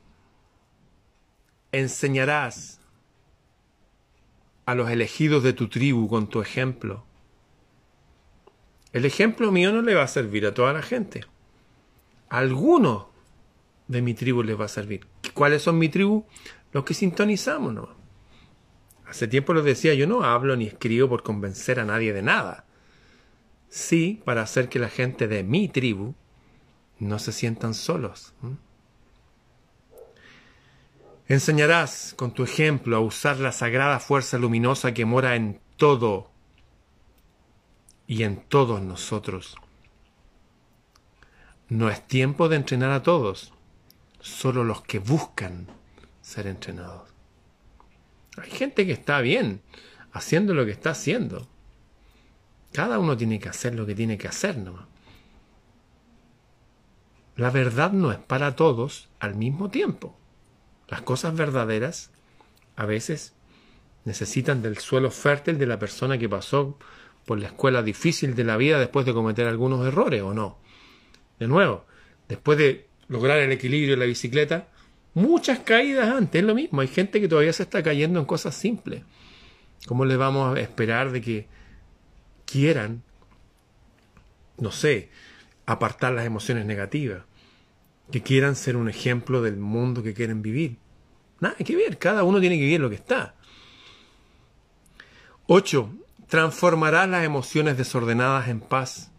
Enseñarás 1.72 2.80
a 4.66 4.74
los 4.74 4.90
elegidos 4.90 5.44
de 5.44 5.54
tu 5.54 5.70
tribu 5.70 6.08
con 6.08 6.28
tu 6.28 6.42
ejemplo. 6.42 7.06
El 8.94 9.06
ejemplo 9.06 9.52
mío 9.52 9.72
no 9.72 9.84
le 9.84 9.94
va 9.94 10.04
a 10.04 10.08
servir 10.08 10.48
a 10.48 10.56
toda 10.56 10.74
la 10.74 10.82
gente. 10.82 11.26
Algunos 12.30 13.13
de 13.88 14.02
mi 14.02 14.14
tribu 14.14 14.44
les 14.44 14.60
va 14.60 14.66
a 14.66 14.70
servir. 14.70 15.08
¿Cuáles 15.34 15.62
son 15.62 15.78
mi 15.78 15.90
tribu? 15.90 16.26
Los 16.72 16.84
que 16.84 16.94
sintonizamos. 16.94 17.90
Hace 19.08 19.28
tiempo 19.28 19.54
les 19.54 19.64
decía, 19.64 19.94
yo 19.94 20.08
no 20.08 20.24
hablo 20.24 20.56
ni 20.56 20.66
escribo 20.66 21.08
por 21.10 21.24
convencer 21.24 21.80
a 21.80 21.86
nadie 21.86 22.14
de 22.14 22.24
nada. 22.24 22.66
Sí, 23.70 24.22
para 24.26 24.42
hacer 24.42 24.70
que 24.70 24.80
la 24.80 24.90
gente 24.90 25.28
de 25.28 25.44
mi 25.44 25.68
tribu 25.68 26.16
no 27.00 27.20
se 27.20 27.32
sientan 27.32 27.74
solos. 27.74 28.34
Enseñarás 31.28 32.14
con 32.18 32.34
tu 32.34 32.44
ejemplo 32.44 32.98
a 32.98 33.00
usar 33.00 33.40
la 33.40 33.52
sagrada 33.52 34.00
fuerza 34.00 34.38
luminosa 34.38 34.94
que 34.94 35.06
mora 35.06 35.36
en 35.36 35.60
todo 35.78 36.32
y 38.08 38.24
en 38.24 38.38
todos 38.38 38.82
nosotros. 38.82 39.56
No 41.70 41.90
es 41.90 42.06
tiempo 42.06 42.50
de 42.50 42.58
entrenar 42.58 42.92
a 42.92 43.04
todos, 43.04 43.53
solo 44.24 44.64
los 44.64 44.82
que 44.82 45.00
buscan 45.00 45.68
ser 46.22 46.48
entrenados. 46.48 47.10
Hay 48.38 48.50
gente 48.50 48.86
que 48.86 48.94
está 48.94 49.20
bien 49.20 49.62
haciendo 50.14 50.54
lo 50.54 50.66
que 50.66 50.72
está 50.72 50.92
haciendo. 50.92 51.48
Cada 52.72 53.00
uno 53.00 53.18
tiene 53.18 53.40
que 53.40 53.50
hacer 53.50 53.76
lo 53.76 53.86
que 53.86 53.94
tiene 53.94 54.18
que 54.18 54.30
hacer 54.30 54.58
nomás. 54.58 54.86
La 57.36 57.52
verdad 57.52 57.92
no 57.92 58.14
es 58.14 58.18
para 58.18 58.56
todos 58.56 59.10
al 59.20 59.36
mismo 59.36 59.70
tiempo. 59.70 60.18
Las 60.88 61.02
cosas 61.02 61.36
verdaderas 61.36 62.12
a 62.78 62.86
veces 62.86 63.34
necesitan 64.06 64.62
del 64.62 64.78
suelo 64.78 65.12
fértil 65.12 65.58
de 65.58 65.66
la 65.66 65.80
persona 65.80 66.18
que 66.18 66.30
pasó 66.30 66.78
por 67.26 67.40
la 67.40 67.48
escuela 67.48 67.84
difícil 67.84 68.36
de 68.36 68.46
la 68.46 68.56
vida 68.56 68.80
después 68.80 69.06
de 69.06 69.14
cometer 69.14 69.48
algunos 69.48 69.86
errores 69.86 70.22
o 70.22 70.34
no. 70.34 70.60
De 71.40 71.48
nuevo, 71.48 71.86
después 72.30 72.58
de 72.58 72.93
lograr 73.08 73.40
el 73.40 73.52
equilibrio 73.52 73.94
en 73.94 74.00
la 74.00 74.06
bicicleta, 74.06 74.68
muchas 75.14 75.60
caídas 75.60 76.10
antes, 76.10 76.42
es 76.42 76.48
lo 76.48 76.56
mismo. 76.56 76.82
Hay 76.82 76.88
gente 76.88 77.22
que 77.22 77.28
todavía 77.28 77.54
se 77.54 77.64
está 77.64 77.84
cayendo 77.84 78.20
en 78.20 78.26
cosas 78.26 78.56
simples. 78.56 79.04
¿Cómo 79.88 80.06
le 80.06 80.16
vamos 80.16 80.56
a 80.56 80.60
esperar 80.62 81.12
de 81.12 81.22
que 81.22 81.48
quieran, 82.46 83.04
no 84.58 84.72
sé, 84.72 85.10
apartar 85.66 86.14
las 86.14 86.26
emociones 86.26 86.66
negativas? 86.66 87.24
Que 88.12 88.22
quieran 88.22 88.56
ser 88.56 88.76
un 88.76 88.90
ejemplo 88.90 89.42
del 89.42 89.58
mundo 89.58 90.04
que 90.04 90.14
quieren 90.14 90.42
vivir. 90.42 90.78
Nada 91.40 91.56
que 91.56 91.76
ver, 91.76 91.98
cada 91.98 92.24
uno 92.24 92.40
tiene 92.40 92.58
que 92.58 92.64
vivir 92.64 92.80
lo 92.80 92.90
que 92.90 92.96
está. 92.96 93.36
8. 95.48 95.94
Transformarás 96.28 97.10
las 97.10 97.26
emociones 97.26 97.78
desordenadas 97.78 98.48
en 98.48 98.62
paz. 98.62 99.12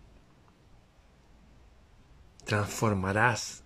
Transformarás 2.44 3.63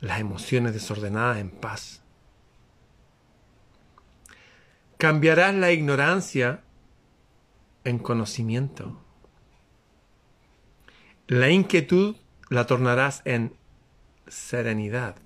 las 0.00 0.20
emociones 0.20 0.72
desordenadas 0.72 1.38
en 1.38 1.50
paz. 1.50 2.02
Cambiarás 4.96 5.54
la 5.54 5.72
ignorancia 5.72 6.62
en 7.84 7.98
conocimiento. 7.98 9.00
La 11.26 11.50
inquietud 11.50 12.16
la 12.48 12.66
tornarás 12.66 13.22
en 13.24 13.54
serenidad. 14.26 15.16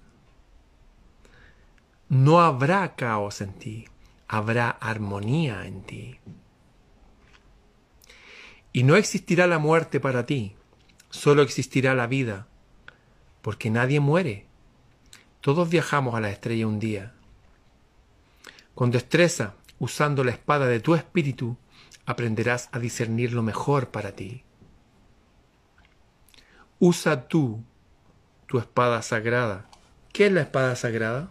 No 2.09 2.41
habrá 2.41 2.95
caos 2.95 3.41
en 3.41 3.55
ti, 3.55 3.89
habrá 4.29 4.70
armonía 4.70 5.66
en 5.66 5.83
ti. 5.83 6.20
Y 8.72 8.83
no 8.83 8.97
existirá 8.97 9.47
la 9.47 9.59
muerte 9.59 10.01
para 10.01 10.27
ti, 10.27 10.57
solo 11.09 11.43
existirá 11.43 11.95
la 11.95 12.07
vida, 12.07 12.49
porque 13.41 13.70
nadie 13.70 14.01
muere. 14.01 14.47
Todos 15.45 15.68
viajamos 15.68 16.14
a 16.14 16.20
la 16.20 16.30
estrella 16.30 16.66
un 16.66 16.78
día. 16.78 17.12
Con 18.74 18.90
destreza, 18.90 19.57
usando 19.78 20.24
la 20.24 20.30
espada 20.30 20.64
de 20.66 20.80
tu 20.80 20.95
espíritu, 20.95 21.59
aprenderás 22.07 22.70
a 22.72 22.78
discernir 22.78 23.34
lo 23.34 23.42
mejor 23.42 23.90
para 23.90 24.12
ti. 24.12 24.42
Usa 26.78 27.28
tú 27.28 27.62
tu 28.47 28.57
espada 28.59 29.03
sagrada. 29.03 29.66
¿Qué 30.14 30.28
es 30.28 30.32
la 30.32 30.40
espada 30.40 30.76
sagrada? 30.76 31.28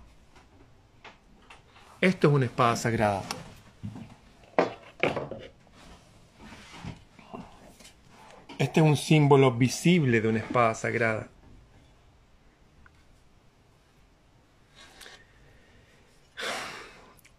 Esto 1.99 2.27
es 2.27 2.33
una 2.35 2.45
espada 2.45 2.75
sagrada. 2.75 3.23
Este 8.59 8.79
es 8.79 8.85
un 8.85 8.95
símbolo 8.95 9.53
visible 9.53 10.21
de 10.21 10.27
una 10.27 10.37
espada 10.37 10.75
sagrada. 10.75 11.29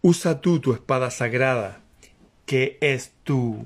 Usa 0.07 0.39
tú 0.39 0.59
tu 0.59 0.71
espada 0.71 1.09
sagrada, 1.09 1.81
que 2.45 2.77
es 2.79 3.13
tu 3.23 3.65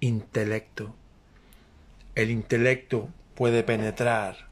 intelecto. 0.00 0.94
El 2.14 2.30
intelecto 2.30 3.10
puede 3.34 3.62
penetrar 3.62 4.48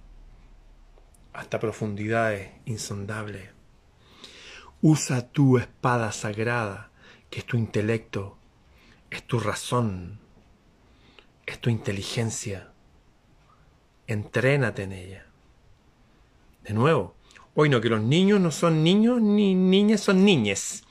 hasta 1.32 1.58
profundidades 1.58 2.50
insondables. 2.66 3.48
Usa 4.82 5.26
tu 5.26 5.56
espada 5.56 6.12
sagrada, 6.12 6.90
que 7.30 7.38
es 7.38 7.46
tu 7.46 7.56
intelecto, 7.56 8.36
es 9.08 9.22
tu 9.22 9.40
razón, 9.40 10.20
es 11.46 11.58
tu 11.60 11.70
inteligencia. 11.70 12.72
Entrénate 14.06 14.82
en 14.82 14.92
ella. 14.92 15.26
De 16.62 16.74
nuevo, 16.74 17.14
hoy 17.60 17.68
no, 17.68 17.80
que 17.80 17.88
los 17.88 18.00
niños 18.00 18.40
no 18.40 18.52
son 18.52 18.84
niños 18.84 19.20
ni 19.20 19.52
niñas 19.52 20.02
son 20.02 20.24
niñas. 20.24 20.84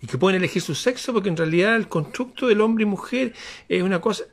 Y 0.00 0.08
que 0.08 0.18
pueden 0.18 0.38
elegir 0.38 0.60
su 0.60 0.74
sexo 0.74 1.12
porque 1.12 1.28
en 1.28 1.36
realidad 1.36 1.76
el 1.76 1.88
constructo 1.88 2.48
del 2.48 2.60
hombre 2.60 2.82
y 2.82 2.86
mujer 2.86 3.34
es 3.68 3.84
una 3.84 4.00
cosa... 4.00 4.24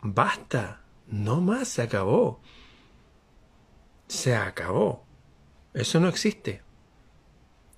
Basta, 0.00 0.84
no 1.08 1.40
más, 1.40 1.66
se 1.66 1.82
acabó. 1.82 2.40
Se 4.06 4.36
acabó. 4.36 5.04
Eso 5.74 5.98
no 5.98 6.08
existe. 6.08 6.62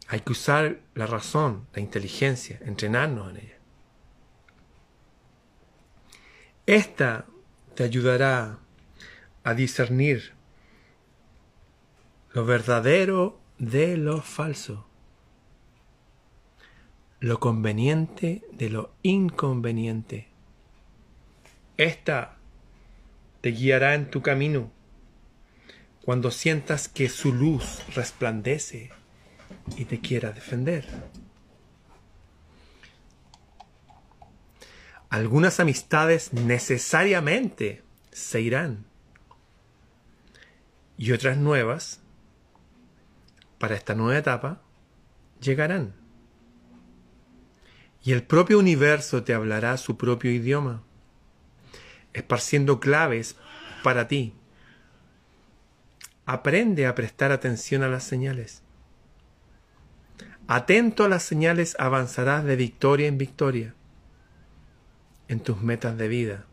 Hay 0.09 0.21
que 0.21 0.33
usar 0.33 0.83
la 0.95 1.07
razón, 1.07 1.67
la 1.73 1.81
inteligencia, 1.81 2.61
entrenarnos 2.63 3.31
en 3.31 3.37
ella. 3.39 3.59
Esta 6.67 7.25
te 7.75 7.85
ayudará 7.85 8.59
a 9.45 9.55
discernir 9.55 10.35
lo 12.33 12.45
verdadero 12.45 13.41
de 13.59 13.97
lo 13.97 14.23
falso, 14.23 14.87
lo 17.21 17.41
conveniente 17.41 18.43
de 18.53 18.71
lo 18.71 18.93
inconveniente. 19.03 20.29
Esta 21.77 22.37
te 23.41 23.51
guiará 23.51 23.95
en 23.95 24.11
tu 24.11 24.23
camino 24.23 24.71
cuando 26.05 26.31
sientas 26.31 26.89
que 26.89 27.09
su 27.09 27.33
luz 27.33 27.83
resplandece 27.95 28.91
y 29.77 29.85
te 29.85 30.01
quiera 30.01 30.33
defender. 30.33 30.87
algunas 35.13 35.61
amistades 35.61 36.33
necesariamente 36.33 37.83
se 38.13 38.41
irán 38.41 38.87
y 40.97 41.13
otras 41.13 41.37
nuevas 41.37 42.02
para 43.63 43.77
esta 43.77 43.95
nueva 43.95 44.19
etapa 44.19 44.61
llegarán. 45.41 45.95
Y 48.03 48.11
el 48.11 48.25
propio 48.25 48.59
universo 48.59 49.23
te 49.23 49.35
hablará 49.35 49.77
su 49.77 49.97
propio 49.97 50.33
idioma, 50.33 50.83
esparciendo 52.13 52.81
claves 52.81 53.37
para 53.85 54.09
ti. 54.09 54.35
Aprende 56.27 56.89
a 56.89 56.97
prestar 56.97 57.31
atención 57.31 57.85
a 57.85 57.89
las 57.89 58.03
señales. 58.03 58.65
Atento 60.49 61.05
a 61.05 61.09
las 61.09 61.23
señales 61.23 61.77
avanzarás 61.79 62.43
de 62.43 62.57
victoria 62.57 63.07
en 63.07 63.17
victoria 63.17 63.77
en 65.29 65.39
tus 65.39 65.63
metas 65.63 65.97
de 65.97 66.09
vida. 66.09 66.47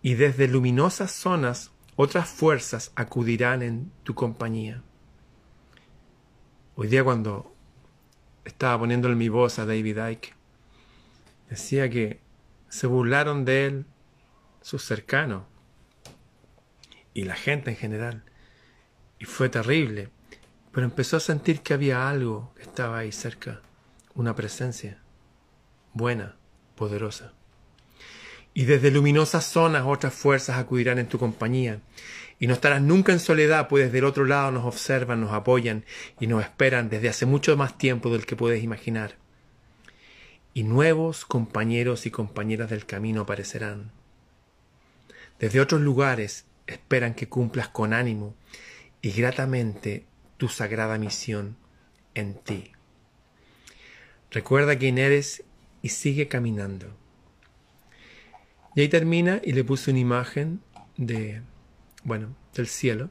Y 0.00 0.14
desde 0.14 0.46
luminosas 0.46 1.10
zonas 1.10 1.72
otras 1.96 2.28
fuerzas 2.28 2.92
acudirán 2.94 3.62
en 3.62 3.90
tu 4.04 4.14
compañía. 4.14 4.84
Hoy 6.78 6.88
día 6.88 7.02
cuando 7.02 7.54
estaba 8.44 8.78
poniéndole 8.78 9.14
mi 9.14 9.30
voz 9.30 9.58
a 9.58 9.64
David 9.64 9.96
Icke, 10.10 10.34
decía 11.48 11.88
que 11.88 12.20
se 12.68 12.86
burlaron 12.86 13.46
de 13.46 13.64
él 13.64 13.86
sus 14.60 14.84
cercanos 14.84 15.44
y 17.14 17.24
la 17.24 17.34
gente 17.34 17.70
en 17.70 17.78
general. 17.78 18.24
Y 19.18 19.24
fue 19.24 19.48
terrible. 19.48 20.10
Pero 20.70 20.84
empezó 20.84 21.16
a 21.16 21.20
sentir 21.20 21.62
que 21.62 21.72
había 21.72 22.10
algo 22.10 22.52
que 22.56 22.64
estaba 22.64 22.98
ahí 22.98 23.10
cerca, 23.10 23.62
una 24.14 24.34
presencia 24.34 25.00
buena 25.94 26.36
poderosa. 26.74 27.32
Y 28.56 28.64
desde 28.64 28.90
luminosas 28.90 29.44
zonas 29.44 29.84
otras 29.86 30.14
fuerzas 30.14 30.56
acudirán 30.56 30.98
en 30.98 31.08
tu 31.08 31.18
compañía. 31.18 31.82
Y 32.38 32.46
no 32.46 32.54
estarás 32.54 32.80
nunca 32.80 33.12
en 33.12 33.20
soledad, 33.20 33.68
pues 33.68 33.84
desde 33.84 33.98
el 33.98 34.06
otro 34.06 34.24
lado 34.24 34.50
nos 34.50 34.64
observan, 34.64 35.20
nos 35.20 35.32
apoyan 35.32 35.84
y 36.20 36.26
nos 36.26 36.42
esperan 36.42 36.88
desde 36.88 37.10
hace 37.10 37.26
mucho 37.26 37.54
más 37.58 37.76
tiempo 37.76 38.08
del 38.08 38.24
que 38.24 38.34
puedes 38.34 38.64
imaginar. 38.64 39.16
Y 40.54 40.62
nuevos 40.62 41.26
compañeros 41.26 42.06
y 42.06 42.10
compañeras 42.10 42.70
del 42.70 42.86
camino 42.86 43.20
aparecerán. 43.20 43.92
Desde 45.38 45.60
otros 45.60 45.82
lugares 45.82 46.46
esperan 46.66 47.12
que 47.12 47.28
cumplas 47.28 47.68
con 47.68 47.92
ánimo 47.92 48.34
y 49.02 49.10
gratamente 49.10 50.06
tu 50.38 50.48
sagrada 50.48 50.96
misión 50.96 51.58
en 52.14 52.32
ti. 52.36 52.72
Recuerda 54.30 54.78
quién 54.78 54.96
eres 54.96 55.44
y 55.82 55.90
sigue 55.90 56.26
caminando. 56.28 56.96
Y 58.76 58.82
ahí 58.82 58.88
termina 58.90 59.40
y 59.42 59.52
le 59.52 59.64
puse 59.64 59.90
una 59.90 60.00
imagen 60.00 60.60
de, 60.98 61.40
bueno, 62.04 62.36
del 62.54 62.68
cielo. 62.68 63.08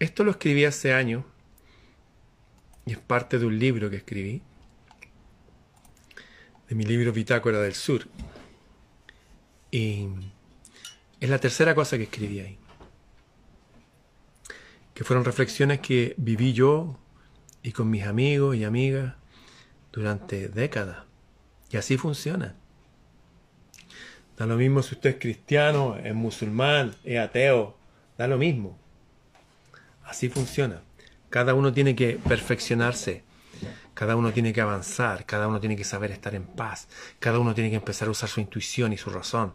Esto 0.00 0.24
lo 0.24 0.32
escribí 0.32 0.64
hace 0.64 0.92
años 0.92 1.24
y 2.84 2.92
es 2.92 2.98
parte 2.98 3.38
de 3.38 3.46
un 3.46 3.56
libro 3.56 3.88
que 3.88 3.96
escribí, 3.96 4.42
de 6.68 6.74
mi 6.74 6.84
libro 6.84 7.12
Bitácora 7.12 7.60
del 7.60 7.74
Sur. 7.74 8.08
Y 9.70 10.08
es 11.20 11.30
la 11.30 11.38
tercera 11.38 11.76
cosa 11.76 11.96
que 11.98 12.04
escribí 12.04 12.40
ahí. 12.40 12.58
Que 14.92 15.04
fueron 15.04 15.24
reflexiones 15.24 15.78
que 15.78 16.14
viví 16.16 16.52
yo 16.52 16.98
y 17.62 17.70
con 17.70 17.88
mis 17.90 18.04
amigos 18.04 18.56
y 18.56 18.64
amigas 18.64 19.14
durante 19.92 20.48
décadas. 20.48 21.04
Y 21.70 21.76
así 21.76 21.96
funciona. 21.96 22.56
Da 24.38 24.46
lo 24.46 24.56
mismo 24.56 24.82
si 24.82 24.94
usted 24.94 25.10
es 25.10 25.16
cristiano, 25.16 25.96
es 25.96 26.14
musulmán, 26.14 26.94
es 27.02 27.18
ateo, 27.18 27.76
da 28.16 28.28
lo 28.28 28.38
mismo. 28.38 28.78
Así 30.04 30.28
funciona. 30.28 30.80
Cada 31.28 31.54
uno 31.54 31.72
tiene 31.72 31.96
que 31.96 32.20
perfeccionarse, 32.26 33.24
cada 33.94 34.14
uno 34.14 34.32
tiene 34.32 34.52
que 34.52 34.60
avanzar, 34.60 35.26
cada 35.26 35.48
uno 35.48 35.58
tiene 35.58 35.76
que 35.76 35.82
saber 35.82 36.12
estar 36.12 36.36
en 36.36 36.44
paz, 36.44 36.88
cada 37.18 37.40
uno 37.40 37.52
tiene 37.52 37.68
que 37.68 37.76
empezar 37.76 38.06
a 38.06 38.12
usar 38.12 38.28
su 38.28 38.40
intuición 38.40 38.92
y 38.92 38.96
su 38.96 39.10
razón, 39.10 39.54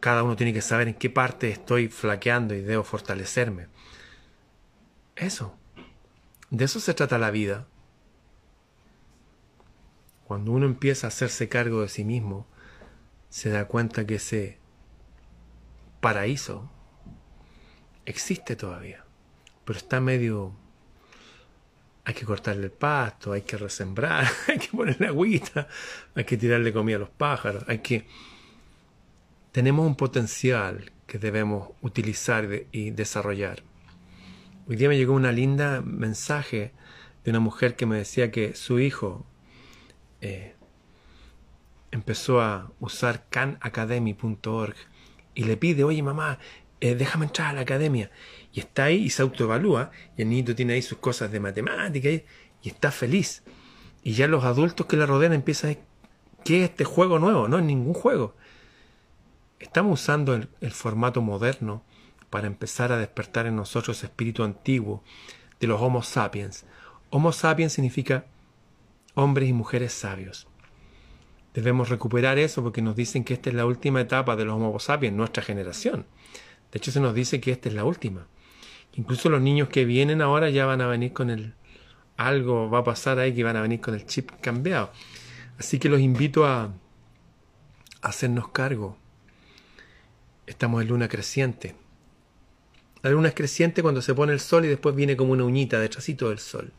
cada 0.00 0.24
uno 0.24 0.34
tiene 0.34 0.52
que 0.52 0.60
saber 0.60 0.88
en 0.88 0.94
qué 0.94 1.08
parte 1.08 1.50
estoy 1.50 1.86
flaqueando 1.86 2.54
y 2.54 2.60
debo 2.60 2.82
fortalecerme. 2.82 3.68
Eso. 5.14 5.56
De 6.50 6.64
eso 6.64 6.80
se 6.80 6.92
trata 6.92 7.18
la 7.18 7.30
vida. 7.30 7.68
Cuando 10.24 10.50
uno 10.50 10.66
empieza 10.66 11.06
a 11.06 11.08
hacerse 11.08 11.48
cargo 11.48 11.82
de 11.82 11.88
sí 11.88 12.04
mismo, 12.04 12.48
se 13.34 13.50
da 13.50 13.64
cuenta 13.64 14.06
que 14.06 14.14
ese 14.14 14.58
paraíso 16.00 16.70
existe 18.06 18.54
todavía, 18.54 19.04
pero 19.64 19.76
está 19.76 20.00
medio... 20.00 20.54
Hay 22.04 22.14
que 22.14 22.24
cortarle 22.24 22.66
el 22.66 22.70
pasto, 22.70 23.32
hay 23.32 23.42
que 23.42 23.56
resembrar, 23.56 24.24
hay 24.46 24.60
que 24.60 24.68
ponerle 24.68 25.08
agüita, 25.08 25.66
hay 26.14 26.22
que 26.22 26.36
tirarle 26.36 26.72
comida 26.72 26.94
a 26.94 27.00
los 27.00 27.10
pájaros, 27.10 27.64
hay 27.66 27.78
que... 27.78 28.06
Tenemos 29.50 29.84
un 29.84 29.96
potencial 29.96 30.92
que 31.08 31.18
debemos 31.18 31.70
utilizar 31.82 32.48
y 32.70 32.92
desarrollar. 32.92 33.64
Hoy 34.68 34.76
día 34.76 34.88
me 34.88 34.96
llegó 34.96 35.12
una 35.12 35.32
linda 35.32 35.80
mensaje 35.80 36.70
de 37.24 37.30
una 37.32 37.40
mujer 37.40 37.74
que 37.74 37.86
me 37.86 37.96
decía 37.96 38.30
que 38.30 38.54
su 38.54 38.78
hijo 38.78 39.26
eh, 40.20 40.53
empezó 41.94 42.40
a 42.40 42.72
usar 42.80 43.26
canacademy.org 43.30 44.74
y 45.32 45.44
le 45.44 45.56
pide, 45.56 45.84
oye 45.84 46.02
mamá, 46.02 46.40
eh, 46.80 46.96
déjame 46.96 47.26
entrar 47.26 47.50
a 47.50 47.52
la 47.52 47.60
academia. 47.60 48.10
Y 48.52 48.60
está 48.60 48.84
ahí 48.84 48.96
y 48.96 49.10
se 49.10 49.22
autoevalúa 49.22 49.92
y 50.16 50.22
el 50.22 50.28
niño 50.28 50.56
tiene 50.56 50.74
ahí 50.74 50.82
sus 50.82 50.98
cosas 50.98 51.30
de 51.30 51.38
matemática 51.38 52.10
y, 52.10 52.24
está 52.64 52.90
feliz. 52.90 53.44
Y 54.02 54.14
ya 54.14 54.26
los 54.26 54.44
adultos 54.44 54.86
que 54.86 54.96
la 54.96 55.06
rodean 55.06 55.34
empiezan 55.34 55.70
a 55.70 55.76
¿qué 56.44 56.64
es 56.64 56.70
este 56.70 56.84
juego 56.84 57.20
nuevo? 57.20 57.46
No 57.46 57.58
es 57.58 57.64
ningún 57.64 57.94
juego. 57.94 58.34
Estamos 59.60 60.00
usando 60.00 60.34
el 60.34 60.72
formato 60.72 61.22
moderno 61.22 61.84
para 62.28 62.48
empezar 62.48 62.90
a 62.90 62.98
despertar 62.98 63.46
en 63.46 63.54
nosotros 63.54 63.98
ese 63.98 64.06
espíritu 64.06 64.42
antiguo 64.42 65.04
de 65.60 65.68
los 65.68 65.80
Homo 65.80 66.02
sapiens. 66.02 66.64
Homo 67.10 67.30
sapiens 67.30 67.72
significa 67.72 68.26
hombres 69.14 69.48
y 69.48 69.52
mujeres 69.52 69.92
sabios. 69.92 70.48
Debemos 71.54 71.88
recuperar 71.88 72.36
eso 72.38 72.64
porque 72.64 72.82
nos 72.82 72.96
dicen 72.96 73.22
que 73.22 73.34
esta 73.34 73.48
es 73.48 73.54
la 73.54 73.64
última 73.64 74.00
etapa 74.00 74.34
de 74.34 74.44
los 74.44 74.56
Homo 74.56 74.78
sapiens, 74.80 75.16
nuestra 75.16 75.40
generación. 75.40 76.04
De 76.72 76.78
hecho, 76.78 76.90
se 76.90 76.98
nos 76.98 77.14
dice 77.14 77.40
que 77.40 77.52
esta 77.52 77.68
es 77.68 77.76
la 77.76 77.84
última. 77.84 78.26
Incluso 78.94 79.30
los 79.30 79.40
niños 79.40 79.68
que 79.68 79.84
vienen 79.84 80.20
ahora 80.20 80.50
ya 80.50 80.66
van 80.66 80.80
a 80.80 80.88
venir 80.88 81.12
con 81.12 81.30
el... 81.30 81.54
Algo 82.16 82.70
va 82.70 82.80
a 82.80 82.84
pasar 82.84 83.18
ahí 83.18 83.32
que 83.34 83.44
van 83.44 83.56
a 83.56 83.62
venir 83.62 83.80
con 83.80 83.94
el 83.94 84.04
chip 84.04 84.30
cambiado. 84.40 84.90
Así 85.58 85.78
que 85.78 85.88
los 85.88 86.00
invito 86.00 86.44
a, 86.44 86.64
a 86.64 86.72
hacernos 88.02 88.48
cargo. 88.48 88.96
Estamos 90.46 90.82
en 90.82 90.88
luna 90.88 91.08
creciente. 91.08 91.76
La 93.02 93.10
luna 93.10 93.28
es 93.28 93.34
creciente 93.34 93.82
cuando 93.82 94.02
se 94.02 94.14
pone 94.14 94.32
el 94.32 94.40
sol 94.40 94.64
y 94.64 94.68
después 94.68 94.94
viene 94.94 95.16
como 95.16 95.32
una 95.32 95.44
uñita 95.44 95.78
detrásito 95.78 96.30
del 96.30 96.38
sol. 96.38 96.72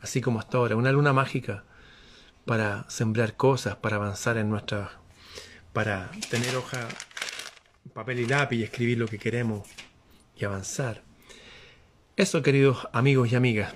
Así 0.00 0.20
como 0.20 0.38
hasta 0.38 0.58
ahora, 0.58 0.76
una 0.76 0.92
luna 0.92 1.12
mágica 1.12 1.64
para 2.44 2.88
sembrar 2.88 3.36
cosas, 3.36 3.76
para 3.76 3.96
avanzar 3.96 4.36
en 4.36 4.50
nuestra... 4.50 5.00
para 5.72 6.10
tener 6.30 6.56
hoja, 6.56 6.88
papel 7.94 8.20
y 8.20 8.26
lápiz 8.26 8.56
y 8.56 8.62
escribir 8.62 8.98
lo 8.98 9.06
que 9.06 9.18
queremos 9.18 9.68
y 10.36 10.44
avanzar. 10.44 11.02
Eso, 12.16 12.42
queridos 12.42 12.88
amigos 12.92 13.32
y 13.32 13.36
amigas. 13.36 13.72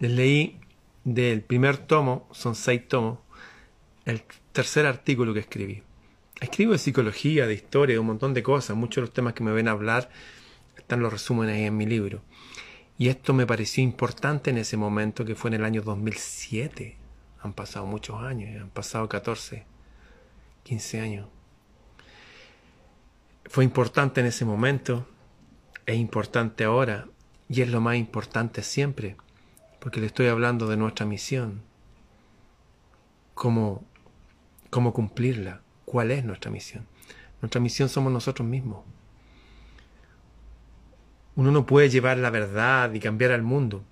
Les 0.00 0.10
leí 0.10 0.60
del 1.04 1.42
primer 1.42 1.76
tomo, 1.76 2.28
son 2.32 2.54
seis 2.54 2.86
tomos, 2.88 3.18
el 4.04 4.22
tercer 4.52 4.86
artículo 4.86 5.34
que 5.34 5.40
escribí. 5.40 5.82
Escribo 6.40 6.72
de 6.72 6.78
psicología, 6.78 7.46
de 7.46 7.54
historia, 7.54 7.94
de 7.94 8.00
un 8.00 8.06
montón 8.06 8.34
de 8.34 8.42
cosas. 8.42 8.76
Muchos 8.76 8.96
de 8.96 9.00
los 9.02 9.12
temas 9.12 9.34
que 9.34 9.44
me 9.44 9.52
ven 9.52 9.68
hablar 9.68 10.10
están 10.76 11.00
los 11.00 11.12
resúmenes 11.12 11.56
ahí 11.56 11.64
en 11.64 11.76
mi 11.76 11.86
libro. 11.86 12.22
Y 12.98 13.08
esto 13.08 13.32
me 13.34 13.46
pareció 13.46 13.82
importante 13.82 14.50
en 14.50 14.58
ese 14.58 14.76
momento, 14.76 15.24
que 15.24 15.34
fue 15.34 15.48
en 15.50 15.54
el 15.54 15.64
año 15.64 15.82
2007. 15.82 17.03
Han 17.44 17.52
pasado 17.52 17.84
muchos 17.84 18.22
años, 18.22 18.58
han 18.58 18.70
pasado 18.70 19.06
14, 19.06 19.66
15 20.62 21.00
años. 21.00 21.28
Fue 23.44 23.64
importante 23.64 24.22
en 24.22 24.26
ese 24.26 24.46
momento, 24.46 25.06
es 25.84 25.96
importante 25.96 26.64
ahora 26.64 27.06
y 27.50 27.60
es 27.60 27.68
lo 27.68 27.82
más 27.82 27.96
importante 27.96 28.62
siempre, 28.62 29.18
porque 29.78 30.00
le 30.00 30.06
estoy 30.06 30.28
hablando 30.28 30.66
de 30.68 30.78
nuestra 30.78 31.04
misión. 31.04 31.60
¿Cómo, 33.34 33.84
cómo 34.70 34.94
cumplirla? 34.94 35.60
¿Cuál 35.84 36.12
es 36.12 36.24
nuestra 36.24 36.50
misión? 36.50 36.86
Nuestra 37.42 37.60
misión 37.60 37.90
somos 37.90 38.10
nosotros 38.10 38.48
mismos. 38.48 38.86
Uno 41.36 41.50
no 41.50 41.66
puede 41.66 41.90
llevar 41.90 42.16
la 42.16 42.30
verdad 42.30 42.94
y 42.94 43.00
cambiar 43.00 43.32
al 43.32 43.42
mundo. 43.42 43.84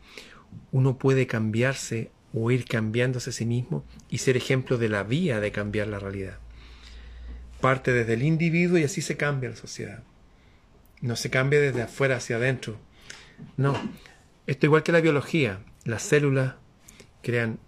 Uno 0.70 0.96
puede 0.96 1.26
cambiarse 1.26 2.10
o 2.34 2.50
ir 2.50 2.64
cambiándose 2.64 3.30
a 3.30 3.32
sí 3.32 3.44
mismo 3.44 3.84
y 4.08 4.18
ser 4.18 4.36
ejemplo 4.36 4.78
de 4.78 4.88
la 4.88 5.02
vía 5.02 5.40
de 5.40 5.52
cambiar 5.52 5.88
la 5.88 5.98
realidad. 5.98 6.38
Parte 7.60 7.92
desde 7.92 8.14
el 8.14 8.22
individuo 8.22 8.78
y 8.78 8.84
así 8.84 9.02
se 9.02 9.16
cambia 9.16 9.50
la 9.50 9.56
sociedad. 9.56 10.02
No 11.00 11.16
se 11.16 11.30
cambia 11.30 11.60
desde 11.60 11.82
afuera 11.82 12.16
hacia 12.16 12.36
adentro. 12.36 12.78
No. 13.56 13.74
Esto 14.46 14.66
igual 14.66 14.82
que 14.82 14.92
la 14.92 15.00
biología. 15.00 15.60
Las 15.84 16.02
células 16.02 16.54
crean 17.22 17.58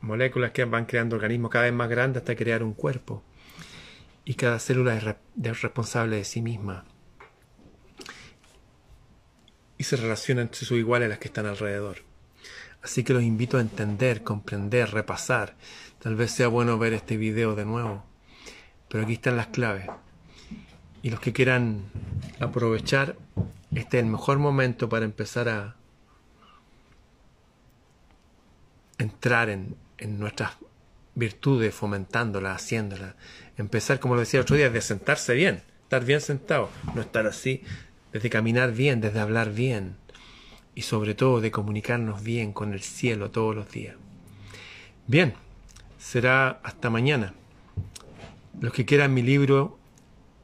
moléculas 0.00 0.52
que 0.52 0.64
van 0.64 0.86
creando 0.86 1.16
organismos 1.16 1.50
cada 1.50 1.64
vez 1.64 1.74
más 1.74 1.88
grandes 1.88 2.22
hasta 2.22 2.36
crear 2.36 2.62
un 2.62 2.74
cuerpo. 2.74 3.22
Y 4.24 4.34
cada 4.34 4.58
célula 4.58 5.16
es 5.42 5.62
responsable 5.62 6.16
de 6.16 6.24
sí 6.24 6.42
misma 6.42 6.84
y 9.82 9.84
se 9.84 9.96
relacionan 9.96 10.44
entre 10.44 10.64
sus 10.64 10.78
iguales 10.78 11.08
las 11.08 11.18
que 11.18 11.26
están 11.26 11.44
alrededor. 11.44 12.04
Así 12.82 13.04
que 13.04 13.12
los 13.12 13.22
invito 13.22 13.58
a 13.58 13.60
entender, 13.60 14.22
comprender, 14.22 14.90
repasar. 14.90 15.54
Tal 16.00 16.16
vez 16.16 16.32
sea 16.32 16.48
bueno 16.48 16.78
ver 16.78 16.92
este 16.92 17.16
video 17.16 17.54
de 17.54 17.64
nuevo. 17.64 18.04
Pero 18.88 19.04
aquí 19.04 19.14
están 19.14 19.36
las 19.36 19.48
claves. 19.48 19.86
Y 21.02 21.10
los 21.10 21.20
que 21.20 21.32
quieran 21.32 21.84
aprovechar, 22.40 23.16
este 23.74 23.98
es 23.98 24.04
el 24.04 24.10
mejor 24.10 24.38
momento 24.38 24.88
para 24.88 25.04
empezar 25.04 25.48
a 25.48 25.76
entrar 28.98 29.48
en, 29.48 29.76
nuestras 30.18 30.52
virtudes, 31.14 31.74
fomentándolas, 31.74 32.56
haciéndolas. 32.56 33.14
Empezar, 33.56 34.00
como 34.00 34.14
lo 34.14 34.20
decía 34.20 34.38
el 34.40 34.42
otro 34.42 34.56
día, 34.56 34.70
de 34.70 34.80
sentarse 34.80 35.34
bien, 35.34 35.62
estar 35.84 36.04
bien 36.04 36.20
sentado, 36.20 36.70
no 36.94 37.00
estar 37.00 37.26
así, 37.26 37.62
desde 38.12 38.30
caminar 38.30 38.72
bien, 38.72 39.00
desde 39.00 39.20
hablar 39.20 39.52
bien 39.52 39.96
y 40.74 40.82
sobre 40.82 41.14
todo 41.14 41.40
de 41.40 41.50
comunicarnos 41.50 42.22
bien 42.22 42.52
con 42.52 42.72
el 42.72 42.82
cielo 42.82 43.30
todos 43.30 43.54
los 43.54 43.70
días. 43.70 43.96
Bien, 45.06 45.34
será 45.98 46.60
hasta 46.62 46.90
mañana. 46.90 47.34
Los 48.60 48.72
que 48.72 48.84
quieran 48.84 49.14
mi 49.14 49.22
libro 49.22 49.78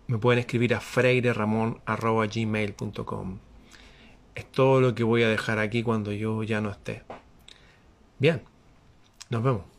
me 0.06 0.18
pueden 0.18 0.38
escribir 0.40 0.74
a 0.74 0.80
freireramon.gmail.com. 0.80 3.38
Es 4.34 4.50
todo 4.50 4.80
lo 4.80 4.94
que 4.94 5.04
voy 5.04 5.22
a 5.22 5.28
dejar 5.28 5.58
aquí 5.58 5.82
cuando 5.82 6.12
yo 6.12 6.42
ya 6.42 6.60
no 6.60 6.70
esté. 6.70 7.02
Bien, 8.18 8.42
nos 9.30 9.42
vemos. 9.42 9.77